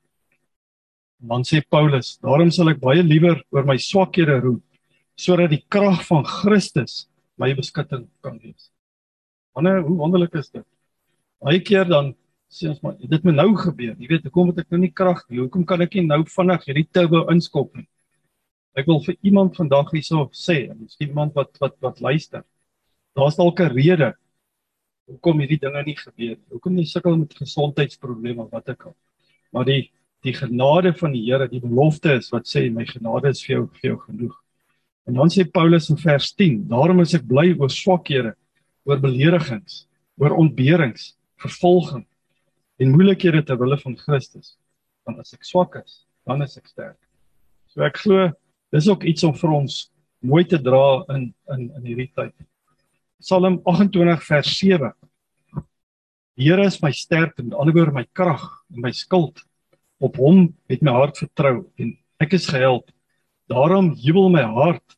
Dan 1.19 1.43
sê 1.43 1.61
Paulus: 1.69 2.17
"Daarom 2.17 2.51
sal 2.51 2.69
ek 2.69 2.79
baie 2.79 3.03
liewer 3.03 3.41
oor 3.51 3.65
my 3.65 3.77
swakhede 3.77 4.41
roem, 4.41 4.61
sodat 5.15 5.49
die 5.49 5.63
krag 5.69 6.03
van 6.07 6.25
Christus 6.25 7.07
my 7.37 7.53
beskutting 7.53 8.07
kan 8.21 8.39
wees." 8.39 8.71
Wanneer 9.55 9.81
hoe 9.81 9.97
wonderlik 9.97 10.35
is 10.35 10.49
dit? 10.49 10.65
Baie 11.39 11.61
keer 11.61 11.85
dan 11.85 12.13
sê 12.51 12.69
ons 12.69 12.81
maar 12.83 12.95
dit 12.99 13.23
moet 13.23 13.35
nou 13.35 13.55
gebeur. 13.55 13.95
Jy 13.99 14.07
weet, 14.07 14.23
hoekom 14.27 14.51
het 14.51 14.59
ek 14.65 14.71
nou 14.71 14.79
nie 14.79 14.91
krag 14.91 15.23
nie? 15.29 15.39
Hoekom 15.39 15.65
kan 15.65 15.81
ek 15.81 15.95
nie 15.95 16.05
nou 16.07 16.21
vinnig 16.27 16.67
hierdie 16.67 16.87
turbo 16.91 17.25
inskop 17.31 17.71
nie? 17.75 17.87
Ek 18.75 18.87
wil 18.91 18.99
vir 19.05 19.15
iemand 19.23 19.55
vandag 19.55 19.93
hierso 19.95 20.27
sê, 20.35 20.67
miskien 20.75 21.13
iemand 21.13 21.35
wat 21.35 21.55
wat 21.63 21.75
wat 21.83 22.01
luister. 22.03 22.43
Daar's 23.15 23.37
dalk 23.39 23.59
'n 23.59 23.71
rede 23.71 24.13
hoekom 25.07 25.39
hierdie 25.39 25.61
dinge 25.61 25.83
nie 25.85 25.95
gebeur 25.95 26.35
nie. 26.35 26.51
Hoekom 26.51 26.77
jy 26.77 26.85
sukkel 26.89 27.17
met 27.17 27.33
gesondheidsprobleme 27.33 28.43
of 28.43 28.51
wat 28.51 28.69
ook 28.69 28.85
al. 28.85 28.95
Maar 29.53 29.65
die 29.65 29.91
die 30.25 30.33
genade 30.33 30.93
van 30.97 31.13
die 31.13 31.23
Here, 31.27 31.47
die 31.49 31.61
belofte 31.61 32.15
is 32.17 32.31
wat 32.33 32.49
sê 32.49 32.65
my 32.73 32.85
genade 32.89 33.29
is 33.31 33.43
vir 33.45 33.55
jou 33.55 33.63
vir 33.77 33.91
jou 33.91 33.97
genoeg. 34.07 34.33
En 35.05 35.19
dan 35.19 35.29
sê 35.29 35.45
Paulus 35.45 35.91
in 35.93 35.99
vers 36.01 36.31
10: 36.33 36.63
Daarom 36.71 37.03
is 37.03 37.13
ek 37.13 37.27
bly 37.29 37.51
oor 37.59 37.69
swakhede, 37.69 38.33
oor 38.89 39.01
beledigings, 39.01 39.85
oor 40.21 40.33
ontberings, 40.33 41.13
vervolging 41.41 42.05
en 42.81 42.91
moeilikhede 42.91 43.43
ter 43.45 43.59
wille 43.59 43.77
van 43.79 43.97
Christus. 44.01 44.55
Want 45.05 45.21
as 45.21 45.35
ek 45.37 45.45
swak 45.45 45.77
is, 45.83 46.01
dan 46.25 46.41
is 46.43 46.57
ek 46.57 46.67
sterk. 46.71 46.99
So 47.69 47.85
ek 47.85 48.01
glo 48.01 48.31
dis 48.73 48.89
ook 48.89 49.05
iets 49.07 49.23
om 49.27 49.35
vir 49.37 49.53
ons 49.53 49.85
mooi 50.25 50.43
te 50.49 50.57
dra 50.57 51.03
in 51.13 51.29
in 51.53 51.69
in 51.69 51.85
hierdie 51.85 52.11
tyd. 52.17 52.33
Psalm 53.21 53.61
28 53.63 54.25
vers 54.25 54.57
7. 54.57 54.93
Die 56.35 56.49
Here 56.49 56.65
is 56.65 56.81
my 56.81 56.91
sterk 56.91 57.37
en 57.39 57.53
anderwoorde 57.53 57.93
my 57.95 58.07
krag 58.13 58.43
en 58.73 58.81
my 58.83 58.91
skild. 58.91 59.37
Op 60.05 60.19
hom 60.21 60.51
het 60.69 60.83
my 60.85 60.93
hart 60.93 61.17
vertrou 61.17 61.55
en 61.81 61.95
ek 62.21 62.35
is 62.37 62.45
gehelp. 62.51 62.91
Daarom 63.49 63.93
jubel 63.97 64.29
my 64.33 64.43
hart 64.57 64.97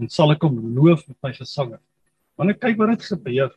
en 0.00 0.10
sal 0.12 0.34
ek 0.34 0.44
hom 0.44 0.58
loof 0.76 1.06
met 1.08 1.18
my 1.24 1.32
gesange. 1.36 1.78
Wanneer 2.36 2.58
kyk 2.60 2.80
wat 2.80 2.94
het 2.94 3.06
gebeur 3.06 3.52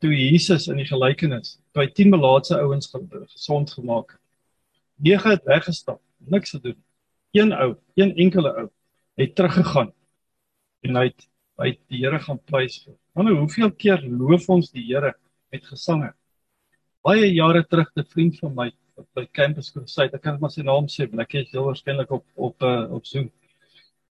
toe 0.00 0.12
Jesus 0.14 0.68
in 0.72 0.78
die 0.80 0.88
gelykenis, 0.88 1.58
toe 1.74 1.84
hy 1.84 1.90
10 1.92 2.12
melaatse 2.14 2.56
ouens 2.56 2.88
gesond 2.90 3.72
gemaak 3.74 4.14
het. 4.14 4.20
9 5.00 5.30
het 5.34 5.44
weggestap, 5.48 6.00
niks 6.18 6.54
gedoen. 6.54 6.78
Een 7.36 7.52
ou, 7.52 7.74
een 7.96 8.14
enkele 8.16 8.52
ou 8.64 8.68
het 9.20 9.34
teruggegaan 9.36 9.92
en 10.86 10.96
hy 10.96 11.10
het 11.10 11.26
hy 11.60 11.74
het 11.74 11.80
die 11.92 11.98
Here 12.00 12.16
gaan 12.24 12.38
prys. 12.48 12.78
Wanneer 13.12 13.36
hoeveel 13.36 13.68
keer 13.76 14.00
loof 14.00 14.46
ons 14.48 14.70
die 14.72 14.86
Here 14.86 15.12
met 15.52 15.66
gesange? 15.68 16.14
Baie 17.04 17.26
jare 17.34 17.60
terug 17.68 17.90
'n 17.96 18.04
vriend 18.04 18.38
van 18.38 18.54
my 18.54 18.70
by 19.16 19.26
Campus 19.36 19.70
Crusade, 19.74 20.14
ek 20.16 20.22
kan 20.24 20.36
net 20.36 20.42
maar 20.44 20.52
sy 20.54 20.64
naam 20.66 20.88
sê, 20.90 21.06
ek 21.24 21.34
is 21.40 21.52
heel 21.54 21.66
waarskynlik 21.68 22.10
op 22.16 22.26
op 22.36 22.66
uh, 22.66 22.86
op 22.96 23.06
Zoom 23.06 23.30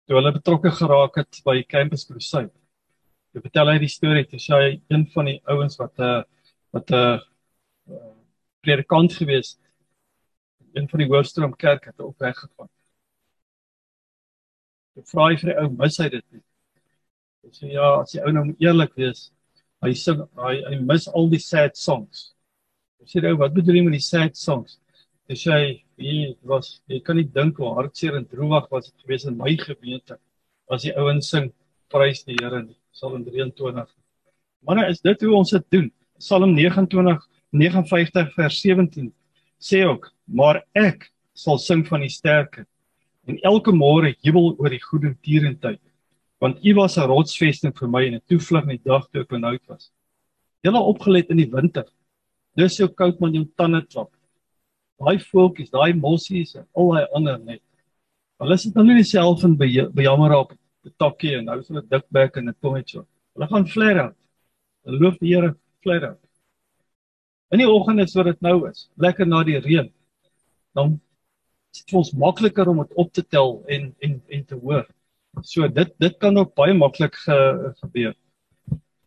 toe 0.07 0.15
hulle 0.15 0.31
betrokke 0.31 0.71
geraak 0.71 1.19
het 1.19 1.41
by 1.45 1.61
Campus 1.67 2.05
Crusade. 2.07 2.53
Ek 3.35 3.43
vertel 3.43 3.71
hy 3.73 3.77
die 3.83 3.91
storie 3.91 4.25
toe 4.25 4.39
sy 4.39 4.61
een 4.89 5.05
van 5.13 5.31
die 5.31 5.39
ouens 5.51 5.77
wat 5.81 5.99
'n 5.99 6.03
uh, 6.03 6.23
wat 6.75 6.91
'n 6.91 6.95
uh, 6.95 7.19
uh, 7.91 8.13
predikant 8.63 9.13
gewees 9.13 9.57
een 10.77 10.89
van 10.89 10.99
die 10.99 11.07
Hoofstroom 11.07 11.55
kerk 11.55 11.85
het 11.85 11.99
op 11.99 12.19
weg 12.19 12.37
gegaan. 12.37 12.69
Ek 14.97 15.07
vra 15.11 15.27
hy 15.29 15.37
vir 15.37 15.51
die 15.51 15.57
ou, 15.61 15.69
mis 15.69 15.97
hy 16.01 16.09
dit 16.09 16.25
nie? 16.31 16.43
Hy 17.45 17.51
sê 17.53 17.71
ja, 17.73 17.89
as 18.01 18.13
die 18.15 18.21
ou 18.23 18.31
nou 18.33 18.45
eerlik 18.63 18.95
wees, 18.97 19.27
hy 19.85 19.93
sing 19.93 20.23
hy, 20.41 20.55
hy 20.69 20.79
mis 20.81 21.07
al 21.07 21.29
die 21.29 21.41
sad 21.41 21.77
songs. 21.77 22.31
Sê 23.05 23.21
ou, 23.21 23.37
wat 23.37 23.53
bedoel 23.53 23.75
jy 23.75 23.83
met 23.85 23.97
die 23.99 24.03
sad 24.03 24.35
songs? 24.35 24.79
Hy 25.29 25.35
sê 25.35 25.57
Wie 25.97 26.35
was 26.45 26.75
jy 26.85 26.99
kan 27.01 27.17
nie 27.17 27.25
dink 27.25 27.57
hoe 27.57 27.71
hartseer 27.73 28.15
en 28.19 28.25
droewig 28.29 28.67
was 28.69 28.91
dit 28.91 29.03
gewees 29.03 29.25
in 29.25 29.37
my 29.37 29.55
gemeente 29.57 30.19
as 30.69 30.83
die 30.85 30.93
ouens 30.93 31.31
sing 31.31 31.47
prys 31.89 32.21
die 32.27 32.35
Here 32.37 32.59
nie. 32.61 32.77
Psalm 32.93 33.23
23. 33.25 33.87
Manne, 34.67 34.85
is 34.91 35.01
dit 35.01 35.25
hoe 35.25 35.33
ons 35.39 35.53
dit 35.55 35.65
doen? 35.73 35.87
Psalm 36.21 36.53
29 36.53 37.25
59 37.55 38.33
vers 38.35 38.61
17 38.61 39.09
sê 39.57 39.83
ook: 39.89 40.11
"Maar 40.27 40.61
ek 40.75 41.09
sal 41.33 41.57
sing 41.57 41.85
van 41.87 42.05
die 42.05 42.13
sterke 42.13 42.67
en 43.27 43.39
elke 43.43 43.71
môre 43.71 44.13
jubel 44.21 44.53
oor 44.59 44.69
die 44.69 44.81
goeie 44.81 45.15
tierentyd, 45.25 45.81
want 46.39 46.63
U 46.63 46.73
was 46.75 46.97
'n 46.97 47.09
rotsvesting 47.09 47.73
vir 47.73 47.87
my 47.89 48.05
en 48.05 48.15
'n 48.15 48.27
toevlug 48.29 48.63
in 48.63 48.77
die 48.77 48.85
dag 48.85 49.09
toe 49.09 49.21
ek 49.21 49.29
benoud 49.29 49.61
was." 49.67 49.89
Jy 50.63 50.71
het 50.71 50.81
opgelet 50.81 51.29
in 51.29 51.37
die 51.37 51.51
winter. 51.51 51.85
Dis 52.57 52.77
so 52.77 52.87
koud 52.87 53.19
man 53.21 53.35
jou 53.35 53.45
tande 53.57 53.83
klap 53.85 54.11
daai 54.97 55.17
voeltjies, 55.21 55.71
daai 55.73 55.93
mossies 55.93 56.55
en 56.57 56.65
al 56.75 56.93
daai 56.93 57.15
ander 57.17 57.37
net. 57.39 57.61
Hulle 58.41 58.57
sit 58.61 58.77
nou 58.77 58.85
nie 58.87 59.05
self 59.05 59.43
in 59.45 59.57
bejammer 59.57 60.35
op 60.37 60.53
die 60.85 60.93
tokkie 61.01 61.37
en 61.39 61.47
nou 61.49 61.59
is 61.61 61.69
hulle 61.71 61.83
dikbek 61.85 62.37
en 62.37 62.49
'n 62.49 62.55
tongetje. 62.61 63.03
Hulle 63.35 63.47
gaan 63.47 63.67
flare 63.67 64.01
out. 64.07 64.17
Hulle 64.85 64.99
loof 65.03 65.17
die 65.19 65.33
Here 65.33 65.55
flare 65.83 66.09
out. 66.09 66.23
In 67.51 67.59
die 67.59 67.69
oggend 67.69 67.99
is 67.99 68.15
wat 68.15 68.25
dit 68.25 68.41
nou 68.41 68.69
is, 68.69 68.89
lekker 68.97 69.27
na 69.27 69.43
die 69.43 69.59
reën. 69.59 69.91
Dan 70.75 70.99
is 71.73 71.83
dit 71.83 71.95
ons 71.95 72.11
makliker 72.13 72.67
om 72.67 72.77
dit 72.77 72.93
op 72.95 73.13
te 73.13 73.23
tel 73.23 73.63
en 73.67 73.95
en 74.01 74.21
en 74.29 74.45
te 74.45 74.55
hoor. 74.55 74.85
So 75.43 75.67
dit 75.67 75.93
dit 75.99 76.17
kan 76.17 76.37
ook 76.37 76.55
baie 76.55 76.73
maklik 76.73 77.15
ge, 77.15 77.73
gebeur. 77.81 78.15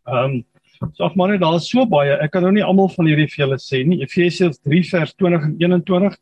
Ehm 0.07 0.25
um, 0.25 0.45
So 0.81 1.05
ag 1.05 1.15
manne, 1.15 1.37
daar 1.39 1.59
is 1.59 1.69
so 1.69 1.85
baie. 1.85 2.15
Ek 2.25 2.33
kan 2.33 2.45
nou 2.47 2.55
nie 2.57 2.65
almal 2.65 2.89
van 2.95 3.09
hierdie 3.11 3.29
vir 3.29 3.43
julle 3.43 3.59
sê 3.61 3.83
nie. 3.85 3.99
Efesiërs 4.01 4.63
3 4.65 4.81
vers 4.89 5.13
20 5.21 5.43
en 5.51 5.57
21 5.61 6.17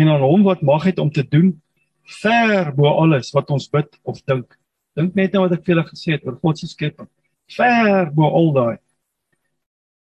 en 0.00 0.08
aan 0.08 0.24
hom 0.24 0.46
wat 0.46 0.62
mag 0.64 0.86
het 0.88 1.02
om 1.02 1.10
te 1.12 1.24
doen 1.26 1.50
ver 2.22 2.70
bo 2.74 2.88
alles 3.02 3.28
wat 3.36 3.52
ons 3.52 3.68
bid 3.68 3.92
of 4.08 4.22
dink. 4.24 4.56
Dink 4.96 5.18
net 5.18 5.36
nou 5.36 5.44
wat 5.44 5.58
ek 5.58 5.66
vir 5.66 5.74
julle 5.74 5.84
gesê 5.90 6.16
het 6.16 6.24
oor 6.24 6.38
God 6.40 6.62
se 6.62 6.70
skepping. 6.70 7.10
Ver 7.52 8.08
bo 8.16 8.30
al 8.40 8.50
daai. 8.56 8.78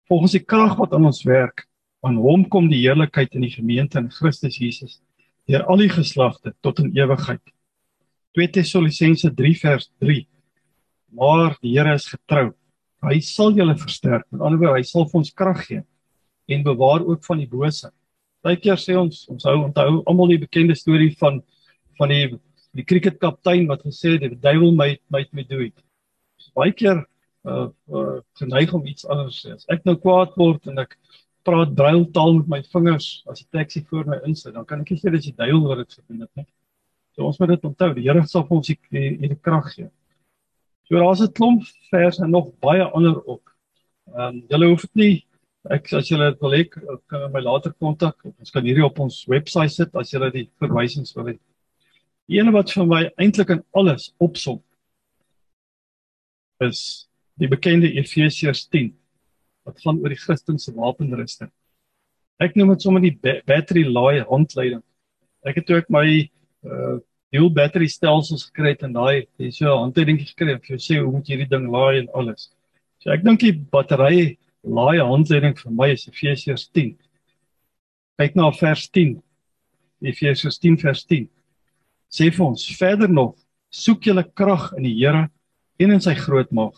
Volgens 0.09 0.38
die 0.38 0.44
krag 0.44 0.79
wat 0.81 0.97
aan 0.97 1.11
ons 1.12 1.20
werk, 1.29 1.66
aan 2.05 2.16
hom 2.25 2.49
kom 2.49 2.73
die 2.73 2.81
heerlikheid 2.87 3.37
in 3.37 3.44
die 3.44 3.53
gemeente 3.53 4.01
in 4.01 4.11
Christus 4.12 4.57
Jesus 4.61 5.01
deur 5.44 5.66
al 5.68 5.83
die 5.85 5.92
geslagte 5.92 6.55
tot 6.64 6.81
in 6.81 6.94
ewigheid. 6.97 7.42
2 8.33 8.49
Tessalonisense 8.57 9.29
3 9.37 9.57
vers 9.61 9.90
3. 10.01 10.23
Maar 11.20 11.59
die 11.61 11.77
Here 11.77 11.92
is 12.01 12.09
getrou 12.09 12.55
Hy 13.04 13.18
sal 13.20 13.52
julle 13.56 13.74
versterk. 13.76 14.24
Met 14.32 14.40
ander 14.40 14.60
woorde, 14.60 14.80
hy 14.80 14.88
sal 14.88 15.04
vir 15.10 15.20
ons 15.20 15.34
krag 15.36 15.66
gee 15.68 15.82
en 16.52 16.64
bewaar 16.64 17.04
ook 17.04 17.24
van 17.24 17.40
die 17.40 17.48
bose. 17.48 17.88
Partykeer 18.44 18.80
sê 18.80 18.96
ons, 19.00 19.22
ons 19.32 19.46
hou 19.48 19.54
onthou 19.62 20.02
almal 20.04 20.34
die 20.34 20.42
bekende 20.42 20.76
storie 20.76 21.12
van 21.20 21.40
van 21.98 22.10
die 22.10 22.34
die 22.74 22.82
cricketkaptein 22.82 23.68
wat 23.70 23.84
gesê 23.86 24.16
het 24.16 24.24
die 24.26 24.40
duiwel 24.42 24.74
my 24.74 24.90
my 25.14 25.22
my 25.32 25.44
do 25.48 25.60
it. 25.62 25.76
Baie 26.58 26.74
keer 26.74 27.04
uh, 27.46 27.68
uh 27.88 28.18
geneig 28.40 28.74
om 28.74 28.84
iets 28.86 29.06
anders 29.06 29.40
sê. 29.44 29.54
As 29.54 29.64
ek 29.72 29.86
nou 29.88 29.94
kwaad 30.00 30.34
word 30.40 30.66
en 30.68 30.82
ek 30.82 30.96
praat 31.46 31.72
brailtaal 31.78 32.40
met 32.40 32.50
my 32.50 32.60
vingers 32.72 33.08
as 33.30 33.40
die 33.44 33.48
taxi 33.52 33.84
voor 33.88 34.08
my 34.10 34.18
insit, 34.28 34.54
dan 34.56 34.66
kan 34.68 34.82
ek 34.82 34.92
nie 34.92 35.00
sê 35.00 35.12
dis 35.14 35.30
die 35.30 35.36
duiwel 35.38 35.68
wat 35.70 35.84
dit 35.84 35.96
gedoen 36.00 36.26
het 36.26 36.42
nie. 36.42 36.48
So 37.14 37.28
ons 37.30 37.38
moet 37.40 37.54
dit 37.54 37.68
onthou. 37.70 37.92
Die 37.94 38.08
Here 38.08 38.26
sal 38.26 38.46
ons 38.50 38.72
die 38.72 38.78
die 39.22 39.36
krag 39.40 39.70
gee. 39.76 39.88
So 40.88 40.99
daar's 40.99 41.20
'n 41.20 41.33
klomp 41.33 41.62
verse 41.90 42.23
en 42.23 42.31
nog 42.31 42.53
baie 42.61 42.83
ander 42.83 43.27
ook. 43.27 43.57
Ehm 44.14 44.35
um, 44.37 44.44
julle 44.49 44.66
hoef 44.68 44.81
dit 44.81 44.94
nie 44.94 45.27
ek 45.70 45.92
as 45.97 46.09
julle 46.09 46.31
dit 46.31 46.40
wil 46.40 46.53
hê 46.53 46.64
kan 47.09 47.33
my 47.33 47.40
later 47.40 47.73
kontak. 47.73 48.20
Ons 48.38 48.51
kan 48.51 48.64
hierdie 48.64 48.85
op 48.85 48.99
ons 48.99 49.25
webwerf 49.27 49.73
sit 49.73 49.94
as 49.97 50.12
julle 50.12 50.31
die 50.31 50.51
verwysings 50.61 51.14
wil 51.16 51.31
hê. 51.33 51.38
Die 52.29 52.38
ene 52.38 52.53
wat 52.53 52.73
vir 52.73 52.87
my 52.87 53.03
eintlik 53.20 53.51
in 53.51 53.64
alles 53.73 54.12
opsom 54.18 54.61
is 56.61 57.09
die 57.40 57.49
bekende 57.49 57.90
Efesiërs 57.92 58.68
10 58.68 58.92
wat 59.64 59.81
gaan 59.81 59.99
oor 60.03 60.12
die 60.12 60.20
Christelike 60.20 60.75
wapenrusting. 60.77 61.51
Ek 62.40 62.57
noem 62.57 62.75
dit 62.75 62.85
sommer 62.85 63.01
die 63.01 63.16
battery 63.47 63.85
laai 63.88 64.25
handleiding. 64.29 64.83
Ek 65.44 65.57
het 65.61 65.70
ook 65.70 65.90
my 65.92 66.07
uh 66.64 67.01
dual 67.35 67.51
battery 67.51 67.88
stelsels 67.90 68.47
gekry 68.49 68.75
het 68.75 68.85
en 68.87 68.94
daai 68.94 69.27
jy 69.42 69.51
so 69.51 69.66
'n 69.66 69.90
handleidingie 69.90 70.31
gekry 70.31 70.55
en 70.55 70.61
jy 70.62 70.79
sê 70.79 71.01
hoe 71.03 71.11
moet 71.12 71.27
jy 71.27 71.37
hierdie 71.37 71.51
ding 71.51 71.66
laai 71.70 71.99
en 71.99 72.09
alles. 72.14 72.51
So 73.01 73.11
ek 73.11 73.25
dink 73.25 73.40
die 73.40 73.53
battery 73.53 74.38
laai 74.62 74.99
handleiding 75.03 75.57
vir 75.59 75.73
my 75.73 75.90
is 75.92 76.07
Efesiërs 76.09 76.70
10. 76.73 76.97
Kyk 78.18 78.37
na 78.37 78.51
vers 78.51 78.88
10. 78.88 79.23
Efesiërs 80.03 80.59
10 80.59 80.77
vers 80.79 81.05
10. 81.05 81.29
Sê 82.09 82.31
vir 82.31 82.47
ons 82.47 82.66
verder 82.79 83.11
nog, 83.11 83.35
soek 83.70 84.07
julle 84.07 84.23
krag 84.23 84.73
in 84.79 84.85
die 84.87 84.95
Here 84.95 85.28
en 85.78 85.91
in 85.91 86.01
sy 86.01 86.14
groot 86.14 86.51
mag. 86.53 86.72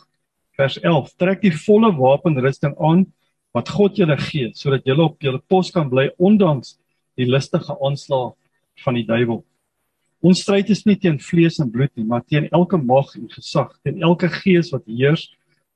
Vers 0.56 0.78
11. 0.82 1.12
Trek 1.20 1.42
die 1.42 1.52
volle 1.52 1.92
wapenrusting 1.92 2.74
aan 2.80 3.04
wat 3.52 3.68
God 3.68 3.98
julle 4.00 4.16
gee 4.16 4.52
sodat 4.56 4.86
julle 4.88 5.04
op 5.04 5.20
julle 5.20 5.42
pos 5.48 5.70
kan 5.70 5.90
bly 5.92 6.08
ondanks 6.16 6.78
die 7.16 7.28
listige 7.28 7.76
aanslag 7.84 8.34
van 8.84 8.96
die 8.96 9.04
duiwel. 9.04 9.44
Ons 10.26 10.40
stryd 10.42 10.70
is 10.74 10.82
nie 10.88 10.96
teen 10.98 11.18
vlees 11.22 11.60
en 11.62 11.68
bloed 11.70 11.92
nie, 11.94 12.06
maar 12.08 12.24
teen 12.26 12.48
elke 12.56 12.78
mag 12.80 13.12
en 13.18 13.28
gesag, 13.30 13.74
teen 13.86 14.02
elke 14.02 14.30
gees 14.40 14.72
wat 14.74 14.86
heers 14.90 15.28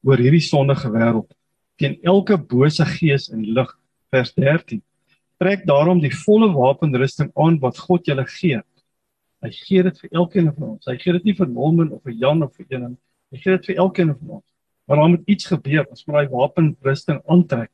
oor 0.07 0.19
hierdie 0.19 0.43
sondige 0.43 0.91
wêreld, 0.91 1.29
teen 1.79 1.99
elke 2.03 2.39
bose 2.51 2.87
gees 2.97 3.29
in 3.31 3.45
die 3.45 3.55
lig. 3.55 3.71
Vers 4.11 4.33
13. 4.35 4.81
Trek 5.39 5.63
daarom 5.69 6.01
die 6.03 6.11
volle 6.25 6.49
wapenrusting 6.51 7.31
aan 7.39 7.61
wat 7.63 7.79
God 7.79 8.09
julle 8.11 8.25
gee. 8.27 8.59
Hy 9.41 9.51
gee 9.55 9.85
dit 9.87 10.01
vir 10.03 10.19
elkeen 10.19 10.51
van 10.51 10.73
ons. 10.73 10.89
Hy 10.91 10.97
gee 10.99 11.15
dit 11.15 11.31
nie 11.31 11.37
vir 11.39 11.49
Norman 11.49 11.93
of 11.95 12.03
vir 12.03 12.17
Jan 12.19 12.43
of 12.43 12.51
vir 12.59 12.67
een. 12.75 12.97
Hy 13.31 13.39
gee 13.45 13.55
dit 13.55 13.71
vir 13.71 13.85
elkeen 13.87 14.11
van 14.17 14.41
ons. 14.41 14.47
Maar 14.91 15.01
daar 15.01 15.13
moet 15.15 15.31
iets 15.31 15.47
gebeur. 15.47 15.87
Ons 15.87 16.03
moet 16.09 16.19
daai 16.19 16.35
wapenrusting 16.35 17.23
aantrek 17.31 17.71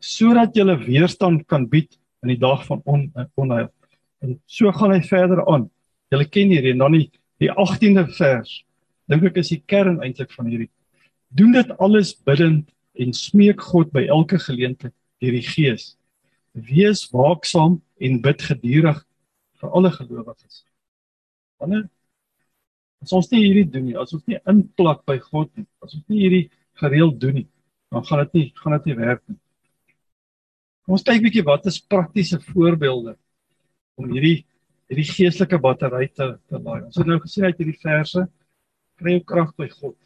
sodat 0.00 0.54
jy 0.56 0.64
weerstand 0.80 1.42
kan 1.48 1.66
bied 1.68 1.92
in 2.24 2.30
die 2.32 2.38
dag 2.40 2.62
van 2.64 2.80
on, 2.88 3.02
onheil. 3.36 3.68
En 4.24 4.38
so 4.48 4.72
gaan 4.72 4.94
hy 4.94 5.02
verder 5.04 5.42
aan. 5.44 5.66
Julle 6.10 6.26
ken 6.26 6.50
hierdie 6.50 6.74
dan 6.78 6.96
die, 6.96 7.06
die 7.42 7.50
18de 7.50 8.06
vers. 8.16 8.60
Dink 9.10 9.26
ek 9.30 9.40
is 9.42 9.52
die 9.52 9.62
kern 9.70 10.00
eintlik 10.04 10.32
van 10.34 10.50
hierdie. 10.50 10.70
Doen 11.34 11.54
dit 11.54 11.70
alles 11.78 12.12
bidend 12.26 12.68
en 13.00 13.14
smeek 13.14 13.62
God 13.70 13.92
by 13.94 14.06
elke 14.10 14.40
geleentheid 14.42 14.94
deur 15.22 15.36
die 15.36 15.46
Gees. 15.46 15.94
Wees 16.52 17.04
waaksaam 17.14 17.78
en 18.02 18.20
bid 18.24 18.42
gedurig 18.42 18.98
vir 19.60 19.76
alle 19.76 19.92
gelowiges. 19.94 20.64
Wanneer 21.60 21.86
as 23.04 23.14
ons 23.16 23.30
nie 23.32 23.44
hierdie 23.44 23.68
doen 23.70 23.86
nie, 23.88 23.96
as 23.96 24.12
ons 24.16 24.24
nie 24.28 24.40
inplak 24.50 25.04
by 25.08 25.16
God 25.22 25.48
nie, 25.56 25.66
as 25.84 25.94
ons 25.94 26.04
nie 26.10 26.24
hierdie 26.24 26.44
gereeld 26.80 27.20
doen 27.20 27.38
nie, 27.40 27.46
dan 27.92 28.04
gaan 28.06 28.24
dit 28.24 28.36
nie 28.36 28.46
gaan 28.60 28.76
dit 28.76 28.90
nie 28.90 28.98
werk 28.98 29.22
nie. 29.28 29.38
Kom 30.84 30.96
ons 30.96 31.06
kyk 31.06 31.22
bietjie 31.24 31.46
wat 31.46 31.68
is 31.70 31.80
praktiese 31.80 32.40
voorbeelde 32.50 33.16
om 34.00 34.10
hierdie 34.12 34.40
hierdie 34.90 35.06
geestelike 35.06 35.58
battery 35.62 36.08
te 36.14 36.32
te 36.50 36.58
laai. 36.58 36.84
Ons 36.88 36.98
het 36.98 37.08
nou 37.08 37.18
gesien 37.22 37.46
uit 37.46 37.58
hierdie 37.62 37.78
verse 37.82 38.26
kry 39.00 39.16
jou 39.16 39.24
krag 39.24 39.52
by 39.56 39.68
God. 39.72 39.96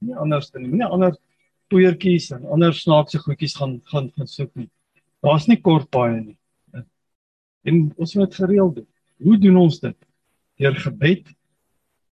Nie 0.00 0.16
anders 0.16 0.50
dan 0.52 0.62
nie. 0.64 0.72
Moenie 0.72 0.88
ander 0.88 1.16
poeiertjies 1.68 2.30
en 2.36 2.46
ander 2.48 2.72
snaakse 2.72 3.20
goedjies 3.20 3.56
gaan 3.58 3.78
gaan 3.92 4.10
gaan 4.16 4.30
soek 4.30 4.52
nie. 4.56 4.70
Daar's 5.24 5.48
nie 5.50 5.58
kort 5.60 5.90
baie 5.92 6.20
nie. 6.20 6.38
En 7.68 7.88
ons 7.98 8.14
moet 8.16 8.34
gereeld 8.34 8.78
doen. 8.78 8.88
Hoe 9.26 9.38
doen 9.42 9.56
ons 9.66 9.80
dit? 9.82 9.96
Deur 10.62 10.76
gebed, 10.78 11.26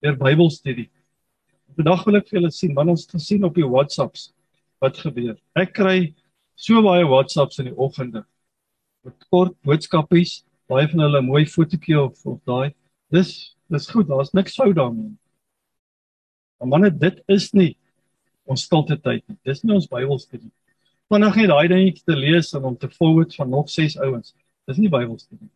deur 0.02 0.18
Bybelstudie. 0.18 0.88
Vandag 1.78 2.02
wil 2.06 2.18
ek 2.18 2.26
vir 2.28 2.40
julle 2.40 2.50
sien 2.52 2.74
wanneer 2.74 2.98
ons 2.98 3.06
gesien 3.08 3.46
op 3.46 3.54
die 3.56 3.66
WhatsApps 3.66 4.32
wat 4.82 4.98
gebeur. 4.98 5.36
Ek 5.58 5.72
kry 5.78 6.12
so 6.58 6.82
baie 6.82 7.06
WhatsApps 7.06 7.62
in 7.62 7.70
die 7.70 7.78
oggende 7.78 8.24
met 9.06 9.28
kort 9.30 9.54
boodskapies, 9.64 10.42
baie 10.68 10.88
van 10.90 11.04
hulle 11.06 11.22
mooi 11.24 11.44
fotootjie 11.48 11.96
of 12.00 12.26
of 12.26 12.38
daai. 12.48 12.74
Dis 13.12 13.56
dis 13.72 13.88
goed, 13.92 14.08
daar's 14.08 14.32
niks 14.36 14.56
fout 14.56 14.74
daarmee. 14.76 15.12
Maar 16.58 16.68
wanneer 16.68 16.98
dit 16.98 17.22
is 17.28 17.50
nie 17.52 17.76
ons 18.48 18.64
stilte 18.64 18.96
tyd 18.96 19.22
nie. 19.28 19.36
Dis 19.44 19.62
nie 19.62 19.74
ons 19.76 19.88
Bybelstudie. 19.90 20.50
Vanaand 21.12 21.36
net 21.36 21.50
daai 21.52 21.68
dingetjie 21.68 22.04
te 22.04 22.16
lees 22.16 22.50
en 22.56 22.64
om 22.68 22.76
te 22.76 22.88
forward 22.88 23.34
van 23.36 23.50
nog 23.52 23.68
6 23.72 23.98
ouens. 24.04 24.34
Dis 24.68 24.80
nie 24.80 24.90
Bybelstudie. 24.92 25.48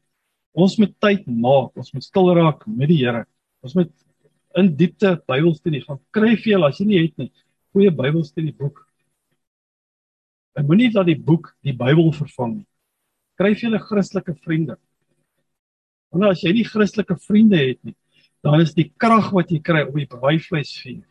Ons 0.53 0.77
moet 0.81 0.93
tyd 1.01 1.27
maak. 1.27 1.73
Ons 1.77 1.93
moet 1.97 2.05
stil 2.05 2.33
raak 2.37 2.67
met 2.69 2.89
die 2.93 3.01
Here. 3.01 3.25
Ons 3.65 3.77
moet 3.79 3.93
in 4.61 4.69
diepte 4.77 5.15
Bybelstudie 5.29 5.83
gaan 5.87 6.01
kry 6.13 6.35
vir 6.37 6.55
julle 6.55 6.69
as 6.69 6.81
jy 6.81 6.89
nie 6.89 7.01
het 7.01 7.17
nie. 7.21 7.31
Goeie 7.73 7.93
Bybelstudie 7.97 8.53
boek. 8.57 8.85
En 10.57 10.69
moenie 10.69 10.91
dat 10.93 11.09
die 11.09 11.17
boek 11.17 11.55
die 11.65 11.77
Bybel 11.77 12.13
vervang 12.13 12.59
nie. 12.59 12.69
Kry 13.41 13.55
vir 13.55 13.71
julle 13.71 13.81
Christelike 13.81 14.37
vriende. 14.45 14.77
Want 16.13 16.29
as 16.29 16.43
jy 16.45 16.53
nie 16.53 16.69
Christelike 16.69 17.17
vriende 17.17 17.57
het 17.57 17.81
nie, 17.85 17.97
dan 18.45 18.61
is 18.61 18.75
die 18.75 18.93
krag 19.01 19.33
wat 19.33 19.51
jy 19.51 19.63
kry 19.65 19.87
op 19.87 19.97
die 19.97 20.07
braaivleisvuur 20.07 21.07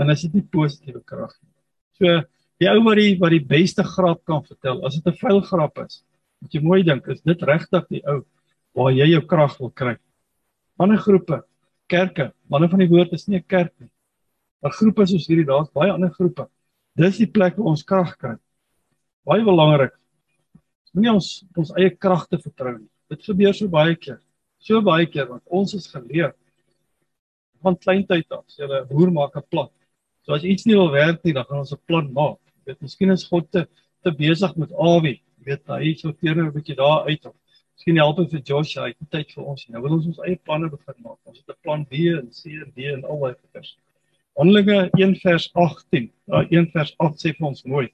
dan 0.00 0.10
is 0.14 0.22
dit 0.24 0.38
nie 0.38 0.46
positiewe 0.52 1.02
krag 1.04 1.32
nie. 1.40 1.52
So 1.98 2.20
die 2.60 2.68
ou 2.70 2.78
wat 2.86 3.00
die 3.00 3.14
wat 3.20 3.34
die 3.34 3.44
beste 3.44 3.84
grap 3.86 4.22
kan 4.28 4.42
vertel, 4.46 4.84
as 4.86 4.96
dit 4.96 5.06
'n 5.06 5.18
vuil 5.20 5.40
grap 5.42 5.78
is, 5.84 6.02
moet 6.40 6.54
jy 6.54 6.60
mooi 6.62 6.82
dink, 6.82 7.08
is 7.08 7.20
dit 7.20 7.42
regtig 7.42 7.86
die 7.88 8.02
ou 8.06 8.24
waar 8.74 8.92
jy 8.92 9.10
jou 9.10 9.22
krag 9.26 9.58
wil 9.58 9.70
kry? 9.70 9.96
Ander 10.78 10.98
groepe, 10.98 11.42
kerke, 11.88 12.32
manne 12.48 12.68
van 12.68 12.78
die 12.78 12.88
woord 12.88 13.12
is 13.12 13.28
nie 13.28 13.38
'n 13.38 13.44
kerk 13.48 13.72
nie. 13.80 13.90
Maar 14.62 14.72
groepe 14.72 15.06
soos 15.06 15.26
hierdie, 15.26 15.46
daar's 15.46 15.70
baie 15.72 15.92
ander 15.92 16.10
groepe. 16.10 16.48
Dis 16.96 17.18
die 17.18 17.26
plek 17.26 17.56
waar 17.56 17.66
ons 17.66 17.82
krag 17.82 18.16
kry. 18.18 18.36
Baie 19.24 19.44
belangrik. 19.44 19.92
Moenie 20.92 21.12
ons 21.12 21.44
ons 21.56 21.72
eie 21.76 21.90
kragte 21.90 22.38
vertrou 22.38 22.78
nie. 22.78 22.88
Dit 23.10 23.24
gebeur 23.26 23.54
so 23.54 23.68
baie 23.68 23.96
keer. 23.96 24.20
So 24.62 24.80
baie 24.84 25.06
keer 25.06 25.26
want 25.28 25.42
ons 25.46 25.74
is 25.74 25.88
geleer 25.90 26.34
van 27.64 27.76
kleintyd 27.76 28.30
af. 28.32 28.44
Sê 28.48 28.64
hulle 28.64 28.84
boer 28.88 29.10
maak 29.12 29.36
'n 29.36 29.46
plan. 29.50 29.68
So 30.24 30.34
as 30.34 30.44
iets 30.44 30.66
nie 30.66 30.76
wil 30.76 30.92
werk 30.92 31.24
nie, 31.24 31.32
dan 31.32 31.44
gaan 31.44 31.58
ons 31.64 31.72
'n 31.72 31.82
plan 31.86 32.12
maak. 32.12 32.38
Jy 32.54 32.72
weet, 32.72 32.80
miskien 32.82 33.10
is 33.10 33.24
God 33.24 33.50
te 33.50 33.66
te 34.02 34.10
besig 34.10 34.56
met 34.56 34.72
Awie. 34.72 35.20
Jy 35.40 35.44
weet, 35.44 35.66
hy 35.68 35.94
sorteer 35.94 36.36
nou 36.36 36.46
'n 36.46 36.54
bietjie 36.54 36.76
daar 36.76 37.08
uit 37.08 37.26
of 37.26 37.34
miskien 37.76 37.96
help 37.96 38.18
hy 38.18 38.26
vir 38.28 38.40
Joshua, 38.40 38.82
hy 38.84 38.88
het 38.88 39.10
tyd 39.10 39.32
vir 39.32 39.44
ons. 39.44 39.68
Nou 39.68 39.82
wil 39.82 39.92
ons 39.98 40.06
ons 40.06 40.18
eie 40.26 40.36
planne 40.36 40.70
begin 40.70 40.94
maak. 41.02 41.18
Ons 41.24 41.38
het 41.38 41.48
'n 41.48 41.60
plan 41.62 41.84
B 41.84 41.92
en 42.16 42.30
C 42.30 42.46
en 42.62 42.72
D 42.76 42.84
en 42.94 43.04
al 43.04 43.20
daai 43.20 43.34
goeders. 43.34 43.76
Handelinge 44.36 44.90
1 44.96 45.16
vers 45.16 45.50
18. 45.54 46.10
Daar 46.26 46.46
1 46.50 46.70
vers 46.72 46.94
8 46.98 47.18
sê 47.18 47.34
vir 47.36 47.46
ons 47.46 47.64
mooi. 47.64 47.88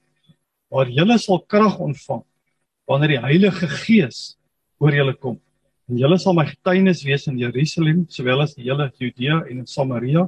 Maar 0.71 0.87
julle 0.87 1.17
sal 1.17 1.39
krag 1.39 1.79
ontvang 1.79 2.23
wanneer 2.87 3.07
die 3.07 3.23
Heilige 3.23 3.67
Gees 3.67 4.37
oor 4.79 4.95
julle 4.95 5.15
kom. 5.17 5.37
En 5.87 5.99
julle 6.01 6.17
sal 6.19 6.35
my 6.35 6.45
getuienis 6.49 7.03
wees 7.07 7.27
in 7.31 7.39
Jerusalem, 7.39 8.05
sowel 8.11 8.43
as 8.43 8.55
die 8.57 8.67
hele 8.67 8.89
Judea 8.99 9.41
en 9.47 9.61
in 9.63 9.67
Samaria 9.69 10.25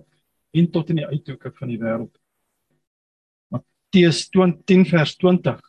en 0.56 0.68
tot 0.74 0.90
in 0.90 1.02
die 1.02 1.08
uithoeke 1.08 1.52
van 1.58 1.72
die 1.72 1.80
wêreld. 1.82 2.14
Matteus 3.54 4.24
20 4.34 4.86
vers 4.90 5.16
20. 5.20 5.60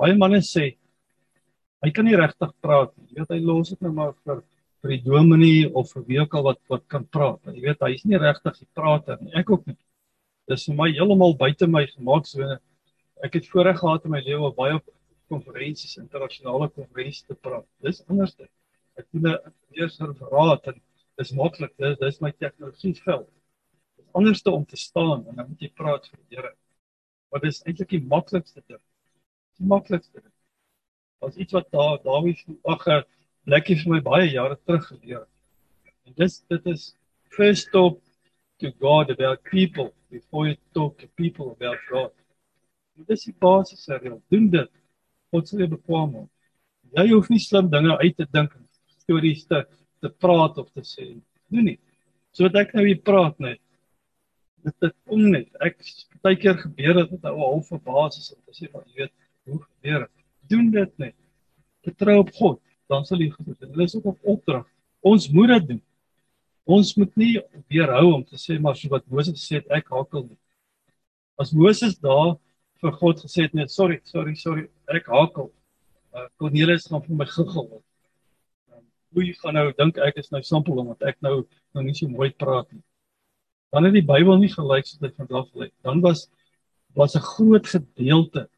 Baie 0.00 0.16
manne 0.18 0.42
sê 0.44 0.72
hy 1.82 1.90
kan 1.94 2.06
nie 2.06 2.18
regtig 2.18 2.50
praat 2.62 2.90
nie. 2.96 3.12
Jy 3.12 3.20
weet 3.22 3.32
hy 3.34 3.38
los 3.44 3.70
dit 3.72 3.86
nou 3.86 3.92
maar 3.94 4.12
vir 4.26 4.42
vir 4.82 4.96
die 4.96 5.02
dominee 5.06 5.68
of 5.78 5.92
vir 5.94 6.04
wie 6.08 6.18
ook 6.18 6.34
al 6.34 6.46
wat 6.48 6.58
wat 6.72 6.82
kan 6.90 7.04
praat. 7.06 7.38
Jy 7.54 7.62
weet 7.68 7.84
hy's 7.86 8.02
nie 8.04 8.18
regtig 8.18 8.58
'n 8.60 8.68
prater 8.74 9.18
nie. 9.20 9.30
Ek 9.38 9.50
ook 9.50 9.66
nie. 9.66 9.78
Dis 10.48 10.66
vir 10.66 10.74
my 10.74 10.90
heeltemal 10.90 11.36
buite 11.38 11.66
my 11.66 11.86
gemaaksone. 11.86 12.58
Ek 13.22 13.34
het 13.34 13.46
voorreg 13.46 13.78
gehad 13.78 14.04
in 14.04 14.10
my 14.10 14.20
lewe 14.20 14.50
baie 14.56 14.80
konferensies, 15.32 15.98
internasionale 16.00 16.68
konferensies 16.78 17.26
te 17.28 17.34
praat. 17.34 17.66
Dis 17.86 18.02
anders 18.08 18.34
dit. 18.36 18.50
Ek 19.00 19.06
doen 19.10 19.28
'n 19.32 19.54
eerste 19.80 20.12
raad 20.30 20.66
en 20.72 20.80
dis 21.18 21.32
maklik. 21.32 21.72
Dis 21.78 21.98
dis 21.98 22.20
my 22.20 22.32
tegnologie 22.32 22.94
veld 23.04 23.30
anderste 24.12 24.50
om 24.50 24.64
te 24.64 24.76
staan 24.76 25.26
en 25.26 25.34
dan 25.36 25.48
moet 25.48 25.60
jy 25.60 25.70
praat 25.74 26.06
vir 26.08 26.20
die 26.20 26.36
Here. 26.36 26.52
Wat 27.32 27.44
is 27.48 27.62
eintlik 27.64 27.92
die 27.94 28.02
maklikste 28.04 28.62
ding? 28.68 28.80
Die 29.60 29.68
maklikste 29.68 30.20
ding. 30.20 30.32
Was 31.24 31.38
iets 31.40 31.56
wat 31.56 31.70
daar 31.72 31.98
Dawid 32.04 32.44
ag 32.74 32.86
'n 32.86 33.04
blikkie 33.44 33.76
vir 33.82 33.92
my 33.92 34.00
baie 34.00 34.28
jare 34.30 34.58
terug 34.66 34.86
geleer. 34.86 35.26
En 36.06 36.12
dis 36.16 36.40
dit 36.48 36.66
is 36.66 36.94
first 37.30 37.68
stop 37.68 38.00
to 38.58 38.72
God 38.80 39.10
about 39.10 39.42
people 39.42 39.92
before 40.10 40.46
you 40.46 40.56
talk 40.72 40.98
to 40.98 41.06
people 41.16 41.50
about 41.50 41.78
God. 41.88 42.12
En 42.96 43.04
dis 43.04 43.24
die 43.24 43.34
basis 43.38 43.86
reël. 43.88 44.22
Doen 44.28 44.50
dit. 44.50 44.70
God 45.32 45.48
jou 45.50 45.68
bekwam 45.68 46.12
maak. 46.12 46.30
Jy 46.92 47.08
hoef 47.14 47.30
nie 47.32 47.40
slim 47.40 47.70
dinge 47.72 47.96
uit 48.02 48.16
te 48.16 48.26
dink 48.28 48.52
stories 49.00 49.46
te 49.48 49.64
te 50.02 50.10
praat 50.10 50.56
of 50.58 50.68
te 50.74 50.82
sê. 50.82 51.12
Doen 51.48 51.64
nie. 51.70 51.78
So 52.34 52.44
wat 52.44 52.56
ek 52.58 52.72
nou 52.74 52.84
hier 52.84 52.98
praat 53.00 53.38
net 53.40 53.60
dit 54.62 54.74
dit 54.84 54.94
kom 55.08 55.22
net. 55.32 55.48
Ek 55.64 55.78
baie 56.22 56.38
keer 56.38 56.58
gebeur 56.60 56.94
dit 57.00 57.10
met 57.14 57.24
'n 57.24 57.38
half 57.38 57.68
verbaas 57.68 58.18
is 58.18 58.32
om 58.34 58.40
te 58.46 58.52
sê 58.52 58.70
van 58.70 58.82
jy 58.86 59.02
weet 59.02 59.12
hoe 59.46 59.60
gebeur 59.62 60.00
dit. 60.00 60.24
Doen 60.48 60.70
dit 60.70 60.98
net. 60.98 61.16
Vertrou 61.82 62.18
op 62.18 62.30
God, 62.34 62.60
dan 62.88 63.04
sal 63.04 63.18
jy 63.18 63.30
goed 63.30 63.46
doen. 63.46 63.70
Hulle 63.70 63.84
is 63.84 63.96
ook 63.96 64.06
op 64.06 64.18
opdrag. 64.22 64.66
Ons 65.00 65.28
moet 65.28 65.48
dit 65.48 65.68
doen. 65.68 65.82
Ons 66.64 66.94
moet 66.94 67.16
nie 67.16 67.40
weerhou 67.68 68.14
om 68.14 68.24
te 68.24 68.36
sê 68.36 68.60
maar 68.60 68.76
so 68.76 68.88
wat 68.88 69.06
Moses 69.10 69.34
gesê 69.34 69.58
het 69.58 69.70
ek 69.70 69.88
hakel 69.90 70.26
nie. 70.28 70.38
As 71.38 71.52
Moses 71.52 71.98
daar 71.98 72.38
vir 72.82 72.92
God 73.00 73.24
gesê 73.24 73.46
het 73.46 73.54
net 73.54 73.70
sorry, 73.70 74.00
sorry, 74.04 74.34
sorry, 74.34 74.68
ek 74.90 75.06
hakel. 75.06 75.50
Uh, 76.12 76.26
Cornelius 76.36 76.88
gaan 76.90 77.02
vir 77.06 77.16
my 77.16 77.26
giggel. 77.30 77.68
Um, 78.72 78.84
hoe 79.14 79.28
gaan 79.40 79.54
nou 79.54 79.68
dink 79.78 79.98
ek 79.98 80.18
is 80.18 80.32
nou 80.34 80.42
simpel 80.42 80.82
omdat 80.82 81.02
ek 81.12 81.20
nou 81.22 81.44
nou 81.72 81.84
nie 81.84 81.94
so 81.96 82.08
mooi 82.08 82.30
praat 82.30 82.68
nie 82.72 82.82
dan 83.72 83.88
het 83.88 83.96
die 83.96 84.04
Bybel 84.04 84.36
nie 84.40 84.52
gelyk 84.52 84.86
soos 84.86 85.00
dit 85.00 85.14
vandag 85.16 85.48
lyk. 85.56 85.72
Dan 85.84 86.00
was 86.04 86.28
was 86.94 87.16
'n 87.16 87.24
groot 87.24 87.66
gedeelte 87.66 88.48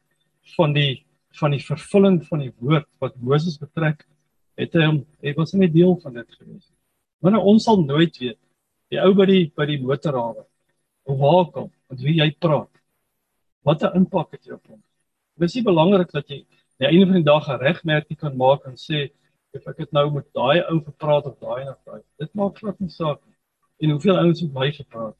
van 0.57 0.73
die 0.73 1.05
van 1.39 1.51
die 1.51 1.63
vervulling 1.63 2.23
van 2.27 2.39
die 2.39 2.53
woord 2.59 2.87
wat 2.99 3.15
Moses 3.15 3.57
betrek, 3.57 4.05
het 4.57 4.73
hy 4.73 4.85
hom 4.85 5.05
hy 5.23 5.33
was 5.33 5.53
nie 5.53 5.71
deel 5.71 5.95
van 6.03 6.13
dit 6.13 6.35
gewees 6.35 6.67
nie. 6.69 6.79
Want 7.19 7.37
ons 7.37 7.63
sal 7.63 7.83
nooit 7.83 8.17
weet 8.17 8.39
die 8.89 8.99
ou 8.99 9.13
by 9.13 9.25
die 9.25 9.51
by 9.55 9.65
die 9.65 9.79
motorhawe 9.79 10.45
of 11.03 11.17
waar 11.19 11.51
kom 11.51 11.71
met 11.89 12.01
wie 12.01 12.19
jy 12.19 12.35
praat. 12.39 12.69
Wat 13.65 13.81
'n 13.83 13.95
impak 13.97 14.31
het 14.31 14.45
jy 14.45 14.53
op 14.53 14.67
hom? 14.67 14.81
Dit 15.37 15.49
is 15.49 15.55
nie 15.55 15.63
belangrik 15.63 16.11
dat 16.11 16.27
jy 16.29 16.45
die 16.77 16.87
einde 16.87 17.05
van 17.05 17.15
die 17.15 17.23
dag 17.23 17.47
'n 17.49 17.59
regmerkie 17.59 18.15
kan 18.15 18.37
maak 18.37 18.65
en 18.65 18.75
sê 18.77 19.09
of 19.53 19.67
ek 19.67 19.77
het 19.77 19.91
nou 19.91 20.11
met 20.11 20.27
daai 20.33 20.61
ou 20.69 20.79
gepraat 20.83 21.25
of 21.25 21.39
daai 21.39 21.65
en 21.65 21.75
daai. 21.85 22.01
Dit 22.19 22.33
maak 22.33 22.57
glad 22.57 22.79
nie 22.79 22.89
saak 22.89 23.19
nie 23.25 23.35
en 23.79 23.89
hoeveel 23.89 24.17
ouens 24.17 24.41
het 24.41 24.53
baie 24.53 24.71
gepraat. 24.71 25.15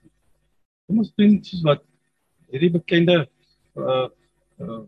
Kom 0.88 1.00
ons 1.00 1.14
doen 1.16 1.44
soos 1.44 1.64
wat 1.64 1.84
hierdie 2.52 2.72
bekende 2.72 3.28
uh 3.76 4.08
uh 4.60 4.84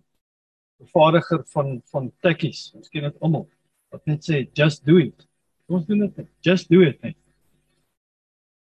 vervaardiger 0.77 1.43
van 1.53 1.81
van 1.91 2.11
tekkies. 2.21 2.71
Ons 2.75 2.89
ken 2.89 3.07
dit 3.09 3.21
almal. 3.21 3.47
Wat 3.89 4.05
net 4.05 4.23
sê 4.23 4.43
just 4.53 4.85
do 4.85 4.97
it. 4.97 5.27
Ons 5.67 5.85
doen 5.85 5.99
dit. 6.05 6.27
Just 6.41 6.69
do 6.69 6.81
it 6.81 7.01
net. 7.01 7.17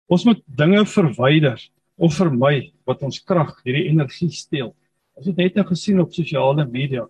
Ons 0.08 0.24
moet 0.26 0.44
dinge 0.46 0.86
verwyder 0.86 1.58
of 1.98 2.14
vermy 2.18 2.72
wat 2.86 3.04
ons 3.04 3.20
krag, 3.20 3.56
hierdie 3.66 3.88
energie 3.89 4.30
steel. 4.32 4.74
Ons 5.18 5.30
het 5.32 5.38
net 5.38 5.58
nou 5.58 5.66
gesien 5.68 6.00
op 6.02 6.14
sosiale 6.14 6.66
media. 6.70 7.08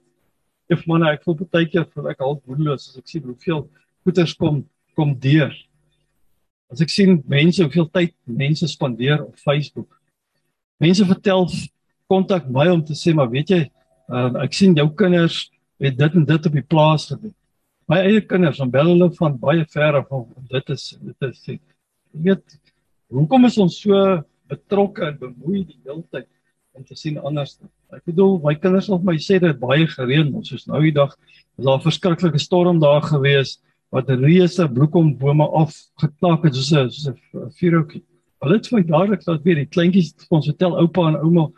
Ek 0.72 0.84
man 0.88 1.06
ek 1.08 1.24
voel 1.24 1.44
baie 1.46 1.68
keer 1.68 1.88
voel 1.94 2.12
ek 2.12 2.24
half 2.24 2.42
moedeloos 2.48 2.90
as 2.90 3.00
ek 3.00 3.08
sien 3.08 3.24
hoeveel 3.28 3.66
goeters 4.04 4.36
kom 4.36 4.66
kom 4.98 5.14
deur 5.22 5.54
As 6.68 6.82
ek 6.84 6.92
sien 6.92 7.22
mense 7.32 7.64
hoeveel 7.64 7.88
tyd 7.96 8.14
mense 8.28 8.68
spandeer 8.68 9.22
op 9.24 9.36
Facebook. 9.40 9.88
Mense 10.84 11.06
vertel 11.08 11.48
kontak 12.12 12.50
my 12.52 12.68
om 12.74 12.84
te 12.84 12.96
sê 12.98 13.14
maar 13.16 13.30
weet 13.32 13.54
jy, 13.54 13.62
uh, 14.12 14.44
ek 14.44 14.56
sien 14.56 14.76
jou 14.76 14.88
kinders 15.00 15.46
het 15.84 15.96
dit 15.98 16.18
en 16.20 16.26
dit 16.28 16.50
op 16.50 16.58
die 16.58 16.66
plaas 16.66 17.08
gedoen. 17.12 17.34
My 17.88 18.02
eie 18.04 18.20
kinders, 18.20 18.60
dan 18.60 18.72
bel 18.72 18.90
hulle 18.92 19.08
van 19.16 19.38
baie 19.40 19.64
ver 19.72 20.02
af 20.02 20.12
om 20.12 20.28
dit 20.52 20.74
is 20.76 20.90
dit 21.00 21.28
is 21.30 21.40
sê. 21.46 21.56
Jy 22.12 22.26
weet, 22.26 22.58
hoekom 23.16 23.48
is 23.48 23.60
ons 23.64 23.80
so 23.80 24.02
betrokke 24.48 25.06
en 25.12 25.20
bemoei 25.20 25.64
die 25.66 25.80
hele 25.86 26.04
tyd 26.12 26.28
om 26.78 26.84
te 26.86 26.96
sien 26.96 27.18
anders? 27.18 27.58
Ek 27.94 28.04
bedoel, 28.06 28.40
my 28.44 28.56
kinders 28.56 28.90
het 28.92 29.06
my 29.06 29.18
sê 29.22 29.40
dit 29.40 29.60
baie 29.60 29.88
gereën, 29.88 30.34
ons 30.36 30.50
soos 30.50 30.68
nou 30.68 30.82
die 30.84 30.96
dag 30.96 31.16
is 31.58 31.66
daar 31.66 31.80
'n 31.80 31.88
verskriklike 31.88 32.40
storm 32.40 32.80
daar 32.80 33.02
gewees 33.02 33.58
wat 33.92 34.10
reuse 34.10 34.68
bloekombome 34.68 35.48
afgeklak 35.62 36.44
het 36.44 36.56
soos 36.56 36.72
'n 36.74 36.90
soos 36.90 37.08
'n 37.08 37.52
vuurhoutjie. 37.60 38.04
Hulle 38.42 38.54
het 38.54 38.68
vir 38.68 38.84
dadelik 38.84 39.26
laat 39.28 39.44
weet 39.44 39.58
die 39.58 39.66
kleintjies 39.66 40.14
ons 40.30 40.46
vertel 40.46 40.78
oupa 40.78 41.08
en 41.08 41.16
ouma 41.16 41.50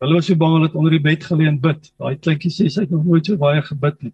hulle 0.00 0.14
was 0.14 0.26
so 0.26 0.36
bang 0.36 0.52
hulle 0.54 0.68
het 0.68 0.76
onder 0.76 0.90
die 0.90 1.02
bed 1.02 1.24
gelê 1.24 1.48
en 1.48 1.58
bid. 1.60 1.90
Daai 1.98 2.16
kleintjies 2.16 2.60
sê 2.60 2.68
sy 2.70 2.80
het 2.82 2.90
nog 2.90 3.04
nooit 3.04 3.26
so 3.26 3.36
baie 3.36 3.62
gebid 3.62 4.02
nie. 4.02 4.12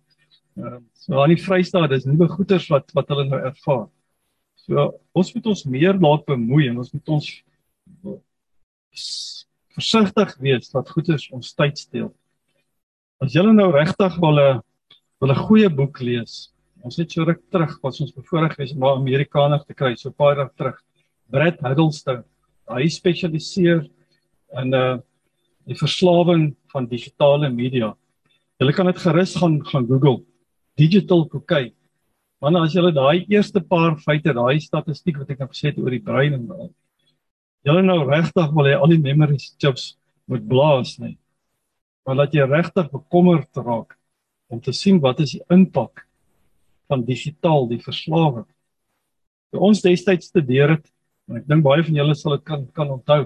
Ehm 0.57 0.82
so 1.05 1.20
aan 1.20 1.35
die 1.35 1.43
Vrystaat 1.43 1.93
is 1.93 2.07
nuwe 2.09 2.28
goeters 2.28 2.70
wat 2.72 2.91
wat 2.97 3.09
hulle 3.12 3.26
nou 3.28 3.41
ervaar. 3.41 3.89
So 4.64 4.95
ons 5.12 5.35
moet 5.35 5.47
ons 5.53 5.64
meer 5.64 5.99
laat 6.01 6.24
bemoei 6.24 6.68
en 6.70 6.78
ons 6.78 6.93
moet 6.93 7.09
ons 7.18 7.26
versigtig 9.74 10.36
wees 10.40 10.70
dat 10.70 10.90
goeters 10.90 11.30
ons 11.30 11.55
tyd 11.55 11.78
steel. 11.78 12.14
As 13.20 13.34
jy 13.34 13.42
nou 13.42 13.70
regtig 13.72 14.18
wil 14.20 14.38
'n 14.38 14.62
wil 15.20 15.30
'n 15.30 15.45
goeie 15.47 15.68
boek 15.68 16.01
lees, 16.01 16.55
Ons 16.84 16.99
het 17.01 17.14
so 17.14 17.24
ruk 17.24 17.40
terug 17.49 17.72
was 17.80 18.01
ons 18.05 18.12
bevoorreg 18.12 18.53
geweest 18.53 18.76
om 18.76 18.84
'n 18.84 19.01
Amerikaner 19.01 19.62
te 19.64 19.74
kry, 19.74 19.95
so 19.97 20.11
'n 20.11 20.12
paar 20.12 20.36
dae 20.36 20.51
terug. 20.57 20.76
Brad 21.30 21.59
Huddleston. 21.61 22.24
Hy 22.68 22.88
spesialiseer 22.88 23.88
in 24.61 24.74
uh 24.74 24.99
die 25.66 25.74
verslawing 25.74 26.55
van 26.68 26.86
digitale 26.86 27.49
media. 27.49 27.97
Jy 28.61 28.72
kan 28.72 28.86
dit 28.86 28.99
gerus 28.99 29.34
gaan 29.34 29.64
gaan 29.64 29.86
Google. 29.86 30.24
Digital 30.76 31.26
cocaine. 31.26 31.72
Want 32.38 32.57
as 32.57 32.74
jy 32.74 32.92
daai 32.92 33.24
eerste 33.30 33.61
paar 33.61 33.97
feite, 33.97 34.34
daai 34.34 34.61
statistiek 34.61 35.16
wat 35.16 35.30
ek 35.30 35.38
nou 35.38 35.49
gesê 35.49 35.72
het 35.72 35.78
oor 35.78 35.90
die 35.90 36.05
brein 36.05 36.34
en 36.34 36.51
al. 36.51 36.74
Jy 37.65 37.81
nou 37.81 38.03
regtig 38.05 38.51
wil 38.53 38.67
hê 38.69 38.75
al 38.77 38.91
die 38.93 39.01
memory 39.01 39.39
chips 39.57 39.95
moet 40.29 40.43
blaas, 40.49 40.99
nee. 41.01 41.17
Maar 42.05 42.19
laat 42.19 42.35
jy 42.37 42.45
regtig 42.45 42.91
bekommerd 42.93 43.49
raak 43.57 43.95
om 44.53 44.61
te 44.61 44.73
sien 44.77 44.99
wat 45.01 45.23
is 45.25 45.33
die 45.39 45.45
impak 45.53 46.05
van 46.93 47.05
digitaal 47.09 47.65
die 47.71 47.81
verslawing. 47.81 48.45
Toe 49.49 49.62
ons 49.65 49.81
destyds 49.81 50.29
studeer 50.29 50.77
het, 50.77 50.91
en 51.31 51.41
ek 51.41 51.49
dink 51.49 51.65
baie 51.65 51.85
van 51.87 51.97
julle 51.97 52.17
sal 52.19 52.37
dit 52.37 52.45
kan 52.45 52.67
kan 52.77 52.93
onthou. 52.93 53.23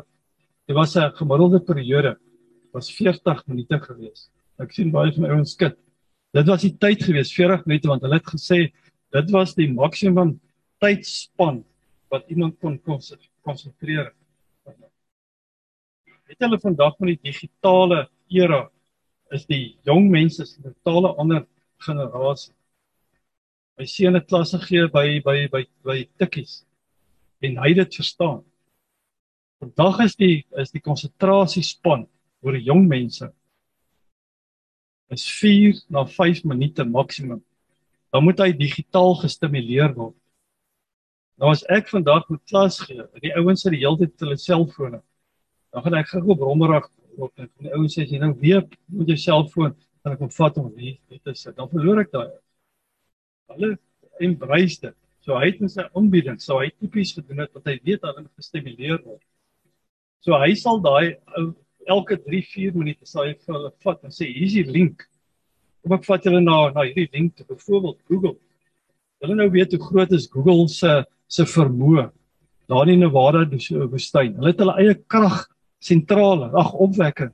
Dit 0.68 0.76
was 0.76 0.94
'n 0.96 1.10
gemiddelde 1.18 1.60
periode 1.60 2.16
was 2.72 2.90
40 2.94 3.42
minute 3.46 3.80
gewees. 3.80 4.30
Ek 4.60 4.72
sien 4.72 4.92
baie 4.92 5.10
van 5.12 5.22
my 5.22 5.28
ouens 5.30 5.52
skit. 5.52 5.76
Dit 6.32 6.46
was 6.46 6.62
die 6.62 6.76
tyd 6.78 7.02
gewees 7.02 7.32
40 7.32 7.66
minute 7.66 7.88
want 7.88 8.02
hulle 8.02 8.14
het 8.14 8.30
gesê 8.30 8.70
dit 9.10 9.30
was 9.30 9.54
die 9.54 9.72
maksimum 9.72 10.38
tydspan 10.78 11.64
wat 12.10 12.28
iemand 12.28 12.58
kon 12.60 12.78
konsentreer. 13.42 14.12
Het 16.28 16.44
hulle 16.44 16.60
vandag 16.60 16.98
met 16.98 17.16
die 17.16 17.32
digitale 17.32 18.06
era 18.28 18.66
is 19.32 19.46
die 19.48 19.78
jong 19.84 20.10
mense 20.10 20.44
'n 20.44 20.74
totale 20.84 21.14
ander 21.16 21.46
generasie 21.78 22.54
my 23.78 23.86
seun 23.86 24.18
het 24.18 24.26
klasse 24.26 24.58
gee 24.58 24.88
by 24.90 25.20
by 25.22 25.36
by 25.52 25.62
by 25.86 25.98
tikkies 26.18 26.62
en 27.46 27.60
hy 27.62 27.70
het 27.70 27.84
dit 27.84 27.98
verstaan. 28.00 28.40
Vandag 29.62 30.00
is 30.02 30.16
die 30.18 30.46
is 30.58 30.72
die 30.74 30.82
konsentrasiespan 30.82 32.08
oor 32.42 32.56
die 32.58 32.66
jong 32.66 32.88
mense 32.90 33.30
is 35.14 35.24
4 35.38 35.78
na 35.94 36.02
5 36.04 36.42
minute 36.44 36.84
maksimum. 36.84 37.40
Dan 38.12 38.24
moet 38.26 38.40
hy 38.42 38.50
digitaal 38.56 39.14
gestimuleer 39.22 39.94
word. 39.94 40.16
Nou 41.38 41.52
as 41.54 41.62
ek 41.70 41.88
vandag 41.88 42.26
moet 42.28 42.42
klas 42.50 42.80
gee, 42.82 43.04
die 43.22 43.32
ouens 43.38 43.62
sit 43.62 43.76
die 43.76 43.84
hele 43.84 44.00
tyd 44.02 44.26
hulle 44.26 44.36
selfone. 44.42 45.00
Dan 45.72 45.84
gaan 45.84 45.98
ek 46.00 46.10
gou 46.12 46.36
brommerig 46.38 46.88
word 47.18 47.42
en 47.42 47.50
die 47.60 47.72
ouens 47.74 47.96
sê 47.96 48.06
jy 48.06 48.20
nou 48.22 48.32
weer 48.40 48.64
met 48.94 49.10
jou 49.10 49.18
selfoon 49.20 49.74
en 50.04 50.14
ek 50.14 50.20
kom 50.22 50.30
vat 50.32 50.56
hom 50.60 50.70
hier, 50.78 50.96
dit 51.10 51.32
is 51.32 51.46
dan 51.48 51.68
verloor 51.68 52.02
ek 52.04 52.12
daai 52.14 52.28
hulle 53.52 53.74
embrace 54.24 54.80
dit. 54.82 54.96
So 55.24 55.36
hy 55.36 55.50
het 55.50 55.62
in 55.62 55.70
sy 55.72 55.84
aanbieding, 55.96 56.38
so 56.40 56.60
hy 56.62 56.70
tipies 56.72 57.14
gedoen 57.16 57.42
het 57.44 57.52
wat 57.56 57.68
hy 57.68 57.76
weet 57.84 58.04
hulle 58.06 58.24
moet 58.24 58.40
gestimuleer 58.40 59.00
word. 59.04 59.22
So 60.24 60.38
hy 60.40 60.54
sal 60.58 60.80
daai 60.84 61.18
elke 61.88 62.18
3-4 62.24 62.76
minute 62.76 63.08
sal 63.08 63.28
hy 63.28 63.34
vir 63.34 63.56
hulle 63.56 63.72
vat 63.84 64.04
en 64.06 64.14
sê 64.14 64.28
hier's 64.30 64.56
die 64.56 64.66
link. 64.68 65.04
Kom 65.84 65.96
ek 65.98 66.06
vat 66.08 66.24
julle 66.26 66.40
na 66.44 66.58
na 66.74 66.86
hierdie 66.86 67.08
link 67.12 67.36
te 67.36 67.46
byvoorbeeld 67.48 68.00
Google. 68.10 68.36
Hulle 69.22 69.36
nou 69.38 69.48
weet 69.52 69.74
hoe 69.74 69.82
groot 69.82 70.12
is 70.16 70.28
Google 70.32 70.68
se 70.72 71.02
se 71.28 71.44
vermoë 71.44 72.06
daar 72.68 72.88
in 72.88 73.02
Nevada 73.04 73.44
woestyn. 73.44 74.36
Hulle 74.38 74.52
het 74.52 74.60
hulle 74.62 74.76
eie 74.80 74.94
krag 75.12 75.44
sentrale, 75.80 76.50
ag 76.58 76.72
opwekking. 76.74 77.32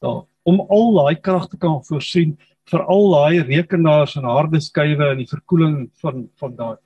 So 0.00 0.26
om 0.46 0.60
al 0.70 0.92
daai 0.94 1.16
krag 1.18 1.48
te 1.50 1.58
kan 1.58 1.80
voorsien 1.82 2.36
vir 2.70 2.82
al 2.86 3.08
daai 3.12 3.42
rekenaars 3.48 4.16
en 4.18 4.28
harde 4.30 4.60
skywe 4.62 5.12
en 5.12 5.22
die 5.22 5.30
verkoeling 5.30 5.78
van 6.02 6.28
van 6.40 6.54
daai. 6.58 6.76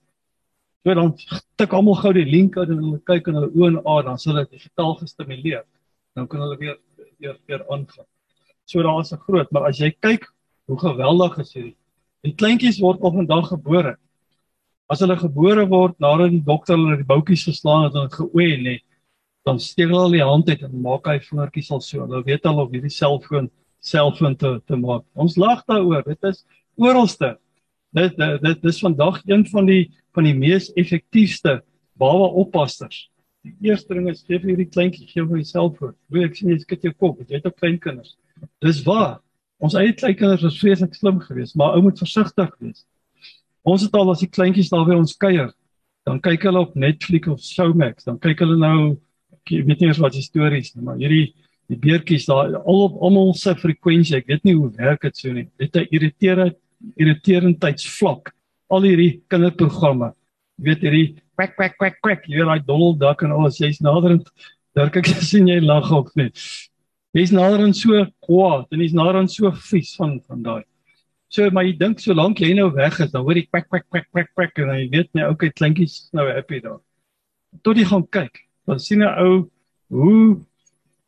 So 0.85 0.95
dan 0.97 1.12
tik 1.61 1.74
almal 1.76 1.99
gou 2.01 2.12
die 2.16 2.28
link 2.28 2.57
uit 2.57 2.70
en 2.70 2.81
hulle 2.81 3.01
kyk 3.09 3.28
in 3.28 3.37
hulle 3.37 3.53
oë 3.53 3.68
en 3.72 3.81
aan 3.85 4.07
dan 4.09 4.20
sal 4.20 4.41
dit 4.41 4.57
digitaal 4.57 4.97
gestimuleer. 5.03 5.66
Dan 6.16 6.28
kan 6.28 6.41
hulle 6.45 6.57
weer 6.61 6.78
weer 7.20 7.37
weer 7.47 7.64
aangaan. 7.68 8.09
So 8.64 8.83
daar 8.83 9.01
is 9.01 9.12
'n 9.12 9.20
groot, 9.26 9.51
maar 9.53 9.68
as 9.68 9.78
jy 9.78 9.91
kyk 9.91 10.24
hoe 10.66 10.78
geweldig 10.78 11.39
is 11.39 11.53
hierdie. 11.55 11.76
Die 12.22 12.35
kleintjies 12.35 12.81
word 12.81 13.03
al 13.03 13.12
vandag 13.12 13.49
gebore. 13.49 13.97
As 14.89 15.01
hulle 15.01 15.16
gebore 15.16 15.66
word 15.68 15.99
nadat 15.99 16.31
die 16.31 16.45
dokter 16.45 16.76
hulle 16.76 16.97
die 16.97 17.05
boutjies 17.05 17.45
geslaan 17.45 17.85
het 17.85 17.95
en 17.95 18.09
dit 18.09 18.14
geoe 18.14 18.57
nê, 18.57 18.81
dan 19.49 19.61
steek 19.61 19.88
hulle 19.88 20.05
al 20.05 20.14
die 20.14 20.24
hand 20.24 20.49
uit 20.49 20.62
en 20.66 20.80
maak 20.84 21.07
hy 21.09 21.18
vingertjies 21.24 21.70
al 21.72 21.82
so. 21.84 22.03
Hulle 22.05 22.22
weet 22.26 22.47
al 22.47 22.61
of 22.62 22.72
hierdie 22.74 22.93
selfoon 22.93 23.51
selfoon 23.80 24.36
te 24.36 24.59
te 24.68 24.76
maak. 24.76 25.07
Ons 25.14 25.38
lag 25.41 25.62
daaroor. 25.68 26.05
Dit 26.05 26.28
is 26.28 26.45
oralste. 26.76 27.36
Dit 27.97 28.18
dit 28.18 28.43
dit 28.45 28.68
is 28.72 28.82
vandag 28.84 29.22
een 29.26 29.47
van 29.49 29.66
die 29.66 29.91
van 30.14 30.26
die 30.26 30.36
mees 30.36 30.68
effektiefste 30.76 31.61
baba 32.01 32.28
oppassers. 32.43 33.09
Die 33.45 33.70
eerste 33.70 33.95
ding 33.97 34.11
is 34.11 34.24
gee 34.26 34.41
hierdie 34.43 34.68
kleintjie 34.68 35.07
gee 35.09 35.22
hom 35.22 35.38
'n 35.38 35.45
selfoon. 35.45 35.95
Hoe 36.11 36.24
ek 36.24 36.36
sien 36.36 36.51
jy 36.51 36.59
skud 36.59 36.82
jou 36.82 36.93
kop, 36.93 37.20
jy 37.28 37.36
het 37.36 37.47
ook 37.47 37.57
klein 37.57 37.78
kinders. 37.78 38.16
Dis 38.61 38.82
waar. 38.84 39.20
Ons 39.61 39.74
eie 39.74 39.93
klein 39.93 40.16
kinders 40.16 40.43
was 40.43 40.59
vreeslik 40.59 40.95
slim 40.95 41.20
geweest, 41.20 41.57
maar 41.57 41.74
ou 41.76 41.82
moet 41.82 41.99
versigtig 41.99 42.53
wees. 42.61 42.84
Ons 43.62 43.82
het 43.82 43.95
al 43.95 44.11
as 44.11 44.20
die 44.20 44.28
kleintjies 44.28 44.70
daar 44.70 44.86
by 44.86 44.95
ons 44.97 45.16
kuier, 45.16 45.53
dan 46.09 46.20
kyk 46.20 46.43
hulle 46.43 46.61
op 46.61 46.74
Netflix 46.74 47.28
of 47.28 47.41
Showmax, 47.41 48.05
dan 48.05 48.18
kyk 48.18 48.41
hulle 48.41 48.57
nou 48.57 48.97
ek 49.59 49.66
weet 49.66 49.80
nie 49.80 49.88
eens 49.88 49.98
wat 50.03 50.14
die 50.14 50.22
stories 50.22 50.74
nie, 50.74 50.84
maar 50.84 50.98
hierdie 51.01 51.32
die 51.70 51.78
beertjies 51.78 52.26
daar 52.26 52.57
al 52.59 52.80
op 52.88 52.96
almal 53.03 53.34
se 53.38 53.55
frekwensie. 53.55 54.16
Ek 54.18 54.26
weet 54.26 54.44
nie 54.44 54.57
hoe 54.57 54.70
werk 54.78 55.03
dit 55.07 55.16
so 55.16 55.32
nie. 55.32 55.48
Dit 55.59 55.76
'n 55.76 55.86
irriterend 55.90 56.57
irriterendheidsvlak. 56.96 58.32
Al 58.70 58.82
hierdie 58.82 59.22
kinderprogramme. 59.28 60.14
Jy 60.59 60.64
weet 60.64 60.80
hierdie 60.80 61.09
kwek 61.36 61.55
kwek 61.57 61.76
kwek 61.78 62.01
kwek, 62.03 62.24
jy 62.26 62.38
weet 62.38 62.46
daai 62.46 62.66
Donald 62.66 62.98
Duck 63.01 63.22
en 63.22 63.32
alles. 63.32 63.59
Jy's 63.59 63.80
naderend 63.80 64.28
Dirk 64.76 65.01
ek 65.01 65.09
sien 65.30 65.48
jy 65.51 65.61
lag 65.64 65.88
ook 65.90 66.12
net. 66.18 66.38
Jy's 67.16 67.32
naderend 67.34 67.74
so 67.76 68.05
kwaad 68.22 68.68
en 68.70 68.82
jy's 68.84 68.94
naderend 68.94 69.32
so 69.32 69.51
vies 69.70 69.96
van 69.98 70.20
van 70.28 70.44
daai. 70.46 70.62
So 71.30 71.46
maar 71.55 71.66
jy 71.66 71.74
dink 71.78 72.03
solank 72.03 72.42
jy 72.42 72.53
nou 72.59 72.68
weg 72.74 73.01
is, 73.03 73.11
dan 73.11 73.24
hoor 73.26 73.38
jy 73.38 73.46
kwek 73.48 73.66
kwek 73.68 73.86
kwek 73.88 74.07
kwek 74.11 74.30
kwek 74.34 74.62
en 74.62 74.72
jy 74.76 74.86
weet 74.94 75.11
net 75.18 75.30
okay, 75.30 75.51
kleintjies 75.55 76.09
nou 76.14 76.28
happy 76.30 76.62
daar. 76.62 76.78
Tot 77.66 77.78
jy 77.78 77.86
gaan 77.90 78.07
kyk, 78.14 78.44
dan 78.70 78.80
sien 78.80 79.02
'n 79.02 79.14
ou 79.18 79.50
hoe 79.90 80.40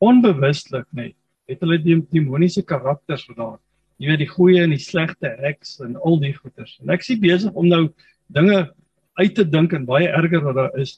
onbewuslik 0.02 0.86
net 0.90 1.14
het 1.46 1.60
hulle 1.62 1.78
die 1.78 1.98
demoniese 2.10 2.62
karakters 2.62 3.24
gedaan. 3.28 3.58
Jy 3.98 4.08
weet 4.10 4.22
die 4.24 4.30
goeie 4.30 4.62
en 4.62 4.72
die 4.74 4.82
slegte 4.82 5.30
heks 5.42 5.78
en 5.84 5.96
al 5.96 6.18
die 6.22 6.32
goeters. 6.34 6.78
En 6.82 6.90
ek 6.94 7.04
sien 7.06 7.20
besig 7.22 7.52
om 7.52 7.68
nou 7.68 7.88
dinge 8.34 8.72
uit 9.20 9.34
te 9.34 9.44
dink 9.44 9.74
en 9.76 9.86
baie 9.86 10.08
erger 10.08 10.42
wat 10.46 10.58
daar 10.58 10.78
is. 10.80 10.96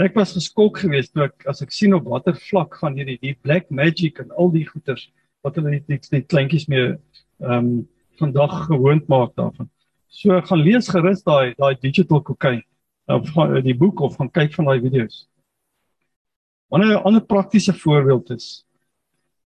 Ek 0.00 0.16
was 0.18 0.34
geskok 0.36 0.82
geweest 0.82 1.12
toe 1.14 1.28
ek 1.28 1.46
as 1.48 1.62
ek 1.62 1.72
sien 1.72 1.94
op 1.94 2.08
watter 2.10 2.36
vlak 2.50 2.76
van 2.80 2.96
hierdie 2.98 3.18
die 3.22 3.36
black 3.44 3.70
magic 3.70 4.20
en 4.20 4.32
al 4.36 4.50
die 4.52 4.66
goeters 4.66 5.10
wat 5.44 5.56
hulle 5.56 5.76
net 5.76 5.88
net, 5.88 6.28
kleintjies 6.28 6.68
mee 6.68 6.92
ehm 6.92 7.52
um, 7.58 7.72
vandag 8.20 8.66
gewoond 8.68 9.06
maak 9.08 9.32
daarvan. 9.40 9.70
So 10.12 10.36
gaan 10.44 10.60
lees 10.60 10.90
gerus 10.92 11.22
daai 11.24 11.54
daai 11.56 11.74
digital 11.80 12.20
cocaine 12.22 12.62
of 13.08 13.32
die 13.64 13.76
boek 13.76 14.00
of 14.00 14.16
gaan 14.16 14.30
kyk 14.30 14.52
van 14.54 14.68
daai 14.68 14.80
video's. 14.84 15.26
'n 16.80 17.02
ander 17.04 17.24
praktiese 17.24 17.74
voorbeeld 17.74 18.30
is 18.30 18.64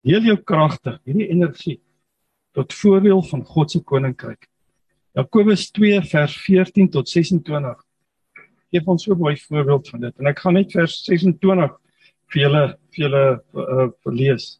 deel 0.02 0.22
jou 0.22 0.36
kragte, 0.36 0.98
hierdie 1.04 1.28
energie 1.30 1.80
tot 2.52 2.72
voordeel 2.74 3.22
van 3.22 3.44
God 3.44 3.70
se 3.70 3.80
koninkryk. 3.80 4.48
Jakobus 5.14 5.70
2 5.70 6.02
vers 6.02 6.36
14 6.36 6.90
tot 6.90 7.08
26 7.08 7.78
gee 8.72 8.82
ons 8.86 9.04
so 9.04 9.12
'n 9.12 9.18
mooi 9.18 9.36
voorbeeld 9.36 9.88
van 9.88 10.00
dit 10.00 10.18
en 10.18 10.26
ek 10.26 10.38
gaan 10.38 10.54
net 10.54 10.72
vers 10.72 11.04
26 11.04 11.78
vir 12.32 12.42
julle 12.42 12.64
vir 12.92 13.04
julle 13.04 13.24
uh, 13.54 13.88
lees. 14.06 14.58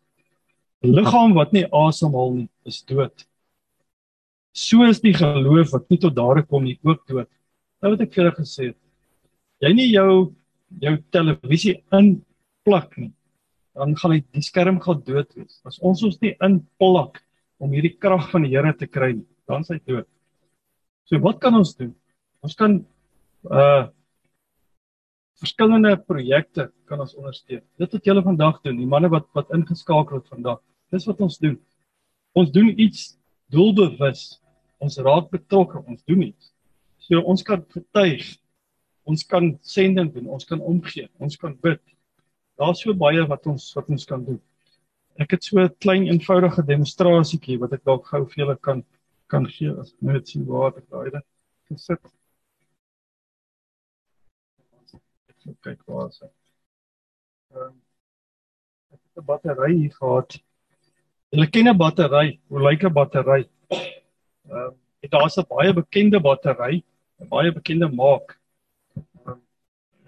'n 0.84 0.92
Liggaam 0.92 1.34
wat 1.34 1.52
nie 1.52 1.66
asemhaal 1.66 2.34
nie, 2.34 2.48
is 2.66 2.82
dood. 2.82 3.26
So 4.52 4.84
is 4.84 5.00
die 5.00 5.14
geloof 5.14 5.72
wat 5.72 5.88
nie 5.90 5.98
tot 5.98 6.14
daar 6.14 6.42
kom 6.46 6.64
nie, 6.64 6.78
ook 6.82 7.06
dood. 7.06 7.28
Nou 7.82 7.92
wat 7.94 8.00
ek 8.00 8.12
vir 8.12 8.24
julle 8.24 8.36
gesê 8.36 8.66
het. 8.70 8.78
Jy 9.60 9.72
nie 9.72 9.90
jou 9.92 10.34
jou 10.80 10.96
televisie 11.10 11.82
in 11.92 12.22
plak 12.66 12.96
nie. 12.98 13.12
Dan 13.76 13.94
gaan 13.96 14.16
hy 14.16 14.20
die 14.34 14.44
skerm 14.44 14.80
gaan 14.84 15.00
dood 15.06 15.30
wees. 15.36 15.60
As 15.68 15.78
ons 15.80 16.02
ons 16.04 16.18
nie 16.22 16.34
inplak 16.44 17.22
om 17.62 17.72
hierdie 17.72 17.94
krag 17.96 18.28
van 18.32 18.44
die 18.44 18.52
Here 18.52 18.72
te 18.76 18.88
kry 18.90 19.12
nie, 19.14 19.28
dan 19.48 19.64
sy 19.64 19.78
dood. 19.86 20.08
So 21.08 21.20
wat 21.24 21.40
kan 21.42 21.56
ons 21.58 21.74
doen? 21.78 21.94
Ons 22.44 22.58
kan 22.58 22.80
uh 23.50 23.88
verskillende 25.42 25.96
projekte 26.06 26.68
kan 26.86 27.00
ons 27.02 27.16
ondersteun. 27.18 27.64
Dit 27.74 27.94
wat 27.96 28.04
julle 28.06 28.22
vandag 28.22 28.60
doen, 28.62 28.76
die 28.78 28.86
manne 28.86 29.08
wat 29.10 29.24
wat 29.34 29.50
ingeskakel 29.50 30.20
het 30.20 30.28
vandag. 30.30 30.60
Dis 30.94 31.06
wat 31.08 31.18
ons 31.24 31.40
doen. 31.42 31.56
Ons 32.38 32.52
doen 32.54 32.70
iets 32.78 33.16
doelbewus. 33.50 34.38
Ons 34.78 35.00
raak 35.02 35.32
betrokke, 35.34 35.82
ons 35.82 36.02
doen 36.06 36.22
iets. 36.28 36.52
So 37.02 37.18
ons 37.26 37.42
kan 37.42 37.64
getuig. 37.74 38.22
Ons 39.02 39.24
kan 39.26 39.50
sending 39.66 40.12
doen, 40.14 40.28
ons 40.30 40.46
kan 40.46 40.60
omgee, 40.62 41.08
ons 41.18 41.34
kan 41.36 41.56
bid. 41.64 41.80
Daar's 42.59 42.80
so 42.80 42.94
baie 42.94 43.26
wat 43.26 43.46
ons 43.46 43.72
wat 43.76 43.88
ons 43.88 44.05
kan 44.09 44.24
doen. 44.24 44.40
Ek 45.20 45.30
het 45.36 45.44
so 45.44 45.61
'n 45.61 45.74
klein 45.84 46.07
eenvoudige 46.09 46.64
demonstrasietjie 46.64 47.59
wat 47.61 47.72
ek 47.72 47.84
dalk 47.84 48.07
gou 48.07 48.24
vir 48.26 48.44
julle 48.44 48.57
kan 48.57 48.84
kan 49.28 49.46
gee 49.46 49.70
as 49.80 49.94
net 50.00 50.28
sien 50.28 50.44
waar 50.46 50.76
ek 50.76 50.88
daai 50.90 51.11
dit 51.11 51.24
gesit. 51.70 52.12
Ek 55.48 55.57
kyk 55.62 55.80
waar 55.86 56.09
is 56.09 56.18
dit. 56.18 56.32
Ehm 57.55 57.74
ek 58.92 59.00
het 59.00 59.22
'n 59.22 59.26
battery 59.26 59.72
hier 59.76 59.94
gehad. 59.96 60.38
Julle 61.32 61.46
ken 61.50 61.68
'n 61.68 61.78
battery, 61.78 62.40
hoe 62.48 62.61
lyk 62.68 62.84
'n 62.84 62.92
battery? 62.92 63.48
Ehm 63.70 64.57
um, 64.57 64.74
daar's 65.11 65.38
'n 65.38 65.48
baie 65.48 65.72
bekende 65.72 66.20
battery, 66.20 66.84
'n 67.20 67.28
baie 67.28 67.53
bekende 67.53 67.88
maak. 67.88 68.38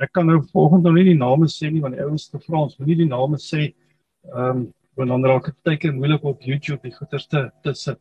Ek 0.02 0.10
kan 0.12 0.26
nou 0.26 0.40
volgens 0.52 0.82
nou 0.82 0.94
nie 0.96 1.04
die 1.10 1.18
name 1.18 1.46
sê 1.50 1.70
nie 1.70 1.82
want 1.82 1.94
die 1.94 2.02
ouens 2.02 2.26
te 2.30 2.40
Frans, 2.42 2.78
moenie 2.78 2.96
die 3.04 3.10
name 3.10 3.38
sê. 3.38 3.68
Ehm 4.32 4.50
um, 4.50 4.64
want 4.94 5.10
dan 5.10 5.24
raak 5.26 5.48
dit 5.48 5.56
baie 5.66 5.78
keer 5.82 5.94
moeilik 5.94 6.22
op 6.22 6.44
YouTube 6.46 6.82
die 6.86 6.94
goeters 6.94 7.26
te 7.26 7.48
te 7.62 7.72
sit. 7.74 7.98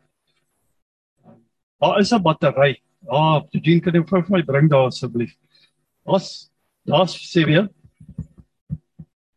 Daar 1.81 1.99
is 1.99 2.13
'n 2.13 2.21
battery. 2.21 2.81
Ah, 3.09 3.41
dien 3.51 3.81
kan 3.81 3.93
jy 3.93 4.03
vir 4.03 4.25
my 4.29 4.41
bring 4.41 4.69
daar 4.69 4.87
asseblief. 4.87 5.35
Daar's 6.05 6.51
daar's 6.85 7.15
sê 7.17 7.45
weer. 7.45 7.69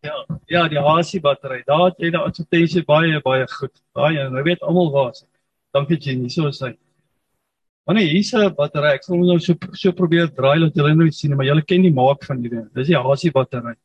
Ja, 0.03 0.27
ja, 0.47 0.69
die 0.69 0.79
AC 0.79 1.21
battery. 1.21 1.63
Daar 1.67 1.85
het 1.89 1.99
jy 1.99 2.11
die 2.11 2.19
advertensie 2.19 2.85
baie 2.85 3.21
baie 3.21 3.47
goed. 3.49 3.83
Baie, 3.95 4.29
nou 4.31 4.43
weet 4.43 4.63
almal 4.63 4.93
waar. 4.93 5.13
Dankie 5.75 5.99
Jenny, 5.99 6.29
so 6.29 6.47
is 6.47 6.61
hy. 6.61 6.77
Nee, 7.89 8.09
hier's 8.11 8.35
'n 8.35 8.55
battery. 8.59 8.95
Ek 8.95 9.05
sal 9.05 9.17
nou 9.17 9.39
so 9.39 9.55
so 9.75 9.93
probeer 9.93 10.27
draai 10.35 10.59
dat 10.61 10.75
julle 10.75 10.95
nou 10.95 11.11
sien, 11.11 11.37
maar 11.37 11.47
julle 11.47 11.63
ken 11.63 11.83
die 11.83 11.93
maak 11.95 12.25
van 12.25 12.41
hierdie. 12.43 12.65
Dis 12.75 12.89
die 12.89 12.97
AC 12.97 13.33
battery. 13.33 13.77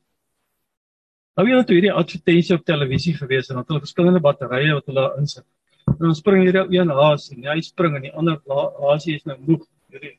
Nou 1.38 1.46
jy 1.48 1.58
het 1.60 1.70
hierdie 1.70 1.94
advertensie 1.94 2.56
op 2.56 2.66
televisie 2.66 3.14
gewees 3.14 3.50
en 3.50 3.56
dan 3.56 3.64
het 3.64 3.70
hulle 3.70 3.84
verskillende 3.86 4.20
batterye 4.20 4.74
wat 4.74 4.90
hulle 4.90 5.06
insit. 5.20 5.46
En 5.86 6.02
dan 6.08 6.16
spring 6.16 6.44
hierdie 6.44 6.80
een 6.80 6.90
haas 6.90 7.30
en 7.32 7.46
hy 7.46 7.62
spring 7.62 7.96
en 7.96 8.02
die 8.02 8.14
ander 8.14 8.42
haasie 8.82 9.16
is 9.16 9.24
nou 9.30 9.38
moeg 9.38 9.64
hierdie 9.94 10.18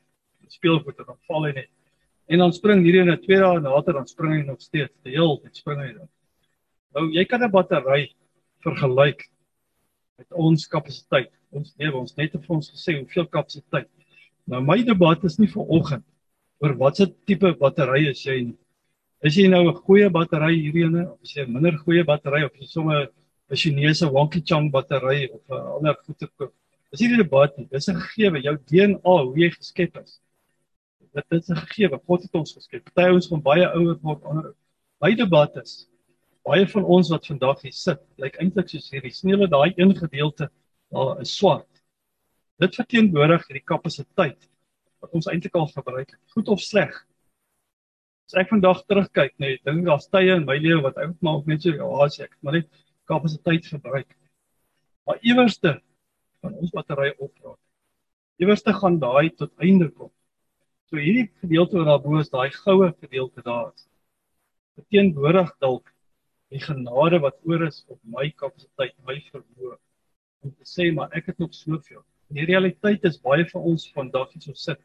speelgoed 0.48 1.02
en 1.02 1.10
dan 1.10 1.20
val 1.26 1.44
hy 1.48 1.52
net. 1.58 1.70
En 2.30 2.38
dan 2.38 2.52
spring 2.52 2.86
hierdie 2.86 3.02
een 3.02 3.20
2 3.26 3.42
dae 3.42 3.60
later 3.66 3.98
dan 3.98 4.06
spring 4.06 4.38
hy 4.38 4.46
nog 4.46 4.62
steeds. 4.62 4.94
Die 5.02 5.18
heel 5.18 5.40
dit 5.42 5.56
spring 5.56 5.82
hy 5.82 5.92
dan. 5.92 6.08
Nou 6.94 7.10
jy 7.10 7.24
kan 7.26 7.42
'n 7.42 7.50
battery 7.50 8.12
vergelyk 8.62 9.28
met 10.18 10.32
ons 10.32 10.68
kapasiteit. 10.68 11.32
Ons 11.52 11.74
lewe 11.78 12.00
ons 12.00 12.14
net 12.16 12.32
vir 12.32 12.54
ons 12.56 12.70
gesê 12.72 12.96
hoeveel 12.96 13.28
kapasiteit. 13.28 13.88
Nou 14.48 14.62
my 14.64 14.78
debat 14.82 15.24
is 15.28 15.38
nie 15.38 15.50
vir 15.52 15.68
oggend 15.76 16.04
oor 16.62 16.74
watse 16.80 17.06
tipe 17.28 17.50
battery 17.60 18.06
is 18.10 18.22
jy 18.24 18.38
nie. 18.46 18.58
Is 19.22 19.36
jy 19.36 19.48
nou 19.50 19.68
'n 19.68 19.82
goeie 19.84 20.08
battery 20.10 20.54
hierdie 20.54 20.86
of 21.06 21.18
is 21.22 21.34
jy 21.36 21.44
'n 21.44 21.52
minder 21.52 21.76
goeie 21.84 22.04
battery 22.04 22.42
of 22.44 22.54
is 22.54 22.60
jy 22.60 22.68
sommer 22.72 23.08
'n 23.50 23.56
Chinese 23.56 24.06
Wonky 24.06 24.40
Chang 24.40 24.70
battery 24.70 25.28
of 25.34 25.40
'n 25.50 25.60
ander 25.76 25.94
goeie 26.06 26.28
koop. 26.38 26.52
Dis 26.90 27.00
nie 27.00 27.12
'n 27.12 27.18
debat 27.18 27.58
nie, 27.58 27.68
dis 27.70 27.88
'n 27.88 28.00
gegewe, 28.00 28.42
jou 28.42 28.56
DNA, 28.56 29.14
hoe 29.24 29.36
jy 29.36 29.50
geskep 29.50 29.96
is. 30.02 30.20
Dit 31.14 31.24
is 31.30 31.50
'n 31.50 31.56
gegewe, 31.56 32.00
God 32.06 32.22
het 32.22 32.34
ons 32.34 32.54
geskep. 32.54 32.82
Party 32.94 33.12
ons 33.12 33.28
van 33.28 33.42
baie 33.42 33.66
ouer 33.66 33.98
word 34.02 34.24
ander. 34.24 34.54
My 35.00 35.14
debat 35.14 35.56
is 35.56 35.86
baie 36.44 36.66
van 36.66 36.84
ons 36.84 37.10
wat 37.10 37.26
vandag 37.26 37.62
hier 37.62 37.72
sit, 37.72 38.00
lyk 38.18 38.36
eintlik 38.40 38.68
soos 38.68 38.90
hierdie 38.90 39.12
sneeue 39.12 39.46
daai 39.46 39.74
een 39.76 39.94
gedeelte 39.94 40.50
daar 40.92 41.20
is 41.20 41.36
swart. 41.36 41.68
Dit 42.60 42.76
verteenwoordig 42.76 43.46
hierdie 43.48 43.64
kapasiteit 43.66 44.48
wat 45.02 45.16
ons 45.18 45.26
eintlik 45.30 45.56
al 45.58 45.70
gebruik 45.72 46.12
het, 46.12 46.20
goed 46.36 46.50
of 46.52 46.60
sleg. 46.62 46.92
As 48.28 48.36
ek 48.38 48.52
vandag 48.52 48.84
terugkyk, 48.86 49.32
nee, 49.42 49.58
dink 49.66 49.82
daar's 49.88 50.06
tye 50.12 50.36
in 50.36 50.46
my 50.48 50.58
lewe 50.60 50.84
wat 50.84 51.00
eintlik 51.00 51.24
maar 51.26 51.40
ook 51.40 51.48
net 51.50 51.64
so 51.64 51.74
ja, 51.74 51.88
as 52.04 52.20
ek 52.22 52.36
maar 52.40 52.60
net 52.60 52.68
kapasiteit 53.10 53.66
verbruik. 53.66 54.12
Maar 55.08 55.18
iewerste 55.26 55.78
van 56.44 56.54
ons 56.60 56.70
battery 56.74 57.10
opraak. 57.16 57.58
Iewerste 58.38 58.74
gaan 58.76 59.00
daai 59.02 59.32
tot 59.34 59.50
einde 59.62 59.88
kom. 59.90 60.12
So 60.90 61.00
hierdie 61.00 61.30
gedeelte 61.42 61.80
wat 61.80 61.88
daarbo 61.88 62.20
is, 62.20 62.30
daai 62.30 62.52
goue 62.54 62.92
gedeelte 63.00 63.42
daar. 63.46 63.72
Beteenwoordig 64.78 65.50
dalk 65.64 65.88
die 66.52 66.60
genade 66.62 67.18
wat 67.24 67.40
oor 67.48 67.66
is 67.66 67.80
op 67.88 67.98
my 68.04 68.28
kapasiteit, 68.36 68.94
my 69.08 69.18
vermoë 69.32 69.78
om 70.42 70.54
te 70.54 70.66
sê 70.66 70.90
maar 70.94 71.12
ek 71.16 71.30
het 71.32 71.38
nog 71.38 71.54
soveel. 71.54 72.02
Die 72.32 72.46
realiteit 72.48 73.04
is 73.04 73.20
baie 73.20 73.44
van 73.50 73.68
ons 73.72 73.90
vandag 73.92 74.32
hier 74.32 74.42
so 74.42 74.56
sit. 74.56 74.80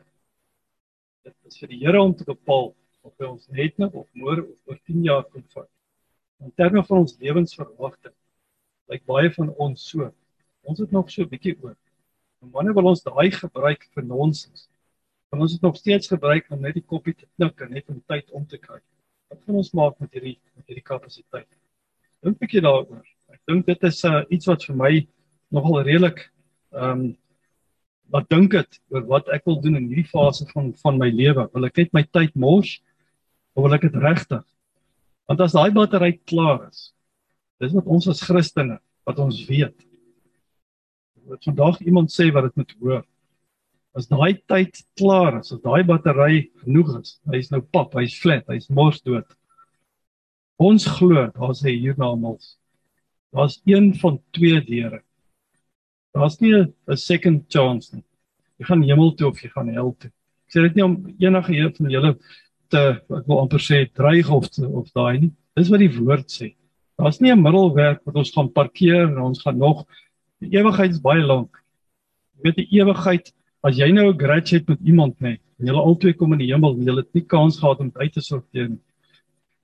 Dit 1.23 1.35
is 1.49 1.57
vir 1.61 1.71
die 1.71 1.79
Here 1.83 2.01
om 2.01 2.13
te 2.15 2.27
bepaal 2.27 2.73
of 3.07 3.13
hy 3.19 3.29
ons 3.29 3.47
net 3.55 3.77
nog 3.79 3.95
of 4.03 4.07
môre 4.13 4.43
of 4.43 4.69
oor 4.69 4.79
10 4.89 5.03
jaar 5.07 5.25
kom 5.31 5.43
vat. 5.55 5.69
In 6.43 6.53
terme 6.59 6.83
van 6.85 7.05
ons 7.05 7.17
lewensverwagting 7.21 8.13
lyk 8.91 9.03
baie 9.09 9.29
van 9.35 9.51
ons 9.63 9.83
so. 9.91 10.09
Ons 10.67 10.79
het 10.83 10.91
nog 10.91 11.09
so 11.11 11.23
'n 11.23 11.29
bietjie 11.29 11.55
oor. 11.63 11.75
En 12.41 12.51
wanneer 12.51 12.73
wil 12.73 12.91
ons 12.91 13.03
daai 13.03 13.31
gebruik 13.31 13.87
vir 13.95 14.03
nonsens? 14.03 14.69
Kan 15.29 15.41
ons 15.41 15.51
dit 15.51 15.61
nog 15.61 15.75
steeds 15.75 16.07
gebruik 16.07 16.51
om 16.51 16.61
net 16.61 16.73
die 16.73 16.85
koppie 16.85 17.13
te 17.13 17.25
knik 17.35 17.61
en 17.61 17.71
net 17.71 17.89
om 17.89 18.01
tyd 18.07 18.31
om 18.31 18.45
te 18.45 18.57
kry? 18.57 18.79
Wat 19.29 19.41
gaan 19.43 19.55
ons 19.55 19.73
maak 19.73 19.99
met 19.99 20.13
hierdie 20.13 20.39
met 20.55 20.67
hierdie 20.67 20.83
kapasiteit? 20.83 21.49
Dink 22.21 22.35
'n 22.35 22.39
bietjie 22.39 22.61
daaroor. 22.61 23.05
Ek 23.29 23.41
dink 23.47 23.65
dit 23.65 23.83
is 23.83 24.03
uh, 24.05 24.23
iets 24.29 24.47
wat 24.47 24.63
vir 24.63 24.75
my 24.75 25.07
nogal 25.51 25.81
redelik 25.83 26.27
ehm 26.73 26.91
um, 26.91 27.07
wat 28.07 28.29
dink 28.31 28.53
dit 28.55 28.77
oor 28.95 29.03
wat 29.03 29.27
ek 29.35 29.43
wil 29.45 29.57
doen 29.59 29.75
in 29.75 29.89
hierdie 29.89 30.07
fase 30.07 30.45
van 30.53 30.71
van 30.79 30.97
my 30.97 31.09
lewe. 31.11 31.43
Wil 31.53 31.67
ek 31.67 31.77
net 31.77 31.93
my 31.93 32.03
tyd 32.15 32.35
mors 32.39 32.77
of 33.55 33.65
wil 33.65 33.75
ek 33.75 33.83
dit 33.83 33.97
regtig 33.99 34.45
Want 35.27 35.43
as 35.43 35.55
daai 35.55 35.73
battery 35.75 36.13
klaar 36.29 36.69
is, 36.69 36.91
dis 37.59 37.75
wat 37.75 37.87
ons 37.91 38.07
as 38.11 38.23
Christene 38.23 38.79
wat 39.07 39.19
ons 39.23 39.41
weet. 39.49 39.75
Wat 41.27 41.43
vandag 41.43 41.81
iemand 41.83 42.13
sê 42.13 42.29
wat 42.31 42.47
dit 42.47 42.61
moet 42.61 42.75
hoor. 42.79 43.03
As 43.97 44.07
daai 44.07 44.37
tyd 44.47 44.79
klaar 44.99 45.39
is, 45.41 45.51
as 45.51 45.63
daai 45.63 45.83
battery 45.87 46.45
genoeg 46.63 46.93
is, 47.01 47.17
hy's 47.33 47.51
nou 47.51 47.59
pap, 47.75 47.97
hy's 47.99 48.15
flat, 48.21 48.45
hy's 48.51 48.69
mors 48.71 49.01
dood. 49.03 49.27
Ons 50.63 50.87
glo, 50.97 51.27
daar's 51.35 51.63
'n 51.63 51.75
hiernamaals. 51.75 52.55
Daar's 53.33 53.59
een 53.65 53.93
van 53.99 54.21
twee 54.31 54.61
deure. 54.61 55.03
Daar's 56.17 56.39
nie 56.41 56.53
'n 56.53 56.97
second 56.97 57.45
chance 57.47 57.95
nie. 57.95 58.03
Jy 58.59 58.65
gaan 58.65 58.83
hemel 58.83 59.13
toe 59.15 59.27
of 59.27 59.41
jy 59.41 59.49
gaan 59.49 59.69
hel 59.69 59.95
toe. 59.99 60.09
Ek 60.47 60.53
sê 60.53 60.61
dit 60.61 60.75
nie 60.75 60.83
om 60.83 60.95
enige 61.19 61.53
een 61.53 61.73
van 61.75 61.89
julle 61.89 62.17
te 62.69 63.01
ek 63.09 63.27
wil 63.27 63.39
amper 63.39 63.59
sê 63.59 63.85
dreig 63.93 64.29
of 64.29 64.49
of 64.65 64.91
daai 64.93 65.19
nie. 65.19 65.31
Dis 65.55 65.69
wat 65.69 65.79
die 65.79 65.93
woord 65.93 66.27
sê. 66.31 66.55
Daar's 66.97 67.21
nie 67.21 67.31
'n 67.31 67.41
middelwerk 67.41 68.01
wat 68.05 68.15
ons 68.15 68.31
gaan 68.31 68.49
parkeer 68.49 69.07
en 69.07 69.21
ons 69.21 69.41
gaan 69.41 69.57
nog 69.57 69.85
die 70.41 70.57
ewigheid 70.57 70.91
is 70.91 71.01
baie 71.01 71.21
lank. 71.21 71.51
Jy 72.37 72.41
weet 72.43 72.55
die 72.55 72.79
ewigheid 72.79 73.33
as 73.63 73.77
jy 73.77 73.91
nou 73.91 74.11
'n 74.11 74.41
het 74.41 74.67
met 74.67 74.79
iemand 74.81 75.19
nê 75.21 75.37
en 75.59 75.65
julle 75.65 75.81
albei 75.81 76.13
kom 76.13 76.33
in 76.33 76.39
die 76.39 76.51
hemel 76.53 76.73
en 76.73 76.85
julle 76.85 77.01
het 77.01 77.13
nie 77.13 77.25
kans 77.25 77.59
gehad 77.59 77.79
om 77.79 77.91
uit 77.93 78.13
te 78.13 78.21
sorteer 78.21 78.69
nie. 78.69 78.81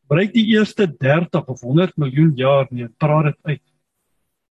Breek 0.08 0.34
die 0.34 0.46
eerste 0.54 0.86
30 0.88 1.48
of 1.48 1.62
100 1.62 1.98
miljoen 1.98 2.34
jaar 2.36 2.68
nie, 2.70 2.88
praat 3.00 3.26
dit 3.26 3.38
uit. 3.44 3.62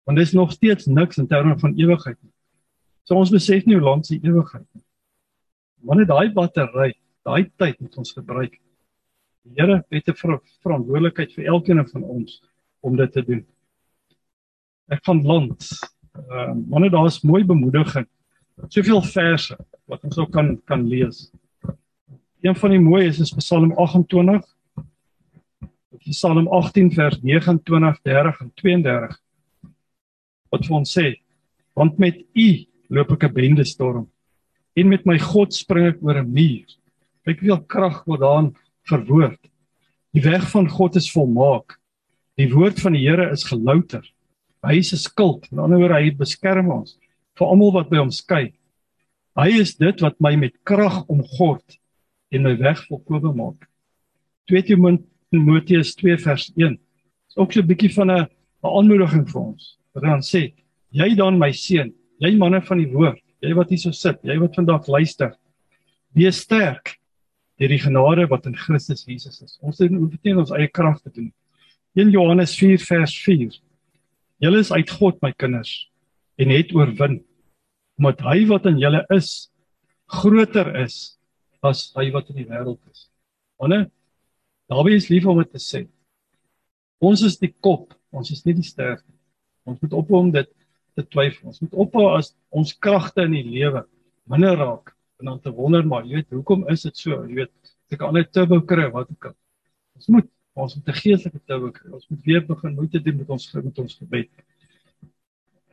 Want 0.03 0.17
dis 0.17 0.33
nog 0.33 0.51
steeds 0.51 0.85
niks 0.85 1.17
in 1.17 1.27
terme 1.27 1.59
van 1.59 1.75
ewigheid 1.77 2.17
nie. 2.21 2.33
So 3.03 3.15
ons 3.15 3.33
besef 3.33 3.65
nie 3.65 3.77
hoe 3.77 3.85
lank 3.85 4.07
die 4.07 4.19
ewigheid 4.21 4.65
is. 4.75 4.85
Wanneer 5.81 6.09
daai 6.09 6.33
battery 6.33 6.93
daai 7.25 7.49
tyd 7.57 7.79
moet 7.81 7.97
ons 8.01 8.13
gebruik. 8.17 8.57
Die 9.45 9.57
Here 9.57 9.83
het 9.89 10.07
'n 10.07 10.13
ver 10.13 10.39
verantwoordelikheid 10.61 11.33
vir 11.33 11.45
elkeen 11.45 11.87
van 11.87 12.03
ons 12.03 12.41
om 12.81 12.95
dit 12.95 13.11
te 13.11 13.23
doen. 13.25 13.45
Ek 14.89 15.03
van 15.03 15.23
land. 15.25 15.69
Ehm 16.13 16.57
uh, 16.57 16.63
wanneer 16.69 16.91
daar 16.91 17.05
is 17.05 17.21
mooi 17.21 17.43
bemoediging. 17.43 18.07
Soveel 18.67 19.01
verse 19.01 19.57
wat 19.85 20.03
ons 20.03 20.17
ook 20.17 20.31
kan 20.31 20.61
kan 20.65 20.87
lees. 20.87 21.31
Een 22.41 22.55
van 22.55 22.69
die 22.69 22.79
mooi 22.79 23.05
is 23.07 23.19
is 23.19 23.33
Psalm 23.33 23.71
28. 23.71 24.45
Psalm 26.09 26.47
18 26.47 26.91
vers 26.91 27.21
29, 27.21 28.01
30 28.01 28.39
en 28.41 28.51
32. 28.53 29.21
Wat 30.51 30.65
vir 30.67 30.77
ons 30.77 30.97
sê, 30.97 31.15
want 31.75 31.99
met 31.99 32.19
U 32.35 32.49
loop 32.89 33.11
ek 33.11 33.23
'n 33.23 33.33
bende 33.33 33.65
storm 33.65 34.07
en 34.75 34.89
met 34.89 35.05
my 35.05 35.17
God 35.19 35.53
spring 35.53 35.87
ek 35.87 36.03
oor 36.03 36.19
'n 36.21 36.33
muur. 36.33 36.67
Kyk 37.25 37.39
hoeveel 37.39 37.63
krag 37.67 38.05
word 38.05 38.21
daarin 38.21 38.55
verwoord. 38.87 39.39
Die 40.13 40.23
weg 40.23 40.49
van 40.51 40.67
God 40.67 40.95
is 40.95 41.11
volmaak. 41.11 41.77
Die 42.37 42.49
woord 42.51 42.79
van 42.79 42.93
die 42.93 43.07
Here 43.07 43.31
is 43.31 43.43
gelouter. 43.43 44.03
Hy 44.63 44.77
is 44.77 44.93
'n 44.93 44.97
skild, 44.97 45.51
met 45.51 45.63
ander 45.63 45.79
woorde 45.79 46.01
hy 46.01 46.11
beskerm 46.11 46.71
ons 46.71 46.97
vir 47.37 47.47
almal 47.47 47.71
wat 47.71 47.89
by 47.89 47.97
hom 47.97 48.11
skei. 48.11 48.53
Hy 49.37 49.49
is 49.61 49.75
dit 49.75 50.01
wat 50.01 50.19
my 50.19 50.35
met 50.35 50.53
krag 50.67 51.05
omgord 51.09 51.77
en 52.31 52.43
my 52.43 52.55
weg 52.59 52.85
volkome 52.87 53.33
maak. 53.33 53.67
2 54.47 54.61
Timoteus 55.31 55.95
2 55.95 56.17
vers 56.17 56.51
1. 56.57 56.77
Is 57.29 57.37
ook 57.37 57.53
so 57.53 57.61
'n 57.61 57.67
bietjie 57.67 57.93
van 57.93 58.11
'n 58.11 58.27
'n 58.63 58.75
aanmoediging 58.77 59.29
vir 59.29 59.41
ons. 59.41 59.77
Wat 59.95 60.05
dan 60.05 60.23
sê, 60.25 60.51
jy 60.95 61.09
dan 61.19 61.39
my 61.39 61.51
seun, 61.55 61.91
jy 62.21 62.33
manne 62.39 62.61
van 62.63 62.81
die 62.81 62.89
woord, 62.91 63.19
jy 63.41 63.53
wat 63.57 63.71
hier 63.73 63.81
so 63.81 63.95
sit, 63.95 64.19
jy 64.27 64.37
wat 64.41 64.55
vandag 64.55 64.87
luister, 64.91 65.33
wees 66.15 66.43
sterk 66.45 66.97
deur 67.61 67.71
die 67.71 67.81
genade 67.81 68.25
wat 68.31 68.47
in 68.49 68.57
Christus 68.57 69.05
Jesus 69.07 69.41
is. 69.43 69.57
Ons 69.61 69.81
het 69.83 69.93
hoef 69.93 70.15
nie 70.25 70.35
ons 70.37 70.53
eie 70.55 70.69
krag 70.71 70.99
te 71.03 71.11
doen. 71.13 71.29
1 71.99 72.11
Johannes 72.13 72.55
4 72.57 72.81
vers 72.87 73.13
4. 73.25 73.57
Julle 74.41 74.61
is 74.63 74.71
uit 74.73 74.89
God 74.97 75.19
my 75.21 75.33
kinders 75.37 75.73
en 76.41 76.53
het 76.53 76.71
oorwin 76.73 77.19
omdat 78.01 78.23
hy 78.25 78.39
wat 78.49 78.65
in 78.65 78.79
julle 78.81 79.03
is 79.13 79.51
groter 80.09 80.71
is 80.81 81.19
as 81.61 81.91
hy 81.93 82.07
wat 82.15 82.31
in 82.33 82.41
die 82.41 82.47
wêreld 82.49 82.79
is. 82.89 83.05
Wanneer 83.61 83.89
Dawie 84.71 84.95
is 84.97 85.09
lief 85.11 85.27
om 85.29 85.37
dit 85.41 85.51
te 85.51 85.61
sê. 85.61 85.83
Ons 87.03 87.21
is 87.27 87.35
die 87.37 87.51
kop, 87.51 87.91
ons 88.09 88.31
is 88.33 88.41
nie 88.47 88.55
die 88.57 88.65
ster 88.65 88.95
nie. 88.95 89.20
Ons 89.69 89.79
moet 89.83 89.93
ophou 89.93 90.19
om 90.25 90.31
dit 90.33 90.49
te 90.97 91.05
twyfel. 91.07 91.51
Ons 91.51 91.61
moet 91.63 91.77
ophou 91.85 92.07
as 92.15 92.33
ons 92.49 92.73
kragte 92.83 93.25
in 93.27 93.35
die 93.37 93.45
lewe 93.47 93.85
minder 94.31 94.57
raak 94.59 94.93
en 95.21 95.29
dan 95.29 95.39
te 95.39 95.53
wonder 95.53 95.85
maar, 95.85 96.05
jy 96.07 96.21
weet, 96.21 96.31
hoekom 96.33 96.65
is 96.73 96.85
dit 96.87 96.97
so? 96.97 97.19
Jy 97.29 97.43
weet, 97.43 97.73
ek 97.93 97.99
kan 98.01 98.15
net 98.15 98.31
turbo 98.33 98.61
kry 98.65 98.87
wat 98.93 99.11
ek 99.13 99.19
kan. 99.27 99.35
Ons 99.99 100.09
moet 100.15 100.29
ons 100.61 100.73
moet 100.75 100.89
'n 100.89 100.97
geestelike 100.97 101.39
turbo 101.47 101.71
kry. 101.71 101.91
Ons 101.95 102.09
moet 102.09 102.25
weer 102.25 102.41
begin 102.45 102.73
moeite 102.75 102.99
doen 102.99 103.17
met 103.17 103.29
ons 103.29 103.53
met 103.53 103.79
ons 103.79 103.95
gebed. 103.95 104.29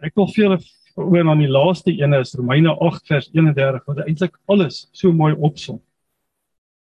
Ek 0.03 0.14
wil 0.14 0.26
vir 0.26 0.45
julle 0.45 0.59
oor 0.97 1.30
aan 1.30 1.43
die 1.43 1.51
laaste 1.51 1.91
ene 1.91 2.20
is 2.20 2.34
Romeine 2.34 2.74
8 2.78 3.07
vers 3.07 3.28
31 3.32 3.84
wat 3.86 4.05
eintlik 4.07 4.39
alles 4.47 4.89
so 4.93 5.12
mooi 5.12 5.34
opsom. 5.34 5.80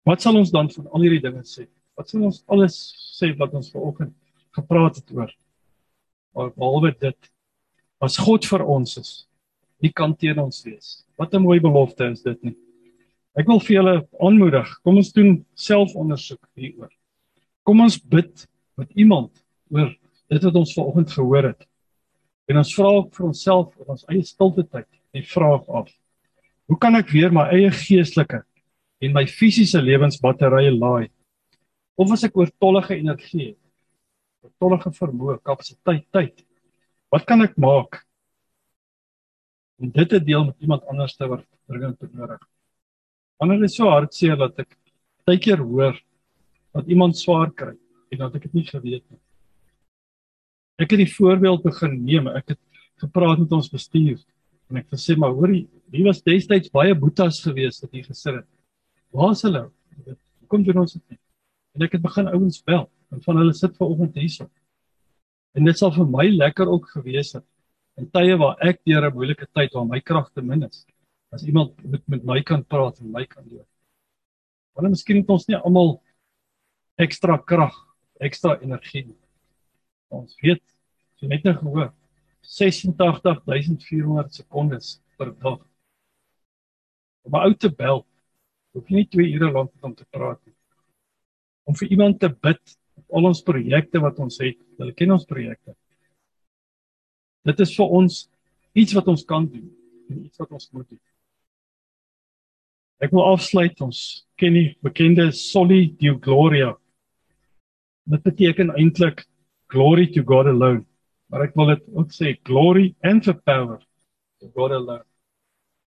Wat 0.05 0.23
sal 0.23 0.37
ons 0.37 0.51
dan 0.51 0.71
van 0.71 0.89
al 0.93 1.05
hierdie 1.07 1.23
dinge 1.23 1.45
sê? 1.45 1.67
Wat 1.97 2.09
sal 2.09 2.23
ons 2.23 2.43
alles 2.49 2.77
sê 3.19 3.37
wat 3.39 3.55
ons 3.55 3.71
vanoggend 3.71 4.15
gepraat 4.57 4.97
het 4.97 5.11
oor? 5.13 5.33
Behalwe 6.47 6.93
dit 6.95 7.31
as 8.01 8.17
God 8.23 8.47
vir 8.47 8.63
ons 8.63 8.97
is, 9.01 9.11
wie 9.83 9.91
kan 9.91 10.15
teen 10.15 10.39
ons 10.39 10.63
wees? 10.67 11.05
Wat 11.19 11.35
'n 11.35 11.43
mooi 11.43 11.59
belofte 11.61 12.11
is 12.13 12.23
dit 12.23 12.43
nie. 12.45 12.57
Ek 13.37 13.47
wil 13.47 13.61
vir 13.61 13.77
julle 13.77 14.09
aanmoedig, 14.21 14.69
kom 14.83 14.97
ons 14.97 15.13
doen 15.13 15.45
selfondersoek 15.55 16.43
hieroor. 16.57 16.91
Kom 17.67 17.81
ons 17.81 17.99
bid 17.99 18.47
met 18.77 18.91
iemand 18.97 19.31
oor 19.71 19.91
dit 20.29 20.43
wat 20.45 20.55
ons 20.55 20.75
vanoggend 20.75 21.13
gehoor 21.13 21.45
het. 21.53 21.67
En 22.49 22.57
ons 22.57 22.75
vra 22.75 22.93
vir 23.13 23.27
onsself 23.27 23.75
in 23.79 23.93
ons 23.95 24.05
eie 24.09 24.25
stilte 24.25 24.65
tyd 24.65 24.89
die 25.13 25.23
vraag 25.23 25.69
af: 25.69 25.91
Hoe 26.69 26.79
kan 26.79 26.97
ek 26.97 27.13
weer 27.13 27.31
my 27.33 27.49
eie 27.53 27.71
geestelike 27.71 28.43
en 29.01 29.13
my 29.15 29.27
fisiese 29.27 29.81
lewensbatterye 29.83 30.73
laai? 30.75 31.09
Of 31.99 32.13
as 32.13 32.25
ek 32.25 32.37
oortollige 32.39 32.97
energie 32.97 33.53
het, 33.53 33.63
oortollige 34.45 34.93
vermoë, 34.95 35.39
kapasiteit, 35.47 36.07
tyd, 36.15 36.45
wat 37.13 37.25
kan 37.29 37.43
ek 37.45 37.57
maak 37.61 38.03
om 39.79 39.91
dit 39.95 40.09
te 40.11 40.19
deel 40.23 40.49
met 40.49 40.65
iemand 40.65 40.87
anders 40.91 41.17
te 41.17 41.29
wat 41.31 41.45
dringend 41.71 41.99
benodig? 42.03 42.41
Wanneer 43.39 43.63
dit 43.67 43.75
so 43.75 43.91
hartseer 43.91 44.39
dat 44.39 44.59
ek 44.65 44.75
baie 45.29 45.39
keer 45.43 45.63
hoor 45.63 45.97
dat 46.75 46.91
iemand 46.91 47.19
swaar 47.19 47.51
kry 47.55 47.75
en 48.13 48.23
dat 48.25 48.37
ek 48.39 48.49
dit 48.49 48.59
nie 48.59 48.67
geweet 48.67 49.05
nie. 49.05 49.21
Ek 50.79 50.93
het 50.95 51.01
die 51.03 51.11
voorbeeld 51.11 51.65
begin 51.65 51.97
neem. 52.07 52.29
Ek 52.31 52.55
het 52.55 52.61
gepraat 53.03 53.41
met 53.43 53.55
ons 53.55 53.71
bestuur 53.71 54.19
en 54.69 54.79
ek 54.81 54.87
het 54.89 54.99
gesê 54.99 55.17
maar 55.19 55.33
hoorie, 55.35 55.67
hier 55.95 56.07
was 56.07 56.21
destyds 56.23 56.71
baie 56.75 56.95
boetas 56.95 57.41
gewees 57.45 57.81
wat 57.83 57.95
hier 57.97 58.05
gesit 58.05 58.41
het. 58.41 58.49
Waar 59.15 59.33
is 59.33 59.43
hulle? 59.47 59.65
Kom 60.49 60.65
doen 60.65 60.83
ons 60.85 60.95
dit. 60.95 61.19
En 61.77 61.85
ek 61.87 61.97
het 61.97 62.05
begin 62.05 62.29
ouens 62.31 62.61
bel 62.67 62.87
en 63.13 63.23
van 63.25 63.41
hulle 63.41 63.55
sit 63.57 63.77
ver 63.77 63.87
oggend 63.87 64.17
hierso. 64.19 64.49
En 65.57 65.65
dit 65.65 65.79
sal 65.79 65.93
vir 65.95 66.07
my 66.07 66.27
lekker 66.29 66.69
ook 66.69 66.91
gewees 66.97 67.33
het 67.37 67.47
in 67.99 68.07
tye 68.15 68.37
waar 68.39 68.57
ek 68.63 68.85
deur 68.87 69.09
'n 69.09 69.15
moeilike 69.15 69.47
tyd 69.53 69.75
waar 69.75 69.87
my 69.87 70.01
kragte 70.01 70.43
min 70.43 70.63
is. 70.63 70.87
As 71.33 71.43
iemand 71.45 71.85
met 71.85 72.09
met 72.09 72.25
my 72.25 72.43
kan 72.43 72.65
praat 72.65 73.01
en 73.01 73.11
my 73.13 73.27
kan 73.27 73.49
doen. 73.49 73.67
Want 74.75 74.91
miskien 74.91 75.17
het 75.17 75.31
ons 75.31 75.47
nie 75.49 75.57
almal 75.57 76.03
ekstra 76.97 77.39
krag, 77.39 77.75
ekstra 78.21 78.59
energie 78.61 79.07
nie. 79.07 79.19
Ons 80.09 80.37
weet, 80.43 80.63
jy 81.21 81.29
net 81.29 81.45
nou 81.45 81.55
gehoor, 81.55 81.93
86400 82.43 84.35
sekondes 84.35 85.01
per 85.19 85.33
dag. 85.43 85.59
Om 87.25 87.35
'n 87.35 87.45
ou 87.45 87.55
te 87.55 87.69
bel, 87.69 88.07
hoef 88.73 88.89
jy 88.89 88.95
nie 88.97 89.07
2 89.07 89.33
ure 89.35 89.53
lank 89.53 89.71
om 89.83 89.95
te 89.95 90.07
praat 90.11 90.41
nie. 90.47 90.55
Om 91.67 91.75
vir 91.75 91.89
iemand 91.89 92.21
te 92.21 92.29
bid 92.29 92.79
al 93.13 93.29
ons 93.31 93.45
projekte 93.45 94.01
wat 94.03 94.19
ons 94.23 94.41
het, 94.43 94.59
hulle 94.79 94.95
ken 94.97 95.15
ons 95.15 95.27
projekte. 95.29 95.75
Dit 97.49 97.61
is 97.65 97.75
vir 97.77 97.95
ons 98.01 98.19
iets 98.79 98.95
wat 98.97 99.09
ons 99.09 99.25
kan 99.29 99.47
doen 99.49 99.69
en 100.09 100.25
iets 100.25 100.41
wat 100.41 100.53
ons 100.57 100.69
moet 100.73 100.89
doen. 100.89 101.01
Ek 102.99 103.13
wil 103.15 103.29
afsluit 103.31 103.79
ons 103.85 103.99
ken 104.41 104.57
die 104.59 104.69
bekende 104.83 105.29
Soli 105.37 105.93
Deo 106.01 106.19
Gloria. 106.23 106.73
Dit 108.09 108.25
beteken 108.25 108.73
eintlik 108.75 109.23
glory 109.71 110.09
to 110.15 110.25
God 110.27 110.49
alone. 110.51 110.85
Maar 111.29 111.49
ek 111.49 111.55
wil 111.61 111.75
dit 111.75 111.85
ook 111.93 112.13
sê 112.17 112.33
glory 112.49 112.95
and 113.05 113.23
the 113.25 113.35
power 113.37 113.79
to 114.41 114.49
God 114.57 114.73
alone. 114.73 115.05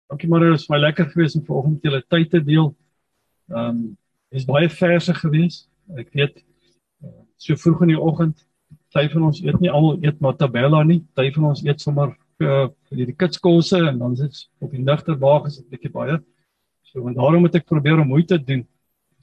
Dankie 0.10 0.30
maar, 0.30 0.42
dit 0.42 0.56
was 0.56 0.70
my 0.72 0.80
lekker 0.82 1.06
gewees 1.12 1.36
om 1.38 1.46
vanoggend 1.46 1.86
julle 1.86 2.02
tyd 2.10 2.32
te 2.34 2.42
deel. 2.44 2.72
Ehm 3.54 3.70
um, 3.70 3.82
is 4.30 4.46
baie 4.46 4.70
verse 4.70 5.14
gewees. 5.24 5.64
Ek 5.98 6.12
weet 6.14 6.44
so 7.40 7.56
vroeg 7.60 7.86
in 7.86 7.94
die 7.94 8.00
oggend, 8.00 8.42
party 8.94 9.14
van 9.14 9.30
ons 9.30 9.40
eet 9.42 9.60
nie 9.64 9.72
almal 9.72 10.00
eet 10.04 10.20
matabella 10.24 10.82
nie. 10.88 11.00
Party 11.16 11.32
van 11.38 11.52
ons 11.52 11.64
eet 11.66 11.82
sommer 11.82 12.12
uh, 12.44 12.68
hierdie 12.92 13.16
kitskosse 13.16 13.80
en 13.90 14.02
dan 14.02 14.18
is 14.18 14.26
dit 14.26 14.42
op 14.66 14.74
die 14.76 14.84
nigter 14.84 15.18
baag 15.20 15.48
is 15.50 15.60
dit 15.62 15.70
bietjie 15.76 15.94
baie. 15.94 16.20
So 16.90 17.06
en 17.08 17.16
daarom 17.16 17.46
moet 17.46 17.56
ek 17.56 17.70
probeer 17.70 18.02
om 18.02 18.12
moeite 18.12 18.40
doen. 18.42 18.66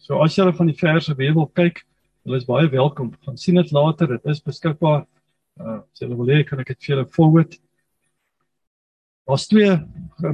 So 0.01 0.23
as 0.25 0.37
jy 0.39 0.47
van 0.55 0.71
die 0.71 0.79
verse 0.79 1.15
wil 1.19 1.51
kyk, 1.55 1.83
Hulle 2.27 2.41
is 2.41 2.47
baie 2.49 2.67
welkom. 2.67 3.13
Gaan 3.23 3.37
sien 3.39 3.55
dit 3.55 3.69
later. 3.71 4.09
Dit 4.17 4.25
is 4.27 4.41
beskikbaar. 4.43 5.05
Uh 5.63 5.79
as 5.79 6.03
jy 6.03 6.09
wil 6.11 6.27
hê 6.27 6.41
kan 6.43 6.59
ek 6.59 6.73
dit 6.73 6.81
vir 6.83 6.91
julle 6.91 7.05
forward. 7.15 7.53
Daar's 9.31 9.47
twee 9.47 9.71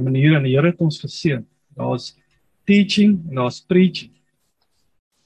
maniere 0.01 0.39
en 0.39 0.47
die 0.47 0.55
Here 0.55 0.71
het 0.71 0.81
ons 0.81 0.97
geseën. 0.97 1.43
Daar's 1.77 2.15
teaching 2.65 3.19
en 3.29 3.43
daar's 3.43 3.61
preaching. 3.61 4.09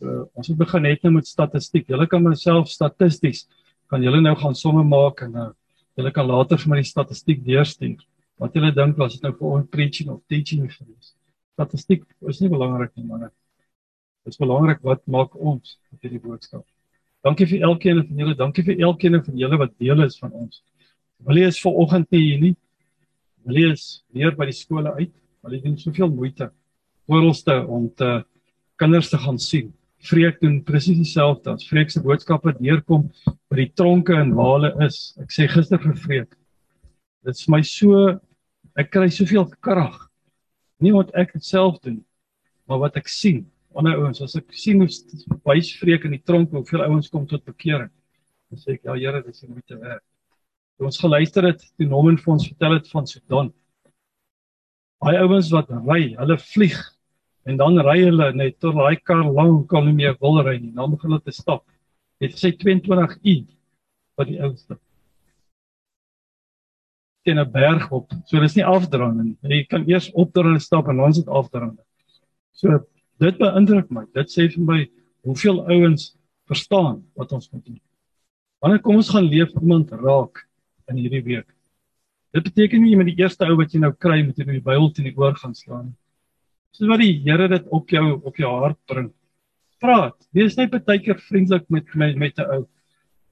Uh, 0.03 0.25
ons 0.37 0.49
moet 0.51 0.59
begin 0.59 0.85
net 0.85 1.03
nou 1.03 1.13
met 1.15 1.27
statistiek. 1.27 1.87
Julle 1.89 2.07
kan 2.07 2.23
myself 2.23 2.69
statisties 2.69 3.47
kan 3.87 4.03
julle 4.03 4.19
nou 4.21 4.35
gaan 4.35 4.55
somme 4.55 4.83
maak 4.83 5.23
en 5.25 5.35
uh 5.35 5.49
julle 5.97 6.11
kan 6.13 6.27
later 6.29 6.59
vir 6.61 6.69
my 6.69 6.77
die 6.77 6.85
statistiek 6.85 7.39
deurstuur. 7.41 7.97
Wat 8.37 8.53
julle 8.53 8.69
dink 8.69 8.99
was 9.01 9.15
dit 9.15 9.23
nou 9.25 9.31
vir 9.39 9.47
ons 9.55 9.69
preaching 9.73 10.11
of 10.13 10.19
teaching 10.29 10.67
gewees? 10.69 11.15
Statistiek 11.57 12.03
is 12.29 12.41
nie 12.43 12.51
belangrik 12.53 12.91
nie, 12.93 13.07
maar 13.07 13.31
Dit 14.27 14.35
is 14.35 14.41
belangrik 14.43 14.81
wat 14.83 15.05
maak 15.07 15.37
ons 15.39 15.77
met 15.87 16.01
hierdie 16.03 16.19
boodskap. 16.19 16.65
Dankie 17.23 17.45
vir 17.47 17.61
elkeen 17.63 18.01
van 18.03 18.17
julle, 18.19 18.33
dankie 18.35 18.65
vir 18.67 18.81
elkeen 18.83 19.15
van 19.23 19.37
julle 19.39 19.59
wat 19.61 19.71
deel 19.79 20.03
is 20.03 20.17
van 20.19 20.33
ons. 20.35 20.59
Wil 21.23 21.39
jy 21.39 21.45
is 21.47 21.59
ver 21.63 21.77
oggend 21.79 22.11
nie 22.11 22.19
hier 22.25 22.41
nie? 22.41 22.49
Wil 23.47 23.61
jy 23.61 23.69
is 23.77 23.85
weer 24.11 24.35
by 24.35 24.49
die 24.49 24.57
skole 24.57 24.91
uit? 24.99 25.13
Wil 25.45 25.55
jy 25.55 25.61
doen 25.63 25.77
soveel 25.79 26.11
moeite 26.11 26.49
vooralste 27.07 27.55
om 27.71 27.87
te 27.95 28.09
kinders 28.75 29.13
te 29.13 29.21
gaan 29.23 29.39
sien? 29.39 29.71
Vreek 30.07 30.39
doen 30.41 30.61
presies 30.65 30.99
dieselfde 31.01 31.53
as 31.53 31.67
Vreek 31.67 31.91
se 31.91 32.01
boodskappe 32.03 32.55
deurkom 32.59 33.07
by 33.51 33.59
die 33.61 33.71
tronke 33.75 34.15
en 34.15 34.33
hulle 34.37 34.73
is. 34.85 35.13
Ek 35.21 35.33
sê 35.33 35.47
gister 35.51 35.81
vir 35.83 35.95
Vreek. 36.05 36.31
Dit 37.27 37.35
is 37.35 37.47
my 37.51 37.61
so 37.65 38.15
ek 38.77 38.91
kry 38.93 39.09
soveel 39.11 39.47
krag. 39.61 39.99
Nie 40.83 40.93
wat 40.93 41.13
ek 41.17 41.33
dit 41.33 41.45
self 41.45 41.79
doen, 41.81 42.03
maar 42.69 42.83
wat 42.83 42.99
ek 42.99 43.09
sien 43.11 43.45
ander 43.77 43.97
ouens 44.01 44.21
as 44.25 44.35
ek 44.39 44.49
sien 44.57 44.81
hoe 44.81 45.37
baie 45.45 45.61
spreek 45.65 46.07
in 46.07 46.15
die 46.15 46.23
tronk 46.25 46.53
hoeveel 46.55 46.85
ouens 46.87 47.09
kom 47.13 47.27
tot 47.29 47.45
bekering 47.45 47.91
dan 48.49 48.61
sê 48.61 48.75
ek 48.77 48.87
ja 48.87 48.95
Here 48.97 49.21
dis 49.25 49.43
nie 49.43 49.53
moeite 49.53 49.77
werd 49.77 50.03
toe 50.77 50.89
ons 50.89 50.99
geluister 51.01 51.47
het 51.51 51.63
toe 51.77 51.89
Norman 51.89 52.17
vir 52.21 52.33
ons 52.33 52.47
vertel 52.49 52.77
het 52.77 52.89
van 52.93 53.09
Sudan 53.09 53.51
baie 55.03 55.21
ouens 55.21 55.51
wat 55.53 55.69
ry 55.89 56.01
hulle 56.15 56.39
vlieg 56.53 56.79
en 57.47 57.57
dan 57.59 57.79
ry 57.87 57.99
hulle 58.03 58.31
net 58.35 58.59
tot 58.63 58.75
daai 58.75 58.97
kar 59.09 59.25
lank 59.39 59.69
kan 59.71 59.87
nie 59.87 59.95
meer 60.01 60.17
wil 60.21 60.41
ry 60.43 60.57
nie 60.59 60.73
dan 60.75 60.91
begin 60.91 61.13
hulle 61.13 61.23
te 61.23 61.35
stap 61.35 61.63
het 62.23 62.35
sê 62.35 62.51
22 62.51 63.17
uur 63.23 63.47
wat 64.17 64.29
die 64.31 64.41
ouens 64.41 64.67
teen 67.27 67.39
'n 67.39 67.51
berg 67.51 67.91
op. 67.91 68.11
So 68.25 68.39
dis 68.39 68.55
nie 68.55 68.65
afdraande 68.65 69.23
nie. 69.23 69.37
Jy 69.41 69.65
kan 69.67 69.83
eers 69.89 70.11
opdraande 70.13 70.63
stap 70.63 70.87
en 70.87 70.97
dan 70.97 71.13
sit 71.13 71.27
afdraande. 71.27 71.83
So 72.53 72.79
dit 73.19 73.37
beïndruk 73.37 73.91
my. 73.91 74.05
Dit 74.13 74.31
sê 74.31 74.47
vir 74.53 74.63
my 74.63 74.79
hoeveel 75.27 75.59
ouens 75.67 76.15
verstaan 76.47 77.03
wat 77.15 77.31
ons 77.35 77.51
moet 77.51 77.65
doen. 77.65 77.81
Wanneer 78.63 78.81
kom 78.81 78.95
ons 78.95 79.09
gaan 79.09 79.27
leef 79.27 79.51
iemand 79.61 79.91
raak 79.91 80.47
in 80.87 80.95
hierdie 80.95 81.23
week? 81.23 81.49
Dit 82.33 82.43
beteken 82.43 82.81
nie 82.81 82.91
jy 82.91 82.97
met 82.97 83.11
die 83.11 83.19
eerste 83.19 83.45
ou 83.45 83.57
wat 83.59 83.73
jy 83.73 83.79
nou 83.83 83.91
kry 83.91 84.21
met 84.23 84.39
in 84.39 84.47
die 84.47 84.63
Bybel 84.63 84.91
teen 84.91 85.09
die 85.09 85.17
oor 85.17 85.35
gaan 85.35 85.55
slaan. 85.55 85.95
Dis 86.77 86.89
wat 86.89 87.01
die 87.01 87.15
Here 87.25 87.47
dit 87.49 87.69
op 87.73 87.89
jou 87.89 88.05
op 88.21 88.35
jou 88.37 88.49
hart 88.61 88.77
bring. 88.89 89.07
Praat. 89.81 90.17
Wees 90.33 90.57
net 90.57 90.73
baie 90.73 91.01
keer 91.01 91.17
vriendelik 91.17 91.65
met 91.73 91.95
met 91.95 92.15
met 92.15 92.37
'n 92.37 92.45
ou. 92.53 92.67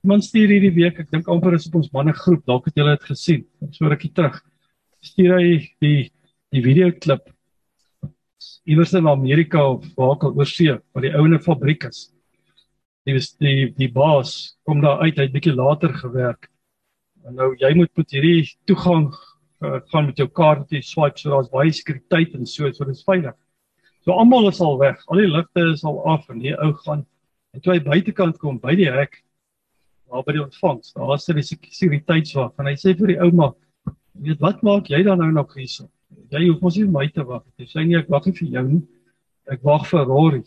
Iemand 0.04 0.24
stuur 0.24 0.50
hierdie 0.50 0.74
week, 0.74 1.00
ek 1.00 1.12
dink 1.12 1.28
amper 1.28 1.54
is 1.54 1.68
op 1.68 1.76
ons 1.76 1.92
manne 1.92 2.14
groep, 2.14 2.46
dalk 2.46 2.66
het 2.66 2.76
julle 2.76 2.98
dit 2.98 3.04
gesien. 3.04 3.46
So 3.72 3.88
rukkie 3.88 4.14
terug. 4.14 4.42
Stuur 5.02 5.38
hy 5.38 5.70
die 5.82 6.12
die 6.52 6.62
video 6.62 6.92
klip 6.92 7.30
iewers 8.66 8.94
in 8.94 9.08
Amerika 9.08 9.62
of 9.70 9.86
waar 9.96 10.10
ook 10.10 10.24
al 10.24 10.36
oorsee 10.36 10.80
waar 10.94 11.02
die 11.02 11.14
ouene 11.14 11.40
fabriek 11.40 11.84
is. 11.84 12.12
Die 13.06 13.20
die 13.40 13.74
die 13.78 13.92
baas 13.92 14.58
kom 14.66 14.82
daar 14.82 15.02
uit, 15.02 15.18
hy 15.18 15.24
het 15.28 15.34
bietjie 15.34 15.54
later 15.54 15.94
gewerk. 15.94 16.50
En 17.26 17.36
nou 17.36 17.54
jy 17.60 17.74
moet 17.76 17.92
met 17.98 18.12
hierdie 18.12 18.58
toegang 18.66 19.12
uh, 19.66 19.82
gaan 19.92 20.08
met 20.10 20.22
jou 20.22 20.28
kaart 20.28 20.72
jy 20.72 20.82
swipe 20.86 21.20
so 21.20 21.34
daar's 21.34 21.52
baie 21.52 21.74
sekuriteit 21.74 22.38
en 22.38 22.46
so 22.46 22.72
so 22.72 22.86
dis 22.86 23.04
veilig. 23.08 23.36
So 24.06 24.14
almal 24.14 24.50
is 24.50 24.62
al 24.62 24.78
weg. 24.78 25.02
Al 25.10 25.24
die 25.24 25.30
ligte 25.32 25.68
is 25.74 25.84
al 25.84 26.02
af 26.06 26.30
en 26.30 26.40
die 26.44 26.56
ou 26.56 26.72
gaan 26.86 27.06
en 27.56 27.62
toe 27.64 27.74
hy 27.74 27.80
buitekant 27.84 28.38
kom 28.42 28.60
by 28.60 28.76
die 28.76 28.92
hek 28.92 29.22
waar 30.12 30.24
by 30.26 30.36
die 30.36 30.44
ontvangs, 30.44 30.94
daar 30.94 31.20
sit 31.20 31.40
die 31.40 31.46
sekuriteitswag 31.46 32.60
en 32.60 32.70
hy 32.70 32.76
sê 32.80 32.94
vir 32.98 33.14
die 33.14 33.22
ouma, 33.24 33.52
weet 34.26 34.42
wat 34.44 34.62
maak 34.64 34.90
jy 34.92 35.02
dan 35.04 35.22
nou 35.24 35.32
nog 35.34 35.56
hierso? 35.58 35.88
Jy 36.32 36.46
hoef 36.48 36.62
mos 36.64 36.78
nie 36.80 36.88
my 36.90 37.08
te 37.14 37.26
wag. 37.26 37.44
Hy 37.60 37.68
sê 37.70 37.86
nee, 37.86 37.98
ek 38.00 38.12
wag 38.14 38.28
nie 38.30 38.36
vir 38.38 38.52
jou 38.58 38.64
nie. 38.68 38.84
Ek 39.52 39.64
wag 39.66 39.88
vir 39.90 40.06
Rory. 40.10 40.42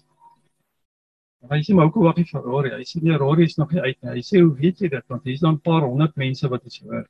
En 1.45 1.53
hy 1.55 1.61
sê 1.63 1.75
maar 1.77 1.89
hoekom 1.89 2.07
wag 2.09 2.19
jy 2.21 2.27
vir 2.31 2.47
Rory? 2.47 2.73
Hy 2.77 2.87
sê 2.89 3.03
nee, 3.03 3.19
Rory 3.21 3.47
is 3.47 3.59
nog 3.59 3.75
nie 3.75 3.83
uit 3.83 3.97
nie. 3.99 4.15
Hy 4.17 4.25
sê 4.27 4.43
hoe 4.43 4.55
weet 4.59 4.83
jy 4.83 4.91
dit? 4.95 5.05
Want 5.11 5.29
hier's 5.29 5.45
dan 5.45 5.59
'n 5.59 5.65
paar 5.67 5.87
honderd 5.87 6.17
mense 6.17 6.49
wat 6.49 6.65
is 6.67 6.81
hoor. 6.83 7.05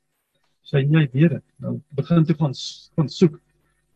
Sê 0.68 0.82
jy 0.84 1.06
weet 1.14 1.30
dit. 1.32 1.44
Nou 1.64 1.78
begin 1.96 2.26
toe 2.28 2.36
gaan 2.36 2.54
gaan 2.96 3.08
soek. 3.08 3.38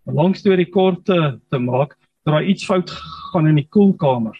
'n 0.07 0.15
Lang 0.17 0.35
storie 0.37 0.67
kort 0.67 1.05
te, 1.05 1.19
te 1.51 1.59
maak, 1.59 1.99
dat 2.25 2.35
daar 2.35 2.49
iets 2.49 2.65
fout 2.65 2.91
gaan 3.33 3.47
in 3.47 3.61
die 3.61 3.69
koelkamer. 3.69 4.39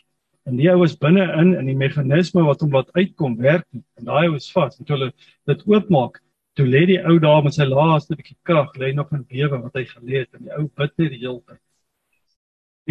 En 0.49 0.57
die 0.57 0.71
ou 0.73 0.83
is 0.85 0.97
binne 0.99 1.27
in 1.39 1.67
die 1.67 1.77
meganisme 1.77 2.43
wat 2.43 2.65
hom 2.65 2.73
laat 2.73 2.91
uitkom 2.97 3.37
werk 3.37 3.67
nie. 3.71 3.85
En 4.01 4.09
daai 4.09 4.29
ou 4.31 4.37
is 4.37 4.49
vas. 4.51 4.79
En 4.79 4.85
toe 4.85 4.97
hulle 4.97 5.11
dit 5.47 5.63
oopmaak, 5.69 6.19
toe 6.59 6.67
lê 6.67 6.87
die 6.89 6.99
ou 7.05 7.19
daar 7.23 7.45
met 7.45 7.55
sy 7.55 7.69
laaste 7.69 8.17
bietjie 8.17 8.39
krag, 8.49 8.73
lê 8.81 8.91
nog 8.97 9.13
in 9.13 9.23
bewe 9.29 9.61
wat 9.61 9.77
hy 9.79 9.85
gelê 9.93 10.25
het 10.25 10.33
en 10.35 10.49
die 10.49 10.57
ou 10.57 10.67
bid 10.67 10.97
net 10.99 11.13
die 11.13 11.21
hele 11.21 11.41
tyd. 11.47 11.63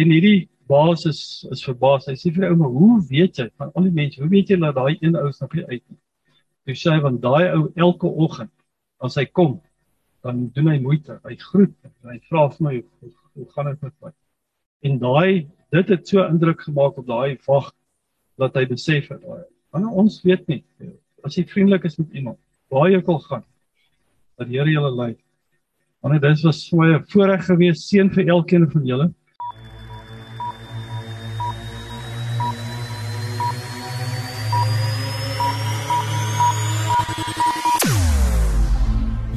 En 0.00 0.14
hierdie 0.14 0.48
basis 0.70 1.44
is 1.50 1.66
verbaas. 1.66 2.06
Hy 2.08 2.16
sê 2.16 2.30
vir 2.30 2.46
die 2.46 2.50
ou, 2.54 2.56
"Maar 2.62 2.74
hoe 2.78 3.02
weet 3.10 3.36
jy 3.42 3.50
van 3.58 3.72
al 3.74 3.90
die 3.90 3.98
mense? 4.00 4.22
Hoe 4.22 4.30
weet 4.30 4.48
jy 4.48 4.56
dat 4.56 4.74
daai 4.74 4.96
een 5.02 5.16
ou 5.16 5.30
nog 5.40 5.54
nie 5.54 5.66
uit 5.66 5.82
nie?" 5.90 6.00
Hy 6.66 6.72
sê 6.72 7.00
want 7.02 7.20
daai 7.20 7.52
ou 7.52 7.72
elke 7.76 8.06
oggend 8.06 8.52
as 9.02 9.18
hy 9.18 9.24
kom, 9.26 9.60
dan 10.22 10.46
doen 10.54 10.68
hy 10.70 10.78
moeite. 10.78 11.18
Hy 11.26 11.36
groet 11.36 11.74
hy 12.06 12.18
vra 12.28 12.48
vir 12.48 12.64
my, 12.66 12.74
"Hoe, 13.00 13.12
hoe 13.34 13.46
gaan 13.54 13.66
dit 13.66 13.82
met 13.82 13.94
my?" 14.02 14.12
En 14.82 14.98
daai 14.98 15.48
dit 15.72 15.88
het 15.88 16.08
so 16.08 16.24
indruk 16.28 16.60
gemaak 16.66 16.98
op 17.00 17.06
daai 17.08 17.38
wag 17.46 17.72
dat 18.40 18.56
hy 18.58 18.66
besef 18.68 19.08
het 19.12 19.22
daai 19.24 19.44
want 19.72 19.88
ons 20.02 20.20
weet 20.26 20.44
nie 20.50 20.60
as 21.24 21.38
jy 21.38 21.46
vriendelik 21.48 21.86
is 21.88 21.96
met 22.00 22.12
iemand 22.18 22.38
waar 22.72 22.90
jy 22.90 23.00
ook 23.00 23.12
al 23.14 23.22
gaan 23.28 23.44
dat 24.36 24.50
die 24.50 24.58
Here 24.58 24.74
julle 24.74 24.92
lei 24.92 25.12
want 26.04 26.20
dit 26.20 26.44
was 26.44 26.60
my 26.76 26.90
'n 26.92 27.06
voorreg 27.14 27.46
gewees 27.48 27.86
seën 27.88 28.10
vir 28.12 28.28
elkeen 28.36 28.68
van 28.70 28.84
julle 28.86 29.08